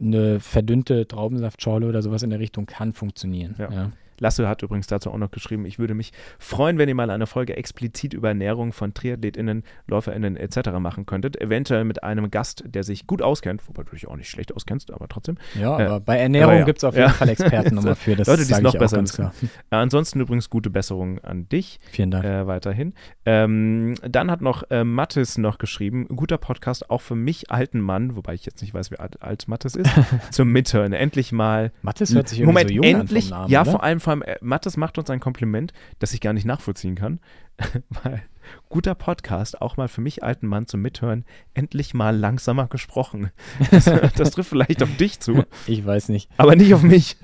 eine 0.00 0.40
verdünnte 0.40 1.06
Traubensaftschorle 1.06 1.86
oder 1.86 2.02
sowas 2.02 2.22
in 2.22 2.30
der 2.30 2.40
Richtung 2.40 2.66
kann 2.66 2.92
funktionieren. 2.92 3.54
Ja. 3.58 3.70
ja. 3.70 3.92
Lasse 4.18 4.48
hat 4.48 4.62
übrigens 4.62 4.86
dazu 4.86 5.10
auch 5.10 5.18
noch 5.18 5.30
geschrieben, 5.30 5.64
ich 5.64 5.78
würde 5.78 5.94
mich 5.94 6.12
freuen, 6.38 6.78
wenn 6.78 6.88
ihr 6.88 6.94
mal 6.94 7.10
eine 7.10 7.26
Folge 7.26 7.56
explizit 7.56 8.14
über 8.14 8.28
Ernährung 8.28 8.72
von 8.72 8.94
TriathletInnen, 8.94 9.64
LäuferInnen 9.86 10.36
etc. 10.36 10.70
machen 10.78 11.06
könntet. 11.06 11.40
Eventuell 11.40 11.84
mit 11.84 12.02
einem 12.02 12.30
Gast, 12.30 12.64
der 12.66 12.82
sich 12.82 13.06
gut 13.06 13.22
auskennt, 13.22 13.66
wobei 13.68 13.82
du 13.84 13.90
dich 13.90 14.08
auch 14.08 14.16
nicht 14.16 14.30
schlecht 14.30 14.54
auskennst, 14.54 14.92
aber 14.92 15.08
trotzdem. 15.08 15.36
Ja, 15.58 15.78
äh, 15.78 15.84
aber 15.84 16.00
bei 16.00 16.18
Ernährung 16.18 16.56
ja. 16.56 16.64
gibt 16.64 16.78
es 16.78 16.84
auf 16.84 16.94
jeden 16.94 17.08
ja. 17.08 17.12
Fall 17.12 17.28
Experten 17.28 17.74
nochmal 17.74 17.94
für. 17.94 18.16
Das 18.16 18.28
Leute, 18.28 18.46
die 18.46 18.52
es 18.52 18.60
noch 18.60 18.76
besser 18.76 19.02
wissen. 19.02 19.30
Äh, 19.70 19.76
ansonsten 19.76 20.20
übrigens 20.20 20.50
gute 20.50 20.70
Besserung 20.70 21.18
an 21.20 21.48
dich. 21.48 21.78
Vielen 21.90 22.10
Dank. 22.10 22.24
Äh, 22.24 22.46
weiterhin. 22.46 22.94
Ähm, 23.26 23.94
dann 24.02 24.30
hat 24.30 24.40
noch 24.40 24.70
äh, 24.70 24.84
Mattes 24.84 25.38
noch 25.38 25.58
geschrieben, 25.58 26.06
guter 26.08 26.38
Podcast, 26.38 26.90
auch 26.90 27.00
für 27.00 27.14
mich 27.14 27.50
alten 27.50 27.80
Mann, 27.80 28.16
wobei 28.16 28.34
ich 28.34 28.46
jetzt 28.46 28.62
nicht 28.62 28.74
weiß, 28.74 28.90
wie 28.90 28.98
alt, 28.98 29.22
alt 29.22 29.48
Mattes 29.48 29.76
ist, 29.76 29.90
zum 30.30 30.50
Mithören. 30.50 30.92
Endlich 30.92 31.32
mal. 31.32 31.72
Mattes 31.82 32.14
hört 32.14 32.28
sich 32.28 32.40
irgendwie 32.40 32.52
Moment, 32.52 32.68
so 32.68 32.74
jung 32.74 32.84
endlich, 32.84 33.24
an 33.24 33.28
vom 33.30 33.38
Namen, 33.38 33.50
Ja, 33.50 33.62
oder? 33.62 33.70
vor 33.70 33.82
allem 33.82 34.00
vor 34.04 34.12
allem, 34.12 34.22
äh, 34.22 34.36
Mattes 34.40 34.76
macht 34.76 34.98
uns 34.98 35.10
ein 35.10 35.20
Kompliment, 35.20 35.72
das 35.98 36.12
ich 36.12 36.20
gar 36.20 36.32
nicht 36.32 36.44
nachvollziehen 36.44 36.94
kann. 36.94 37.20
Weil 38.02 38.22
guter 38.68 38.94
Podcast, 38.94 39.60
auch 39.60 39.76
mal 39.76 39.88
für 39.88 40.00
mich 40.00 40.22
alten 40.22 40.46
Mann 40.46 40.66
zum 40.66 40.82
Mithören, 40.82 41.24
endlich 41.54 41.94
mal 41.94 42.16
langsamer 42.16 42.66
gesprochen. 42.66 43.30
Das, 43.70 43.84
das 44.16 44.30
trifft 44.30 44.50
vielleicht 44.50 44.82
auf 44.82 44.96
dich 44.96 45.18
zu. 45.20 45.44
Ich 45.66 45.84
weiß 45.84 46.08
nicht. 46.08 46.30
Aber 46.36 46.54
nicht 46.54 46.74
auf 46.74 46.82
mich. 46.82 47.16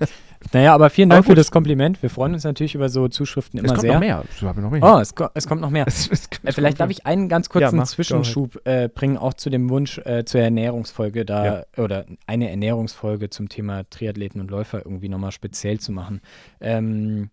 Naja, 0.53 0.75
aber 0.75 0.89
vielen 0.89 1.11
Dank 1.11 1.27
für 1.27 1.35
das 1.35 1.51
Kompliment. 1.51 2.03
Wir 2.03 2.09
freuen 2.09 2.33
uns 2.33 2.45
natürlich 2.45 2.75
über 2.75 2.89
so 2.89 3.09
Zuschriften 3.09 3.59
immer 3.59 3.69
sehr. 3.69 3.77
Es 3.77 3.81
kommt 3.83 3.93
noch 3.93 4.01
mehr. 4.01 4.25
Ich 4.35 4.43
habe 4.43 4.61
noch 4.61 4.71
mehr. 4.71 4.83
Oh, 4.83 4.99
es, 4.99 5.15
es 5.35 5.47
kommt 5.47 5.61
noch 5.61 5.71
mehr. 5.71 5.87
Es, 5.87 6.09
es, 6.11 6.29
äh, 6.43 6.53
vielleicht 6.53 6.81
darf 6.81 6.91
ich 6.91 7.05
einen 7.07 7.29
ganz 7.29 7.51
kurzen 7.51 7.79
ja, 7.79 7.85
Zwischenschub 7.85 8.61
äh, 8.65 8.89
bringen, 8.89 9.19
auch 9.19 9.35
zu 9.35 9.51
dem 9.51 9.69
Wunsch 9.69 9.99
äh, 9.99 10.25
zur 10.25 10.41
Ernährungsfolge 10.41 11.25
da 11.27 11.45
ja. 11.45 11.65
oder 11.77 12.07
eine 12.27 12.51
Ernährungsfolge 12.51 13.29
zum 13.29 13.49
Thema 13.49 13.89
Triathleten 13.91 14.41
und 14.41 14.51
Läufer 14.51 14.79
irgendwie 14.85 15.11
nochmal 15.11 15.33
speziell 15.33 15.79
zu 15.79 15.93
machen. 15.93 16.23
Ähm, 16.61 17.29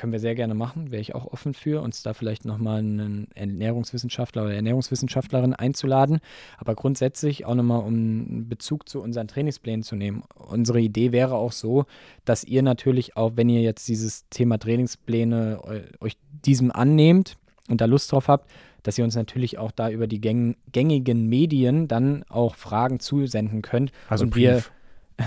können 0.00 0.12
wir 0.12 0.18
sehr 0.18 0.34
gerne 0.34 0.54
machen, 0.54 0.90
wäre 0.90 1.02
ich 1.02 1.14
auch 1.14 1.26
offen 1.26 1.52
für, 1.52 1.82
uns 1.82 2.02
da 2.02 2.14
vielleicht 2.14 2.46
nochmal 2.46 2.78
einen 2.78 3.28
Ernährungswissenschaftler 3.34 4.44
oder 4.44 4.54
Ernährungswissenschaftlerin 4.54 5.52
einzuladen. 5.52 6.20
Aber 6.56 6.74
grundsätzlich 6.74 7.44
auch 7.44 7.54
nochmal, 7.54 7.82
um 7.82 8.48
Bezug 8.48 8.88
zu 8.88 9.02
unseren 9.02 9.28
Trainingsplänen 9.28 9.82
zu 9.82 9.96
nehmen. 9.96 10.22
Unsere 10.34 10.80
Idee 10.80 11.12
wäre 11.12 11.34
auch 11.34 11.52
so, 11.52 11.84
dass 12.24 12.44
ihr 12.44 12.62
natürlich 12.62 13.18
auch, 13.18 13.32
wenn 13.34 13.50
ihr 13.50 13.60
jetzt 13.60 13.86
dieses 13.88 14.26
Thema 14.30 14.58
Trainingspläne 14.58 15.60
euch 16.00 16.16
diesem 16.46 16.72
annehmt 16.72 17.36
und 17.68 17.82
da 17.82 17.84
Lust 17.84 18.10
drauf 18.10 18.28
habt, 18.28 18.50
dass 18.82 18.96
ihr 18.96 19.04
uns 19.04 19.14
natürlich 19.14 19.58
auch 19.58 19.70
da 19.70 19.90
über 19.90 20.06
die 20.06 20.22
gängigen 20.22 21.28
Medien 21.28 21.88
dann 21.88 22.24
auch 22.30 22.54
Fragen 22.54 23.00
zusenden 23.00 23.60
könnt. 23.60 23.92
Also 24.08 24.24
und 24.24 24.30
Brief. 24.30 24.42
wir 24.42 24.62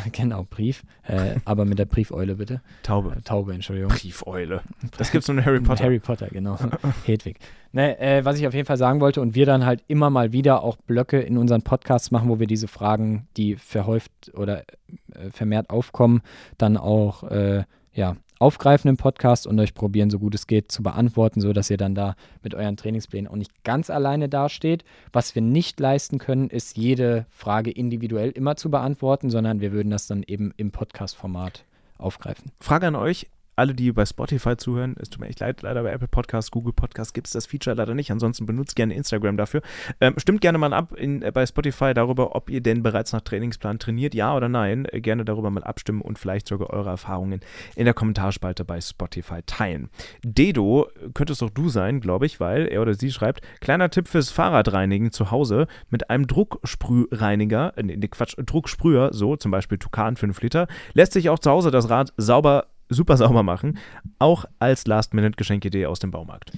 Genau, 0.11 0.45
Brief. 0.49 0.83
Äh, 1.03 1.35
aber 1.45 1.65
mit 1.65 1.79
der 1.79 1.85
Briefeule 1.85 2.35
bitte. 2.35 2.61
Taube. 2.83 3.15
Äh, 3.17 3.21
Taube, 3.21 3.53
Entschuldigung. 3.53 3.91
Briefeule. 3.91 4.61
Das 4.97 5.11
gibt's 5.11 5.27
nur 5.27 5.37
in 5.37 5.45
Harry 5.45 5.59
Potter. 5.59 5.83
Harry 5.83 5.99
Potter, 5.99 6.27
genau. 6.27 6.57
Hedwig. 7.05 7.37
Ne, 7.71 7.99
äh, 7.99 8.23
was 8.23 8.37
ich 8.37 8.47
auf 8.47 8.53
jeden 8.53 8.67
Fall 8.67 8.77
sagen 8.77 9.01
wollte, 9.01 9.21
und 9.21 9.33
wir 9.33 9.45
dann 9.45 9.65
halt 9.65 9.83
immer 9.87 10.09
mal 10.09 10.31
wieder 10.31 10.63
auch 10.63 10.77
Blöcke 10.77 11.19
in 11.19 11.37
unseren 11.37 11.63
Podcasts 11.63 12.11
machen, 12.11 12.29
wo 12.29 12.39
wir 12.39 12.47
diese 12.47 12.67
Fragen, 12.67 13.27
die 13.37 13.55
verhäuft 13.55 14.11
oder 14.35 14.59
äh, 14.59 15.31
vermehrt 15.31 15.69
aufkommen, 15.69 16.21
dann 16.57 16.77
auch 16.77 17.23
äh, 17.23 17.63
ja, 17.93 18.15
aufgreifen 18.43 18.89
im 18.89 18.97
Podcast 18.97 19.47
und 19.47 19.57
euch 19.61 19.73
probieren, 19.73 20.09
so 20.09 20.19
gut 20.19 20.35
es 20.35 20.47
geht, 20.47 20.69
zu 20.69 20.83
beantworten, 20.83 21.39
sodass 21.39 21.69
ihr 21.69 21.77
dann 21.77 21.95
da 21.95 22.15
mit 22.43 22.53
euren 22.53 22.75
Trainingsplänen 22.75 23.31
auch 23.31 23.37
nicht 23.37 23.63
ganz 23.63 23.89
alleine 23.89 24.27
dasteht. 24.27 24.83
Was 25.13 25.33
wir 25.33 25.41
nicht 25.41 25.79
leisten 25.79 26.17
können, 26.17 26.49
ist 26.49 26.75
jede 26.75 27.25
Frage 27.29 27.71
individuell 27.71 28.31
immer 28.31 28.57
zu 28.57 28.69
beantworten, 28.69 29.29
sondern 29.29 29.61
wir 29.61 29.71
würden 29.71 29.91
das 29.91 30.07
dann 30.07 30.23
eben 30.27 30.53
im 30.57 30.71
Podcast-Format 30.71 31.63
aufgreifen. 31.97 32.51
Frage 32.59 32.87
an 32.87 32.95
euch. 32.95 33.27
Alle, 33.55 33.73
die 33.73 33.91
bei 33.91 34.05
Spotify 34.05 34.57
zuhören, 34.57 34.95
es 34.99 35.09
tut 35.09 35.21
mir 35.21 35.27
echt 35.27 35.39
leid, 35.39 35.61
leider 35.61 35.83
bei 35.83 35.91
Apple 35.91 36.07
Podcasts, 36.07 36.51
Google 36.51 36.73
Podcasts 36.73 37.13
gibt 37.13 37.27
es 37.27 37.33
das 37.33 37.45
Feature 37.45 37.75
leider 37.75 37.93
nicht. 37.93 38.11
Ansonsten 38.11 38.45
benutzt 38.45 38.75
gerne 38.75 38.93
Instagram 38.93 39.37
dafür. 39.37 39.61
Ähm, 40.01 40.15
stimmt 40.17 40.41
gerne 40.41 40.57
mal 40.57 40.73
ab 40.73 40.93
in, 40.93 41.21
äh, 41.21 41.31
bei 41.31 41.45
Spotify 41.45 41.93
darüber, 41.93 42.35
ob 42.35 42.49
ihr 42.49 42.61
denn 42.61 42.83
bereits 42.83 43.13
nach 43.13 43.21
Trainingsplan 43.21 43.79
trainiert, 43.79 44.15
ja 44.15 44.35
oder 44.35 44.49
nein. 44.49 44.85
Äh, 44.91 45.01
gerne 45.01 45.25
darüber 45.25 45.49
mal 45.49 45.63
abstimmen 45.63 46.01
und 46.01 46.19
vielleicht 46.19 46.47
sogar 46.47 46.71
eure 46.71 46.89
Erfahrungen 46.89 47.41
in 47.75 47.85
der 47.85 47.93
Kommentarspalte 47.93 48.65
bei 48.65 48.81
Spotify 48.81 49.41
teilen. 49.45 49.89
Dedo 50.23 50.87
könnte 51.13 51.33
es 51.33 51.39
doch 51.39 51.49
du 51.49 51.69
sein, 51.69 51.99
glaube 51.99 52.25
ich, 52.25 52.39
weil 52.39 52.67
er 52.67 52.81
oder 52.81 52.93
sie 52.93 53.11
schreibt: 53.11 53.41
Kleiner 53.61 53.89
Tipp 53.89 54.07
fürs 54.07 54.31
Fahrradreinigen 54.31 55.11
zu 55.11 55.31
Hause 55.31 55.67
mit 55.89 56.09
einem 56.09 56.27
Drucksprühreiniger, 56.27 57.73
äh, 57.77 58.07
Quatsch, 58.07 58.35
Drucksprüher, 58.37 59.13
so 59.13 59.35
zum 59.35 59.51
Beispiel 59.51 59.77
Tukan 59.77 60.15
5 60.15 60.41
Liter, 60.41 60.67
lässt 60.93 61.13
sich 61.13 61.29
auch 61.29 61.39
zu 61.39 61.51
Hause 61.51 61.71
das 61.71 61.89
Rad 61.89 62.13
sauber 62.17 62.67
super 62.89 63.17
sauber 63.17 63.43
machen, 63.43 63.77
auch 64.19 64.45
als 64.59 64.87
Last-Minute-Geschenkidee 64.87 65.85
aus 65.85 65.99
dem 65.99 66.11
Baumarkt. 66.11 66.51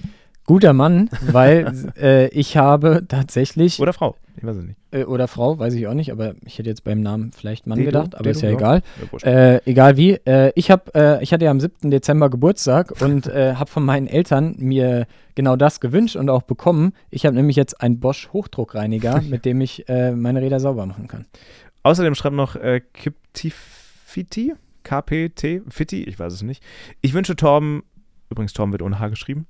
Guter 0.46 0.72
Mann, 0.72 1.10
weil 1.22 1.92
äh, 2.00 2.28
ich 2.28 2.56
habe 2.56 3.04
tatsächlich. 3.08 3.80
Oder 3.80 3.92
Frau, 3.92 4.14
ich 4.36 4.44
weiß 4.44 4.56
es 4.56 4.64
nicht. 4.64 4.78
Äh, 4.92 5.02
oder 5.02 5.26
Frau, 5.26 5.58
weiß 5.58 5.74
ich 5.74 5.88
auch 5.88 5.94
nicht, 5.94 6.12
aber 6.12 6.34
ich 6.44 6.58
hätte 6.58 6.68
jetzt 6.68 6.84
beim 6.84 7.00
Namen 7.00 7.32
vielleicht 7.32 7.66
Mann 7.66 7.78
Dedo, 7.78 7.88
gedacht, 7.88 8.14
aber 8.14 8.22
Dedo, 8.22 8.30
ist 8.30 8.42
ja, 8.42 8.50
ja. 8.50 8.56
egal. 8.56 8.82
Ja, 9.22 9.28
äh, 9.28 9.60
egal 9.66 9.96
wie. 9.96 10.12
Äh, 10.24 10.52
ich, 10.54 10.70
hab, 10.70 10.94
äh, 10.94 11.20
ich 11.20 11.32
hatte 11.32 11.44
ja 11.44 11.50
am 11.50 11.58
7. 11.58 11.90
Dezember 11.90 12.30
Geburtstag 12.30 12.92
und 13.00 13.26
äh, 13.26 13.54
habe 13.56 13.68
von 13.68 13.84
meinen 13.84 14.06
Eltern 14.06 14.54
mir 14.58 15.08
genau 15.34 15.56
das 15.56 15.80
gewünscht 15.80 16.14
und 16.14 16.30
auch 16.30 16.42
bekommen. 16.42 16.92
Ich 17.10 17.26
habe 17.26 17.34
nämlich 17.34 17.56
jetzt 17.56 17.80
einen 17.80 17.98
Bosch 17.98 18.28
Hochdruckreiniger, 18.32 19.22
mit 19.28 19.44
dem 19.44 19.60
ich 19.60 19.84
meine 19.88 20.40
Räder 20.40 20.60
sauber 20.60 20.86
machen 20.86 21.08
kann. 21.08 21.26
Außerdem 21.82 22.14
schreibt 22.14 22.34
noch 22.34 22.56
äh, 22.56 22.80
Kiptifiti 22.80 24.54
KPT, 24.86 25.62
Fitti, 25.68 26.04
ich 26.04 26.18
weiß 26.18 26.32
es 26.32 26.42
nicht. 26.42 26.62
Ich 27.00 27.12
wünsche 27.12 27.34
Torben, 27.34 27.82
übrigens 28.30 28.52
Torben 28.52 28.70
wird 28.72 28.82
ohne 28.82 29.00
H 29.00 29.08
geschrieben. 29.08 29.46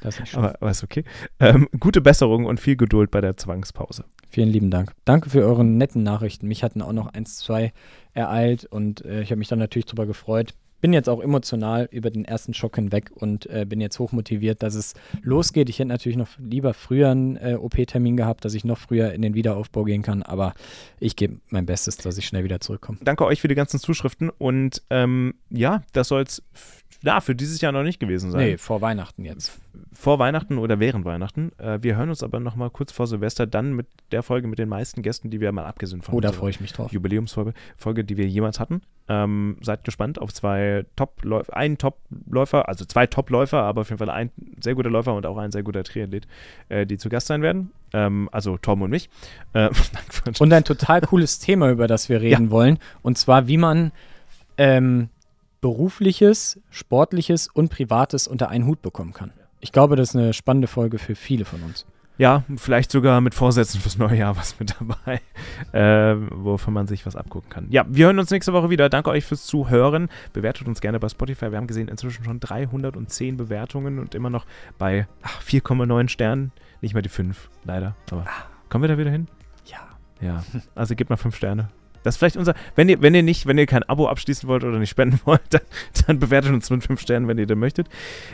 Das 0.00 0.18
ist 0.18 0.28
schön. 0.28 0.38
Aber, 0.38 0.54
aber 0.60 0.70
ist 0.70 0.82
okay. 0.82 1.04
Ähm, 1.40 1.68
gute 1.78 2.00
Besserung 2.00 2.46
und 2.46 2.58
viel 2.60 2.76
Geduld 2.76 3.10
bei 3.10 3.20
der 3.20 3.36
Zwangspause. 3.36 4.04
Vielen 4.28 4.48
lieben 4.48 4.70
Dank. 4.70 4.92
Danke 5.04 5.28
für 5.28 5.44
eure 5.44 5.64
netten 5.64 6.02
Nachrichten. 6.02 6.48
Mich 6.48 6.62
hatten 6.62 6.80
auch 6.82 6.92
noch 6.92 7.08
eins, 7.08 7.36
zwei 7.36 7.72
ereilt 8.14 8.64
und 8.64 9.04
äh, 9.04 9.22
ich 9.22 9.30
habe 9.30 9.38
mich 9.38 9.48
dann 9.48 9.58
natürlich 9.58 9.86
darüber 9.86 10.06
gefreut 10.06 10.54
bin 10.80 10.92
jetzt 10.92 11.08
auch 11.08 11.20
emotional 11.20 11.88
über 11.90 12.10
den 12.10 12.24
ersten 12.24 12.54
Schock 12.54 12.76
hinweg 12.76 13.10
und 13.14 13.46
äh, 13.46 13.64
bin 13.66 13.80
jetzt 13.80 13.98
hochmotiviert, 13.98 14.62
dass 14.62 14.74
es 14.74 14.94
losgeht. 15.22 15.68
Ich 15.68 15.78
hätte 15.78 15.88
natürlich 15.88 16.18
noch 16.18 16.28
lieber 16.38 16.74
früher 16.74 17.10
einen 17.10 17.36
äh, 17.36 17.56
OP-Termin 17.60 18.16
gehabt, 18.16 18.44
dass 18.44 18.54
ich 18.54 18.64
noch 18.64 18.78
früher 18.78 19.12
in 19.12 19.22
den 19.22 19.34
Wiederaufbau 19.34 19.84
gehen 19.84 20.02
kann, 20.02 20.22
aber 20.22 20.54
ich 21.00 21.16
gebe 21.16 21.38
mein 21.48 21.66
Bestes, 21.66 21.96
dass 21.96 22.18
ich 22.18 22.26
schnell 22.26 22.44
wieder 22.44 22.60
zurückkomme. 22.60 22.98
Danke 23.02 23.24
euch 23.24 23.40
für 23.40 23.48
die 23.48 23.54
ganzen 23.54 23.80
Zuschriften 23.80 24.30
und 24.30 24.82
ähm, 24.90 25.34
ja, 25.50 25.82
das 25.92 26.08
soll 26.08 26.22
es 26.22 26.42
ja, 27.02 27.20
für 27.20 27.34
dieses 27.34 27.60
Jahr 27.60 27.70
noch 27.70 27.84
nicht 27.84 28.00
gewesen 28.00 28.32
sein. 28.32 28.40
Nee, 28.40 28.56
vor 28.56 28.80
Weihnachten 28.80 29.24
jetzt. 29.24 29.56
Vor 29.92 30.18
Weihnachten 30.18 30.58
oder 30.58 30.80
während 30.80 31.04
Weihnachten. 31.04 31.52
Äh, 31.58 31.78
wir 31.80 31.96
hören 31.96 32.08
uns 32.08 32.24
aber 32.24 32.40
noch 32.40 32.56
mal 32.56 32.70
kurz 32.70 32.90
vor 32.90 33.06
Silvester 33.06 33.46
dann 33.46 33.72
mit 33.72 33.86
der 34.10 34.24
Folge 34.24 34.48
mit 34.48 34.58
den 34.58 34.68
meisten 34.68 35.02
Gästen, 35.02 35.30
die 35.30 35.40
wir 35.40 35.52
mal 35.52 35.64
abgesehen 35.64 36.02
von 36.02 36.14
Oh, 36.14 36.20
da 36.20 36.32
freue 36.32 36.50
ich 36.50 36.60
mich 36.60 36.72
drauf. 36.72 36.92
Jubiläumsfolge, 36.92 37.54
Folge, 37.76 38.04
die 38.04 38.16
wir 38.16 38.26
jemals 38.26 38.58
hatten. 38.58 38.82
Ähm, 39.08 39.58
seid 39.60 39.84
gespannt 39.84 40.20
auf 40.20 40.34
zwei 40.34 40.84
Top-Läufer, 40.96 41.56
einen 41.56 41.78
Top-Läufer, 41.78 42.68
also 42.68 42.84
zwei 42.84 43.06
Top-Läufer, 43.06 43.62
aber 43.62 43.82
auf 43.82 43.90
jeden 43.90 43.98
Fall 43.98 44.10
ein 44.10 44.30
sehr 44.60 44.74
guter 44.74 44.90
Läufer 44.90 45.14
und 45.14 45.24
auch 45.24 45.38
ein 45.38 45.52
sehr 45.52 45.62
guter 45.62 45.84
Triathlet, 45.84 46.26
äh, 46.68 46.84
die 46.84 46.98
zu 46.98 47.08
Gast 47.08 47.28
sein 47.28 47.42
werden. 47.42 47.70
Ähm, 47.92 48.28
also 48.32 48.58
Tom 48.58 48.82
und 48.82 48.90
mich. 48.90 49.08
Äh, 49.52 49.70
und 50.40 50.52
ein 50.52 50.64
total 50.64 51.00
cooles 51.02 51.38
Thema, 51.38 51.70
über 51.70 51.86
das 51.86 52.08
wir 52.08 52.20
reden 52.20 52.46
ja. 52.46 52.50
wollen. 52.50 52.78
Und 53.02 53.18
zwar, 53.18 53.46
wie 53.46 53.56
man 53.56 53.92
ähm, 54.58 55.10
berufliches, 55.60 56.60
sportliches 56.70 57.48
und 57.48 57.70
privates 57.70 58.26
unter 58.26 58.48
einen 58.48 58.66
Hut 58.66 58.82
bekommen 58.82 59.12
kann. 59.12 59.32
Ich 59.60 59.72
glaube, 59.72 59.96
das 59.96 60.10
ist 60.10 60.16
eine 60.16 60.32
spannende 60.32 60.68
Folge 60.68 60.98
für 60.98 61.14
viele 61.14 61.44
von 61.44 61.62
uns. 61.62 61.86
Ja, 62.18 62.42
vielleicht 62.56 62.90
sogar 62.90 63.20
mit 63.20 63.32
Vorsätzen 63.32 63.80
fürs 63.80 63.96
neue 63.96 64.16
Jahr 64.16 64.36
was 64.36 64.58
mit 64.58 64.74
dabei, 64.78 65.20
äh, 65.72 66.16
wovon 66.30 66.74
man 66.74 66.88
sich 66.88 67.06
was 67.06 67.14
abgucken 67.14 67.48
kann. 67.48 67.66
Ja, 67.70 67.86
wir 67.88 68.06
hören 68.06 68.18
uns 68.18 68.30
nächste 68.30 68.52
Woche 68.52 68.70
wieder. 68.70 68.88
Danke 68.88 69.10
euch 69.10 69.24
fürs 69.24 69.46
Zuhören. 69.46 70.08
Bewertet 70.32 70.66
uns 70.66 70.80
gerne 70.80 70.98
bei 70.98 71.08
Spotify. 71.08 71.52
Wir 71.52 71.58
haben 71.58 71.68
gesehen, 71.68 71.86
inzwischen 71.86 72.24
schon 72.24 72.40
310 72.40 73.36
Bewertungen 73.36 74.00
und 74.00 74.16
immer 74.16 74.30
noch 74.30 74.46
bei 74.78 75.06
4,9 75.46 76.08
Sternen. 76.08 76.50
Nicht 76.80 76.94
mehr 76.94 77.02
die 77.02 77.08
5, 77.08 77.50
leider. 77.64 77.94
Aber 78.10 78.22
ah. 78.22 78.46
kommen 78.68 78.82
wir 78.82 78.88
da 78.88 78.98
wieder 78.98 79.12
hin? 79.12 79.28
Ja. 79.66 79.78
Ja, 80.20 80.42
also 80.74 80.96
gebt 80.96 81.10
mal 81.10 81.16
5 81.16 81.36
Sterne. 81.36 81.68
Das 82.08 82.14
ist 82.14 82.18
vielleicht 82.20 82.36
unser, 82.38 82.54
wenn 82.74 82.88
ihr, 82.88 83.02
wenn 83.02 83.14
ihr 83.14 83.22
nicht, 83.22 83.46
wenn 83.46 83.58
ihr 83.58 83.66
kein 83.66 83.82
Abo 83.82 84.08
abschließen 84.08 84.48
wollt 84.48 84.64
oder 84.64 84.78
nicht 84.78 84.88
spenden 84.88 85.20
wollt, 85.26 85.42
dann, 85.50 85.60
dann 86.06 86.18
bewertet 86.18 86.52
uns 86.52 86.70
mit 86.70 86.82
fünf 86.82 87.00
Sternen, 87.00 87.28
wenn 87.28 87.36
ihr 87.36 87.46
denn 87.46 87.58
möchtet. 87.58 87.88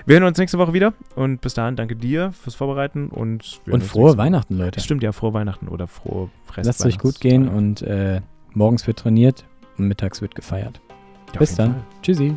Wir 0.07 0.15
hören 0.17 0.25
uns 0.25 0.39
nächste 0.39 0.59
Woche 0.59 0.73
wieder 0.73 0.95
und 1.17 1.41
bis 1.41 1.55
dahin 1.55 1.75
danke 1.75 1.97
dir 1.97 2.33
fürs 2.33 2.55
Vorbereiten 2.55 3.09
und 3.09 3.61
Und 3.69 3.83
frohe 3.83 4.17
Weihnachten, 4.17 4.57
Leute. 4.57 4.77
Das 4.77 4.85
stimmt, 4.85 5.03
ja, 5.03 5.11
frohe 5.11 5.35
Weihnachten 5.35 5.67
oder 5.69 5.89
frohe 5.89 6.31
Rest 6.55 6.67
Lasst 6.67 6.87
euch 6.87 6.99
gut 6.99 7.21
gehen 7.21 7.49
und 7.49 7.83
äh, 7.83 8.21
morgens 8.53 8.87
wird 8.87 9.01
trainiert 9.01 9.45
und 9.77 9.89
mittags 9.89 10.23
wird 10.23 10.37
gefeiert. 10.37 10.81
Ja, 11.33 11.41
bis 11.41 11.57
dann. 11.57 11.73
Fall. 11.73 11.83
Tschüssi. 12.03 12.37